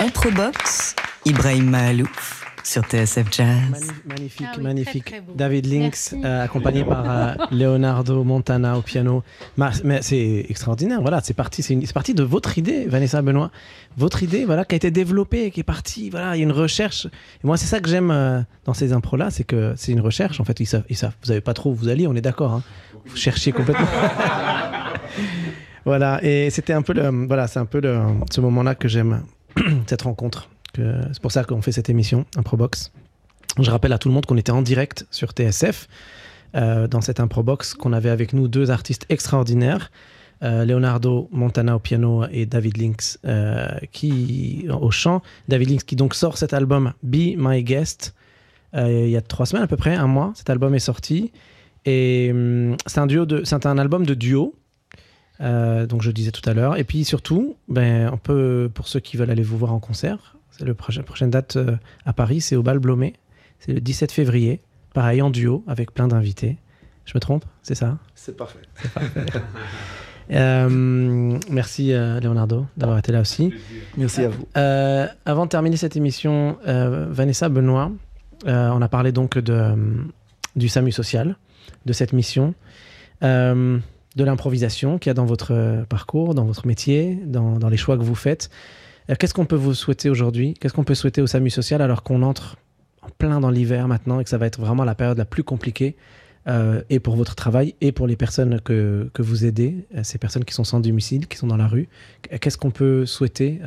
Introbox, 0.00 0.94
Ibrahim 1.24 1.68
Mahalouf 1.70 2.44
sur 2.62 2.82
TSF 2.84 3.26
Jazz. 3.32 3.92
Magnifique, 4.04 4.58
magnifique. 4.60 5.14
David 5.34 5.66
Links, 5.66 6.14
euh, 6.14 6.44
accompagné 6.44 6.84
par 6.84 7.04
euh, 7.10 7.34
Leonardo 7.50 8.22
Montana 8.22 8.78
au 8.78 8.82
piano. 8.82 9.24
Mais 9.82 10.00
c'est 10.02 10.46
extraordinaire, 10.48 11.00
voilà, 11.00 11.20
c'est 11.24 11.34
parti, 11.34 11.64
parti 11.92 12.14
de 12.14 12.22
votre 12.22 12.56
idée, 12.56 12.86
Vanessa 12.86 13.20
Benoît. 13.20 13.50
Votre 13.96 14.22
idée, 14.22 14.44
voilà, 14.44 14.64
qui 14.64 14.76
a 14.76 14.76
été 14.76 14.92
développée, 14.92 15.50
qui 15.50 15.58
est 15.58 15.64
partie, 15.64 16.08
voilà, 16.08 16.36
il 16.36 16.38
y 16.38 16.42
a 16.42 16.44
une 16.44 16.52
recherche. 16.52 17.08
Moi, 17.42 17.56
c'est 17.56 17.66
ça 17.66 17.80
que 17.80 17.88
j'aime 17.88 18.12
euh, 18.12 18.42
dans 18.64 18.74
ces 18.74 18.92
impros-là, 18.92 19.32
c'est 19.32 19.44
que 19.44 19.74
c'est 19.76 19.90
une 19.90 20.00
recherche, 20.00 20.38
en 20.38 20.44
fait, 20.44 20.60
ils 20.60 20.66
savent, 20.66 20.84
ils 20.88 20.96
savent, 20.96 21.14
vous 21.20 21.26
savez 21.26 21.40
pas 21.40 21.52
trop 21.52 21.70
où 21.70 21.74
vous 21.74 21.88
allez, 21.88 22.06
on 22.06 22.14
est 22.14 22.20
d'accord. 22.20 22.52
Hein. 22.52 22.62
Vous 23.06 23.16
cherchez 23.16 23.50
complètement. 23.50 23.86
voilà, 25.86 26.22
et 26.22 26.50
c'était 26.50 26.72
un 26.72 26.82
peu 26.82 26.92
le, 26.92 27.26
voilà, 27.26 27.46
c'est 27.46 27.60
un 27.60 27.64
peu 27.64 27.80
le, 27.80 28.00
ce 28.30 28.40
moment-là 28.40 28.74
que 28.74 28.88
j'aime, 28.88 29.22
cette 29.86 30.02
rencontre. 30.02 30.50
C'est 30.74 31.22
pour 31.22 31.32
ça 31.32 31.44
qu'on 31.44 31.62
fait 31.62 31.72
cette 31.72 31.88
émission, 31.88 32.26
Improbox. 32.36 32.92
Je 33.60 33.70
rappelle 33.70 33.92
à 33.92 33.98
tout 33.98 34.08
le 34.08 34.14
monde 34.14 34.26
qu'on 34.26 34.36
était 34.36 34.52
en 34.52 34.62
direct 34.62 35.06
sur 35.10 35.30
TSF, 35.30 35.88
euh, 36.54 36.88
dans 36.88 37.00
cette 37.00 37.20
Improbox, 37.20 37.74
qu'on 37.74 37.92
avait 37.92 38.10
avec 38.10 38.32
nous 38.32 38.48
deux 38.48 38.70
artistes 38.70 39.06
extraordinaires, 39.08 39.90
euh, 40.42 40.64
Leonardo 40.64 41.28
Montana 41.32 41.76
au 41.76 41.78
piano 41.78 42.24
et 42.30 42.44
David 42.44 42.76
Lynx 42.76 43.18
euh, 43.24 43.68
qui, 43.92 44.66
au 44.68 44.90
chant. 44.90 45.22
David 45.48 45.70
Lynx 45.70 45.84
qui 45.84 45.96
donc 45.96 46.14
sort 46.14 46.36
cet 46.36 46.52
album 46.52 46.92
Be 47.02 47.36
My 47.36 47.62
Guest 47.62 48.14
il 48.74 49.08
y 49.08 49.16
a 49.16 49.22
trois 49.22 49.46
semaines 49.46 49.62
à 49.62 49.66
peu 49.66 49.78
près, 49.78 49.94
un 49.94 50.06
mois. 50.06 50.32
Cet 50.34 50.50
album 50.50 50.74
est 50.74 50.80
sorti. 50.80 51.32
Et 51.86 52.28
hum, 52.30 52.76
c'est 52.84 52.98
un, 52.98 53.06
duo 53.06 53.24
de, 53.24 53.42
c'est 53.44 53.64
un 53.64 53.78
album 53.78 54.04
de 54.04 54.12
duo. 54.12 54.54
Euh, 55.40 55.86
donc 55.86 56.02
je 56.02 56.08
le 56.08 56.12
disais 56.12 56.30
tout 56.30 56.48
à 56.48 56.54
l'heure. 56.54 56.76
Et 56.76 56.84
puis 56.84 57.04
surtout, 57.04 57.56
ben, 57.68 58.10
on 58.12 58.18
peut, 58.18 58.70
pour 58.72 58.88
ceux 58.88 59.00
qui 59.00 59.16
veulent 59.16 59.30
aller 59.30 59.42
vous 59.42 59.58
voir 59.58 59.72
en 59.72 59.80
concert, 59.80 60.36
c'est 60.50 60.64
le 60.64 60.74
prochain, 60.74 61.02
prochaine 61.02 61.30
date 61.30 61.56
euh, 61.56 61.76
à 62.04 62.12
Paris, 62.12 62.40
c'est 62.40 62.56
au 62.56 62.62
Bal 62.62 62.78
Blomet. 62.78 63.14
C'est 63.60 63.72
le 63.72 63.80
17 63.80 64.12
février. 64.12 64.60
Pareil, 64.94 65.20
en 65.20 65.30
duo, 65.30 65.64
avec 65.66 65.92
plein 65.92 66.08
d'invités. 66.08 66.56
Je 67.04 67.12
me 67.14 67.20
trompe? 67.20 67.44
C'est 67.62 67.74
ça? 67.74 67.98
C'est 68.14 68.36
parfait. 68.36 68.60
Euh, 70.32 71.38
Merci 71.50 71.92
euh, 71.92 72.18
Leonardo 72.18 72.66
d'avoir 72.76 72.98
été 72.98 73.12
là 73.12 73.20
aussi. 73.20 73.52
Merci 73.96 74.24
à 74.24 74.28
vous. 74.28 74.44
Euh, 74.56 75.06
avant 75.24 75.44
de 75.44 75.50
terminer 75.50 75.76
cette 75.76 75.94
émission, 75.94 76.58
euh, 76.66 77.06
Vanessa 77.10 77.48
Benoît, 77.48 77.92
euh, 78.46 78.70
on 78.70 78.82
a 78.82 78.88
parlé 78.88 79.12
donc 79.12 79.38
de, 79.38 79.52
euh, 79.52 79.76
du 80.56 80.68
SAMU 80.68 80.90
social, 80.90 81.36
de 81.84 81.92
cette 81.92 82.12
mission, 82.12 82.54
euh, 83.22 83.78
de 84.16 84.24
l'improvisation 84.24 84.98
qu'il 84.98 85.10
y 85.10 85.12
a 85.12 85.14
dans 85.14 85.26
votre 85.26 85.52
euh, 85.52 85.84
parcours, 85.84 86.34
dans 86.34 86.44
votre 86.44 86.66
métier, 86.66 87.18
dans, 87.24 87.58
les 87.68 87.76
choix 87.76 87.96
que 87.96 88.02
vous 88.02 88.14
faites. 88.14 88.50
Euh, 89.10 89.14
Qu'est-ce 89.18 89.34
qu'on 89.34 89.44
peut 89.44 89.56
vous 89.56 89.74
souhaiter 89.74 90.10
aujourd'hui? 90.10 90.54
Qu'est-ce 90.54 90.72
qu'on 90.72 90.84
peut 90.84 90.94
souhaiter 90.94 91.20
au 91.20 91.26
SAMU 91.26 91.50
social 91.50 91.82
alors 91.82 92.02
qu'on 92.02 92.22
entre 92.22 92.56
en 93.02 93.10
plein 93.10 93.40
dans 93.40 93.50
l'hiver 93.50 93.86
maintenant 93.88 94.18
et 94.18 94.24
que 94.24 94.30
ça 94.30 94.38
va 94.38 94.46
être 94.46 94.58
vraiment 94.58 94.84
la 94.84 94.94
période 94.94 95.18
la 95.18 95.26
plus 95.26 95.44
compliquée 95.44 95.96
euh, 96.48 96.82
et 96.90 96.98
pour 96.98 97.14
votre 97.16 97.34
travail 97.34 97.74
et 97.80 97.92
pour 97.92 98.06
les 98.06 98.16
personnes 98.16 98.60
que, 98.60 99.10
que 99.12 99.22
vous 99.22 99.44
aidez, 99.44 99.86
ces 100.02 100.18
personnes 100.18 100.44
qui 100.44 100.54
sont 100.54 100.64
sans 100.64 100.80
domicile, 100.80 101.28
qui 101.28 101.36
sont 101.36 101.46
dans 101.46 101.56
la 101.56 101.68
rue? 101.68 101.88
Qu'est-ce 102.40 102.58
qu'on 102.58 102.70
peut 102.70 103.04
souhaiter 103.04 103.60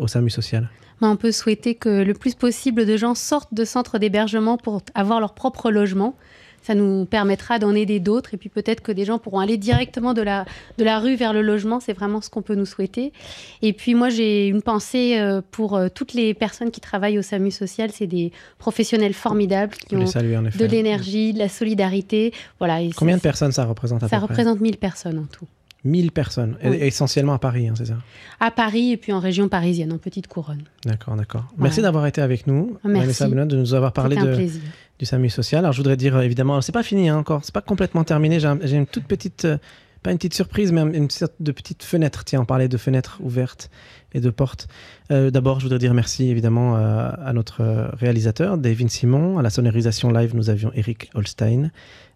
au 0.00 0.06
SAMU 0.06 0.30
social? 0.30 0.70
Ben, 1.00 1.10
on 1.10 1.16
peut 1.16 1.32
souhaiter 1.32 1.74
que 1.74 2.02
le 2.02 2.14
plus 2.14 2.34
possible 2.34 2.86
de 2.86 2.96
gens 2.96 3.14
sortent 3.14 3.52
de 3.52 3.64
centres 3.64 3.98
d'hébergement 3.98 4.56
pour 4.56 4.82
avoir 4.94 5.20
leur 5.20 5.34
propre 5.34 5.70
logement. 5.70 6.16
Ça 6.64 6.74
nous 6.74 7.04
permettra 7.04 7.58
d'en 7.58 7.74
aider 7.74 8.00
d'autres 8.00 8.32
et 8.32 8.36
puis 8.38 8.48
peut-être 8.48 8.80
que 8.80 8.90
des 8.90 9.04
gens 9.04 9.18
pourront 9.18 9.38
aller 9.38 9.58
directement 9.58 10.14
de 10.14 10.22
la, 10.22 10.46
de 10.78 10.84
la 10.84 10.98
rue 10.98 11.14
vers 11.14 11.32
le 11.34 11.42
logement. 11.42 11.78
C'est 11.78 11.92
vraiment 11.92 12.20
ce 12.22 12.30
qu'on 12.30 12.40
peut 12.42 12.54
nous 12.54 12.64
souhaiter. 12.64 13.12
Et 13.60 13.74
puis 13.74 13.94
moi, 13.94 14.08
j'ai 14.08 14.48
une 14.48 14.62
pensée 14.62 15.18
euh, 15.18 15.42
pour 15.50 15.76
euh, 15.76 15.88
toutes 15.94 16.14
les 16.14 16.32
personnes 16.32 16.70
qui 16.70 16.80
travaillent 16.80 17.18
au 17.18 17.22
SAMU 17.22 17.50
social. 17.50 17.90
C'est 17.92 18.06
des 18.06 18.32
professionnels 18.58 19.12
formidables 19.14 19.74
qui 19.74 19.94
ont 19.94 20.04
de 20.04 20.64
l'énergie, 20.64 21.34
de 21.34 21.38
la 21.38 21.50
solidarité. 21.50 22.32
Voilà, 22.58 22.80
et 22.80 22.90
Combien 22.96 23.16
de 23.16 23.22
personnes 23.22 23.52
ça 23.52 23.64
représente 23.66 24.02
à 24.02 24.08
Ça 24.08 24.18
peu 24.18 24.24
près? 24.26 24.32
représente 24.32 24.60
1000 24.60 24.78
personnes 24.78 25.18
en 25.18 25.26
tout. 25.26 25.46
1000 25.84 26.12
personnes, 26.12 26.56
Oui. 26.64 26.78
essentiellement 26.80 27.34
à 27.34 27.38
Paris, 27.38 27.68
hein, 27.68 27.74
c'est 27.76 27.84
ça? 27.84 27.98
À 28.40 28.50
Paris 28.50 28.92
et 28.92 28.96
puis 28.96 29.12
en 29.12 29.20
région 29.20 29.48
parisienne, 29.50 29.92
en 29.92 29.98
petite 29.98 30.28
couronne. 30.28 30.62
D'accord, 30.86 31.14
d'accord. 31.14 31.42
Voilà. 31.50 31.64
Merci 31.64 31.82
d'avoir 31.82 32.06
été 32.06 32.22
avec 32.22 32.46
nous, 32.46 32.78
Merci. 32.84 33.00
Vanessa 33.00 33.28
Benoît, 33.28 33.44
de 33.44 33.56
nous 33.58 33.74
avoir 33.74 33.92
parlé 33.92 34.16
un 34.16 34.24
de, 34.24 34.34
plaisir. 34.34 34.62
Du 34.98 35.04
SAMU 35.06 35.28
social. 35.30 35.64
Alors 35.64 35.72
je 35.72 35.78
voudrais 35.78 35.96
dire 35.96 36.16
euh, 36.16 36.22
évidemment, 36.22 36.60
c'est 36.60 36.72
pas 36.72 36.82
fini 36.82 37.08
hein, 37.08 37.16
encore, 37.18 37.44
c'est 37.44 37.54
pas 37.54 37.60
complètement 37.62 38.04
terminé. 38.04 38.40
J'ai 38.40 38.46
un- 38.48 38.58
j'ai 38.62 38.76
une 38.76 38.86
toute 38.86 39.04
petite, 39.04 39.44
euh, 39.44 39.58
pas 40.02 40.12
une 40.12 40.18
petite 40.18 40.34
surprise, 40.34 40.70
mais 40.72 40.80
un- 40.82 40.92
une 40.92 41.10
sorte 41.10 41.34
de 41.40 41.50
petite 41.52 41.82
fenêtre. 41.82 42.24
Tiens, 42.24 42.40
on 42.42 42.44
parlait 42.44 42.68
de 42.68 42.76
fenêtres 42.76 43.18
ouvertes 43.22 43.70
et 44.12 44.20
de 44.20 44.30
portes. 44.30 44.68
Euh, 45.10 45.30
D'abord, 45.30 45.58
je 45.60 45.64
voudrais 45.64 45.78
dire 45.78 45.94
merci 45.94 46.28
évidemment 46.30 46.76
à 46.76 47.32
notre 47.32 47.90
réalisateur, 47.98 48.56
David 48.58 48.90
Simon. 48.90 49.38
À 49.38 49.42
la 49.42 49.50
sonorisation 49.50 50.12
live, 50.12 50.34
nous 50.36 50.50
avions 50.50 50.70
Eric 50.74 51.10
Holstein. 51.14 51.70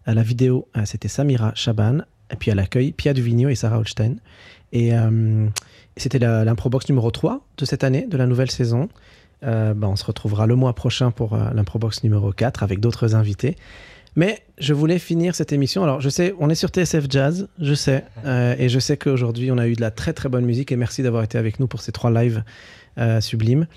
À 0.05 0.13
la 0.13 0.21
vidéo, 0.23 0.67
c'était 0.85 1.07
Samira 1.09 1.51
Chaban. 1.55 1.99
Et 2.31 2.35
puis 2.35 2.51
à 2.51 2.55
l'accueil, 2.55 2.91
Pia 2.93 3.13
Duvigno 3.13 3.49
et 3.49 3.55
Sarah 3.55 3.79
Holstein. 3.79 4.15
Et 4.71 4.91
c'était 5.97 6.19
l'improbox 6.19 6.87
numéro 6.89 7.11
3 7.11 7.41
de 7.57 7.65
cette 7.65 7.83
année, 7.83 8.05
de 8.09 8.15
la 8.17 8.25
nouvelle 8.27 8.51
saison. 8.51 8.87
Euh, 9.43 9.73
bah, 9.73 9.87
on 9.87 9.95
se 9.95 10.03
retrouvera 10.03 10.47
le 10.47 10.55
mois 10.55 10.73
prochain 10.73 11.11
pour 11.11 11.33
euh, 11.33 11.49
l'improbox 11.53 12.03
numéro 12.03 12.31
4 12.33 12.61
avec 12.63 12.79
d'autres 12.79 13.15
invités. 13.15 13.55
Mais 14.15 14.41
je 14.57 14.73
voulais 14.73 14.99
finir 14.99 15.33
cette 15.35 15.53
émission. 15.53 15.83
Alors, 15.83 16.01
je 16.01 16.09
sais, 16.09 16.33
on 16.39 16.49
est 16.49 16.55
sur 16.55 16.69
TSF 16.69 17.05
Jazz, 17.09 17.47
je 17.59 17.73
sais. 17.73 18.03
euh, 18.25 18.55
et 18.57 18.67
je 18.67 18.79
sais 18.79 18.97
qu'aujourd'hui, 18.97 19.51
on 19.51 19.57
a 19.57 19.67
eu 19.67 19.75
de 19.75 19.81
la 19.81 19.91
très 19.91 20.11
très 20.13 20.27
bonne 20.29 20.45
musique. 20.45 20.71
Et 20.71 20.75
merci 20.75 21.03
d'avoir 21.03 21.23
été 21.23 21.37
avec 21.37 21.59
nous 21.59 21.67
pour 21.67 21.79
ces 21.81 21.91
trois 21.93 22.11
lives 22.11 22.43
euh, 22.97 23.21
sublimes. 23.21 23.67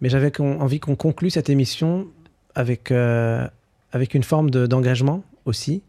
Mais 0.00 0.08
j'avais 0.10 0.30
envie 0.40 0.78
qu'on 0.80 0.96
conclue 0.96 1.30
cette 1.30 1.50
émission 1.50 2.06
avec, 2.54 2.90
avec 2.90 4.14
une 4.14 4.22
forme 4.22 4.50
de- 4.50 4.66
d'engagement 4.66 5.22
aussi. 5.44 5.82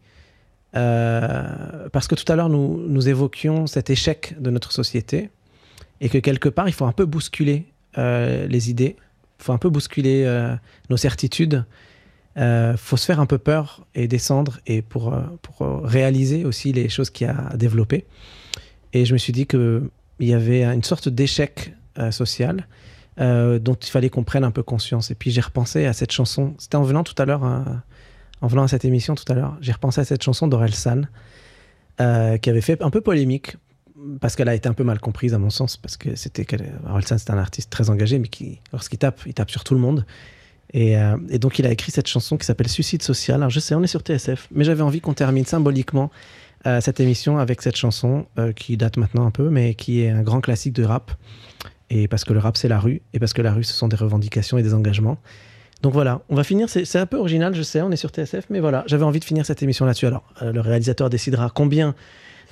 Parce 0.72 2.08
que 2.08 2.14
tout 2.14 2.30
à 2.30 2.36
l'heure, 2.36 2.48
nous, 2.48 2.82
nous 2.88 3.08
évoquions 3.08 3.66
cet 3.66 3.90
échec 3.90 4.34
de 4.40 4.50
notre 4.50 4.72
société 4.72 5.30
et 6.00 6.08
que 6.08 6.18
quelque 6.18 6.48
part, 6.48 6.68
il 6.68 6.72
faut 6.72 6.84
un 6.86 6.92
peu 6.92 7.04
bousculer 7.06 7.66
les 7.96 8.70
idées, 8.70 8.96
faut 9.42 9.52
un 9.52 9.58
peu 9.58 9.70
bousculer 9.70 10.24
euh, 10.24 10.54
nos 10.90 10.96
certitudes, 10.96 11.64
il 12.36 12.74
faut 12.78 12.96
se 12.96 13.04
faire 13.04 13.20
un 13.20 13.26
peu 13.26 13.38
peur 13.38 13.86
et 13.94 14.08
descendre 14.08 14.60
et 14.66 14.80
pour, 14.80 15.12
euh, 15.12 15.20
pour 15.42 15.62
euh, 15.62 15.80
réaliser 15.82 16.46
aussi 16.46 16.72
les 16.72 16.88
choses 16.88 17.10
qu'il 17.10 17.26
y 17.26 17.30
a 17.30 17.48
à 17.48 17.56
développer. 17.56 18.06
Et 18.92 19.04
je 19.04 19.12
me 19.12 19.18
suis 19.18 19.32
dit 19.32 19.46
qu'il 19.46 19.90
y 20.20 20.34
avait 20.34 20.64
une 20.64 20.82
sorte 20.82 21.08
d'échec 21.08 21.74
euh, 21.98 22.10
social 22.10 22.66
euh, 23.20 23.58
dont 23.58 23.74
il 23.74 23.90
fallait 23.90 24.08
qu'on 24.08 24.24
prenne 24.24 24.44
un 24.44 24.50
peu 24.50 24.62
conscience. 24.62 25.10
Et 25.10 25.14
puis 25.14 25.30
j'ai 25.30 25.40
repensé 25.40 25.84
à 25.86 25.92
cette 25.92 26.12
chanson, 26.12 26.54
c'était 26.58 26.76
en 26.76 26.82
venant 26.82 27.04
tout 27.04 27.20
à 27.20 27.24
l'heure, 27.24 27.44
hein, 27.44 27.82
en 28.40 28.46
venant 28.46 28.62
à 28.62 28.68
cette 28.68 28.84
émission 28.84 29.14
tout 29.14 29.30
à 29.30 29.34
l'heure, 29.34 29.56
j'ai 29.60 29.72
repensé 29.72 30.00
à 30.00 30.04
cette 30.04 30.22
chanson 30.22 30.46
d'Orelsan 30.46 31.02
euh, 32.00 32.38
qui 32.38 32.48
avait 32.48 32.62
fait 32.62 32.82
un 32.82 32.90
peu 32.90 33.02
polémique 33.02 33.56
parce 34.20 34.36
qu'elle 34.36 34.48
a 34.48 34.54
été 34.54 34.68
un 34.68 34.72
peu 34.72 34.84
mal 34.84 34.98
comprise 35.00 35.34
à 35.34 35.38
mon 35.38 35.50
sens 35.50 35.76
parce 35.76 35.96
que 35.96 36.14
c'était 36.14 36.46
Orelsan 36.88 37.18
c'est 37.18 37.30
un 37.30 37.38
artiste 37.38 37.70
très 37.70 37.90
engagé 37.90 38.18
mais 38.18 38.28
qui 38.28 38.60
lorsqu'il 38.72 38.98
tape 38.98 39.20
il 39.26 39.34
tape 39.34 39.50
sur 39.50 39.64
tout 39.64 39.74
le 39.74 39.80
monde. 39.80 40.04
Et, 40.74 40.96
euh, 40.96 41.18
et 41.28 41.38
donc 41.38 41.58
il 41.58 41.66
a 41.66 41.70
écrit 41.70 41.92
cette 41.92 42.06
chanson 42.06 42.38
qui 42.38 42.46
s'appelle 42.46 42.68
Suicide 42.68 43.02
social. 43.02 43.36
Alors 43.36 43.50
je 43.50 43.60
sais 43.60 43.74
on 43.74 43.82
est 43.82 43.88
sur 43.88 44.00
TSF 44.00 44.48
mais 44.50 44.64
j'avais 44.64 44.82
envie 44.82 45.00
qu'on 45.00 45.14
termine 45.14 45.44
symboliquement 45.44 46.10
euh, 46.66 46.80
cette 46.80 47.00
émission 47.00 47.38
avec 47.38 47.62
cette 47.62 47.76
chanson 47.76 48.26
euh, 48.38 48.52
qui 48.52 48.76
date 48.76 48.96
maintenant 48.96 49.26
un 49.26 49.30
peu 49.30 49.50
mais 49.50 49.74
qui 49.74 50.02
est 50.02 50.10
un 50.10 50.22
grand 50.22 50.40
classique 50.40 50.72
de 50.72 50.84
rap. 50.84 51.12
Et 51.90 52.08
parce 52.08 52.24
que 52.24 52.32
le 52.32 52.38
rap 52.38 52.56
c'est 52.56 52.68
la 52.68 52.80
rue 52.80 53.02
et 53.12 53.18
parce 53.18 53.32
que 53.32 53.42
la 53.42 53.52
rue 53.52 53.64
ce 53.64 53.74
sont 53.74 53.88
des 53.88 53.96
revendications 53.96 54.58
et 54.58 54.62
des 54.62 54.74
engagements. 54.74 55.18
Donc 55.82 55.92
voilà, 55.94 56.22
on 56.28 56.36
va 56.36 56.44
finir. 56.44 56.68
C'est 56.68 56.96
un 56.96 57.06
peu 57.06 57.16
original, 57.16 57.56
je 57.56 57.62
sais, 57.62 57.82
on 57.82 57.90
est 57.90 57.96
sur 57.96 58.10
TSF, 58.10 58.44
mais 58.50 58.60
voilà, 58.60 58.84
j'avais 58.86 59.02
envie 59.02 59.18
de 59.18 59.24
finir 59.24 59.44
cette 59.44 59.64
émission 59.64 59.84
là-dessus. 59.84 60.06
Alors, 60.06 60.22
le 60.40 60.60
réalisateur 60.60 61.10
décidera 61.10 61.50
combien 61.52 61.96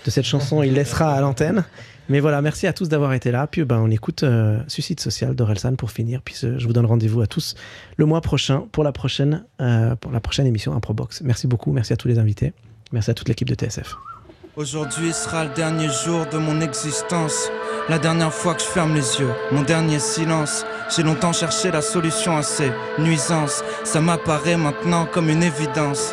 de 0.05 0.11
cette 0.11 0.25
chanson 0.25 0.63
il 0.63 0.75
laissera 0.75 1.15
à 1.15 1.21
l'antenne. 1.21 1.65
Mais 2.11 2.19
voilà, 2.19 2.43
merci 2.43 2.67
à 2.67 2.73
tous 2.73 2.89
d'avoir 2.89 3.13
été 3.13 3.31
là. 3.31 3.47
Puis 3.47 3.65
ben, 3.65 3.79
on 3.79 3.89
écoute 3.89 4.25
euh, 4.25 4.59
Suicide 4.67 4.99
Social 4.99 5.37
d'Orelsan 5.37 5.77
pour 5.77 5.93
finir. 5.93 6.23
Puis 6.23 6.35
euh, 6.43 6.59
je 6.59 6.67
vous 6.67 6.73
donne 6.73 6.87
rendez-vous 6.87 7.21
à 7.21 7.29
tous 7.29 7.55
le 7.97 8.05
mois 8.05 8.21
prochain 8.21 8.65
pour 8.73 8.83
la 8.83 8.91
prochaine, 8.91 9.45
euh, 9.61 9.95
pour 9.95 10.11
la 10.11 10.19
prochaine 10.19 10.47
émission 10.47 10.75
Improbox. 10.75 11.23
Merci 11.23 11.47
beaucoup, 11.47 11.71
merci 11.71 11.93
à 11.93 11.97
tous 11.97 12.09
les 12.09 12.19
invités. 12.19 12.53
Merci 12.91 13.13
à 13.13 13.15
toute 13.15 13.29
l'équipe 13.29 13.49
de 13.49 13.55
TSF. 13.55 13.97
Aujourd'hui 14.57 15.13
sera 15.13 15.45
le 15.45 15.55
dernier 15.55 15.89
jour 16.05 16.27
de 16.27 16.37
mon 16.37 16.61
existence. 16.61 17.49
La 17.89 18.01
dernière 18.01 18.35
fois 18.35 18.55
que 18.55 18.63
je 18.63 18.67
ferme 18.67 18.95
les 18.95 19.21
yeux, 19.21 19.31
mon 19.53 19.63
dernier 19.63 20.01
silence. 20.01 20.67
J'ai 20.95 21.05
longtemps 21.05 21.33
cherché 21.33 21.71
la 21.71 21.81
solution 21.81 22.37
à 22.37 22.43
ces 22.43 22.73
nuisances. 22.99 23.63
Ça 23.85 24.01
m'apparaît 24.01 24.57
maintenant 24.57 25.07
comme 25.07 25.31
une 25.31 25.45
évidence. 25.45 26.13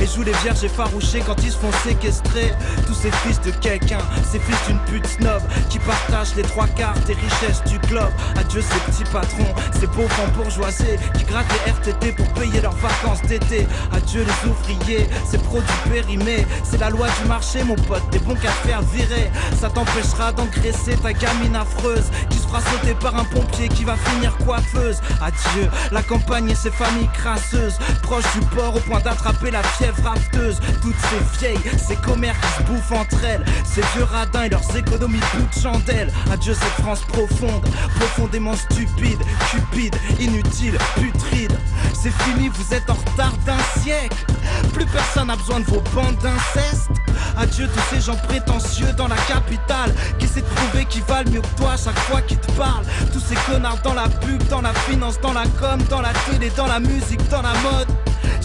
et 0.00 0.06
jouent 0.06 0.22
les 0.22 0.32
vierges 0.42 0.64
effarouchées 0.64 1.22
quand 1.26 1.36
ils 1.42 1.52
se 1.52 1.58
font 1.58 1.72
séquestrer. 1.84 2.52
Tous 2.86 2.94
ces 2.94 3.10
fils 3.10 3.40
de 3.40 3.50
quelqu'un, 3.50 3.98
ces 4.30 4.38
fils 4.38 4.56
d'une 4.66 4.78
pute 4.80 5.06
snob 5.06 5.42
qui 5.68 5.78
partagent 5.80 6.34
les 6.36 6.42
trois 6.42 6.66
quarts 6.66 6.98
des 7.06 7.14
richesses 7.14 7.62
du 7.64 7.78
globe. 7.88 8.12
Adieu 8.36 8.62
ces 8.62 8.90
petits 8.90 9.10
patrons, 9.10 9.54
ces 9.78 9.86
pauvres 9.86 10.26
bourgeoisés 10.36 10.98
qui 11.16 11.24
grattent 11.24 11.52
les 11.52 11.72
RTT 11.72 12.12
pour 12.12 12.26
payer 12.34 12.60
leurs 12.60 12.76
vacances 12.76 13.22
d'été. 13.22 13.66
Adieu 13.92 14.24
les 14.24 14.50
ouvriers, 14.50 15.08
ces 15.30 15.38
produits 15.38 15.90
périmés. 15.90 16.46
C'est 16.62 16.78
la 16.78 16.90
loi 16.90 17.06
du 17.20 17.28
marché, 17.28 17.62
mon 17.64 17.76
pote, 17.76 18.08
des 18.10 18.18
bons 18.18 18.34
qu'à 18.34 18.50
faire. 18.50 18.80
Ça 19.60 19.70
t'empêchera 19.70 20.32
d'engraisser 20.32 20.96
ta 20.96 21.12
gamine 21.12 21.56
affreuse 21.56 22.04
qui 22.30 22.38
se 22.38 22.46
fera 22.46 22.60
sauter 22.60 22.94
par 22.94 23.16
un 23.16 23.24
pompier 23.24 23.68
qui 23.68 23.84
va 23.84 23.96
finir 23.96 24.36
coiffeuse. 24.38 25.00
Adieu 25.20 25.68
la 25.90 26.02
campagne 26.02 26.50
et 26.50 26.54
ses 26.54 26.70
familles 26.70 27.08
crasseuses, 27.12 27.78
proches 28.02 28.30
du 28.34 28.40
port 28.54 28.76
au 28.76 28.80
point 28.80 29.00
d'attraper 29.00 29.50
la 29.50 29.62
fièvre 29.76 30.02
rafteuse. 30.02 30.60
Toutes 30.82 30.96
ces 31.10 31.38
vieilles, 31.38 31.78
ces 31.78 31.96
commères 31.96 32.36
qui 32.40 32.62
se 32.62 32.62
bouffent 32.62 32.92
entre 32.92 33.24
elles, 33.24 33.44
ces 33.64 33.82
vieux 33.94 34.04
radins 34.04 34.44
et 34.44 34.48
leurs 34.48 34.76
économies 34.76 35.20
bout 35.34 35.56
de 35.56 35.60
chandelle. 35.62 36.12
Adieu 36.32 36.54
cette 36.54 36.82
France 36.84 37.02
profonde, 37.02 37.64
profondément 37.96 38.54
stupide, 38.54 39.18
cupide, 39.50 39.96
inutile, 40.20 40.78
putride. 40.96 41.56
C'est 41.92 42.12
fini, 42.24 42.48
vous 42.48 42.74
êtes 42.74 42.88
en 42.90 42.94
retard 42.94 43.32
d'un 43.46 43.80
siècle. 43.80 44.16
Plus 44.72 44.86
personne 44.86 45.28
n'a 45.28 45.36
besoin 45.36 45.60
de 45.60 45.64
vos 45.66 45.82
bandes 45.94 46.18
d'inceste. 46.18 46.90
Adieu 47.36 47.68
tous 47.68 47.94
ces 47.94 48.00
gens 48.00 48.16
prétentieux 48.16 48.92
dans 48.96 49.08
la 49.08 49.16
capitale 49.16 49.92
qui 50.18 50.26
de 50.26 50.40
prouver 50.40 50.84
qu'ils 50.86 51.02
valent 51.04 51.30
mieux 51.30 51.40
que 51.40 51.56
toi 51.56 51.72
à 51.72 51.76
chaque 51.76 51.98
fois 52.00 52.20
qu'ils 52.22 52.38
te 52.38 52.50
parlent. 52.52 52.84
Tous 53.12 53.20
ces 53.20 53.34
connards 53.50 53.80
dans 53.82 53.94
la 53.94 54.08
pub, 54.08 54.42
dans 54.48 54.60
la 54.60 54.74
finance, 54.74 55.20
dans 55.20 55.32
la 55.32 55.44
com, 55.60 55.80
dans 55.88 56.00
la 56.00 56.12
télé, 56.30 56.50
dans 56.56 56.66
la 56.66 56.80
musique, 56.80 57.26
dans 57.28 57.42
la 57.42 57.54
mode. 57.62 57.88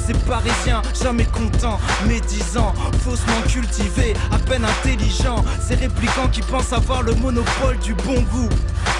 Ces 0.10 0.16
parisiens, 0.26 0.82
jamais 1.00 1.26
contents, 1.26 1.80
médisants, 2.08 2.74
faussement 3.04 3.42
cultivés, 3.48 4.16
à 4.32 4.40
peine 4.40 4.66
intelligents. 4.66 5.46
Ces 5.62 5.76
réplicants 5.76 6.30
qui 6.32 6.42
pensent 6.42 6.74
avoir 6.74 7.04
le 7.04 7.14
monopole 7.14 7.78
du 7.78 7.94
bon 7.94 8.20
goût. 8.34 8.50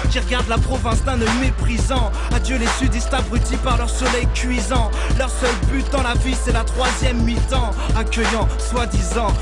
Qui 0.08 0.20
regardent 0.20 0.48
la 0.48 0.58
province 0.58 1.02
d'un 1.02 1.20
œil 1.20 1.28
méprisant. 1.40 2.12
Adieu 2.32 2.58
les 2.58 2.68
sudistes 2.78 3.12
abrutis 3.12 3.56
par 3.56 3.76
leur 3.76 3.90
soleil 3.90 4.28
cuisant. 4.34 4.88
Leur 5.18 5.30
seul 5.30 5.54
but 5.72 5.84
dans 5.90 6.02
la 6.02 6.14
vie, 6.14 6.36
c'est 6.40 6.52
la 6.52 6.62
troisième 6.62 7.20
mi-temps. 7.24 7.72
Accueillant, 7.96 8.46
soi-disant, 8.58 9.32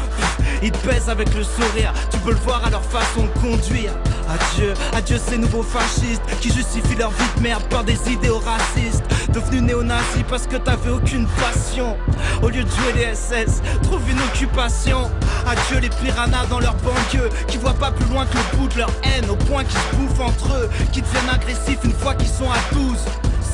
ils 0.62 0.72
pèsent 0.72 1.10
avec 1.10 1.34
le 1.34 1.42
sourire. 1.42 1.92
Tu 2.10 2.16
peux 2.20 2.30
le 2.30 2.40
voir 2.46 2.64
à 2.64 2.70
leur 2.70 2.82
façon 2.82 3.24
de 3.24 3.40
conduire. 3.40 3.92
Adieu, 4.28 4.72
adieu 4.94 5.18
ces 5.18 5.36
nouveaux 5.36 5.62
fascistes 5.62 6.22
qui 6.40 6.50
justifient 6.50 6.96
leur 6.98 7.10
vie 7.10 7.30
de 7.36 7.42
merde 7.42 7.62
par 7.64 7.84
des 7.84 7.98
idéaux 8.10 8.40
racistes. 8.40 9.04
Devenu 9.32 9.60
néo-nazi 9.60 10.24
parce 10.28 10.46
que 10.46 10.56
t'avais 10.56 10.90
aucune 10.90 11.26
passion. 11.26 11.96
Au 12.42 12.48
lieu 12.48 12.64
de 12.64 12.70
jouer 12.70 12.92
les 12.96 13.14
SS, 13.14 13.60
trouve 13.82 14.00
une 14.10 14.18
occupation. 14.20 15.10
Adieu 15.46 15.80
les 15.80 15.90
piranhas 15.90 16.46
dans 16.46 16.60
leur 16.60 16.74
banlieue 16.76 17.28
qui 17.46 17.58
voient 17.58 17.74
pas 17.74 17.90
plus 17.90 18.08
loin 18.10 18.24
que 18.26 18.36
le 18.36 18.56
bout 18.56 18.68
de 18.68 18.78
leur 18.78 18.90
haine 19.02 19.28
au 19.28 19.36
point 19.36 19.64
qu'ils 19.64 19.78
se 19.78 19.96
bouffent 19.96 20.20
entre 20.20 20.54
eux, 20.54 20.70
qui 20.92 21.02
deviennent 21.02 21.30
agressifs 21.30 21.84
une 21.84 21.92
fois 21.92 22.14
qu'ils 22.14 22.28
sont 22.28 22.50
à 22.50 22.74
12. 22.74 22.96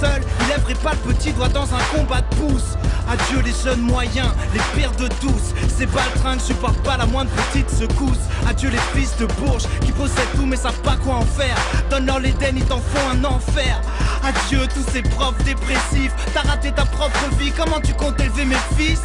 Seul, 0.05 0.22
lèverait 0.48 0.74
pas 0.74 0.92
le 0.92 1.14
petit 1.14 1.32
doigt 1.32 1.48
dans 1.48 1.64
un 1.74 1.96
combat 1.96 2.20
de 2.20 2.36
pouce. 2.36 2.76
Adieu 3.09 3.40
les 3.42 3.55
jeunes 3.64 3.80
moyens, 3.80 4.28
les 4.52 4.61
pires 4.74 4.92
de 4.92 5.09
tous. 5.20 5.55
Ces 5.74 5.86
baltringues 5.86 6.40
supportent 6.40 6.82
pas 6.82 6.98
la 6.98 7.07
moindre 7.07 7.30
petite 7.30 7.70
secousse. 7.70 8.24
Adieu 8.46 8.68
les 8.68 8.78
fils 8.94 9.16
de 9.16 9.24
Bourges 9.24 9.64
qui 9.80 9.92
possèdent 9.92 10.32
tout 10.36 10.44
mais 10.44 10.57
savent 10.57 10.80
pas 10.82 10.96
quoi 10.96 11.16
en 11.16 11.24
faire. 11.24 11.57
Donne-leur 11.88 12.18
l'Éden, 12.20 12.55
ils 12.57 12.64
t'en 12.64 12.80
font 12.80 13.09
un 13.12 13.24
enfer. 13.24 13.80
Adieu 14.22 14.66
tous 14.74 14.84
ces 14.92 15.02
profs 15.02 15.42
dépressifs. 15.44 16.12
T'as 16.34 16.42
raté 16.42 16.70
ta 16.72 16.84
propre 16.84 17.30
vie, 17.38 17.52
comment 17.52 17.80
tu 17.80 17.94
comptes 17.94 18.20
élever 18.20 18.44
mes 18.44 18.62
fils? 18.76 19.00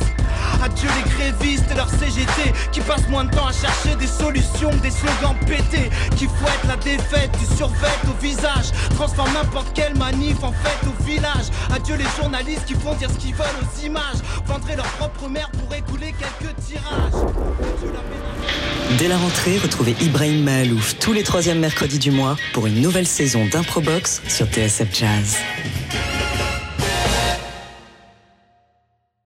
Adieu 0.64 0.90
les 0.98 1.10
grévistes 1.10 1.66
et 1.72 1.76
leurs 1.76 1.90
CGT 1.90 2.54
qui 2.72 2.82
passent 2.82 3.08
moins 3.10 3.26
de 3.26 3.32
temps 3.32 3.48
à 3.48 3.54
chercher 3.54 3.96
des 3.96 4.08
solutions 4.08 4.70
que 4.72 4.84
des 4.84 4.92
slogans 4.92 5.36
pétés 5.48 5.90
qui 6.18 6.26
fouettent 6.26 6.68
la 6.68 6.76
défaite 6.78 7.32
du 7.40 7.56
survêt 7.56 7.88
au 8.08 8.22
visage, 8.22 8.72
transforment 8.96 9.34
n'importe 9.34 9.74
quelle 9.74 9.96
manif 9.96 10.44
en 10.44 10.52
fête 10.52 10.84
au 10.86 11.04
village. 11.04 11.48
Adieu 11.74 11.96
les 11.96 12.06
journalistes 12.20 12.66
qui 12.66 12.74
font 12.74 12.94
dire 12.96 13.10
ce 13.10 13.18
qu'ils 13.18 13.36
veulent 13.36 13.48
aux 13.62 13.86
images, 13.86 14.20
vendraient 14.46 14.76
leur 14.76 14.86
propre 14.86 15.28
mère 15.30 15.50
pour 15.52 15.74
écouler 15.76 16.14
quelques 16.20 16.56
tirages. 16.66 17.34
Dès 18.98 19.08
la 19.08 19.18
rentrée, 19.18 19.58
retrouvez 19.60 19.96
Ibrahim 20.02 20.44
Mahalouf 20.44 20.98
tous 21.00 21.14
les 21.14 21.24
troisièmes 21.24 21.60
mercredis 21.60 22.00
du 22.00 22.12
mois 22.12 22.36
pour 22.54 22.68
une 22.68 22.82
nouvelle 22.82 23.08
saison 23.08 23.46
d'Improbox 23.52 24.22
sur 24.28 24.48
TSF 24.48 24.88
Jazz. 24.94 25.38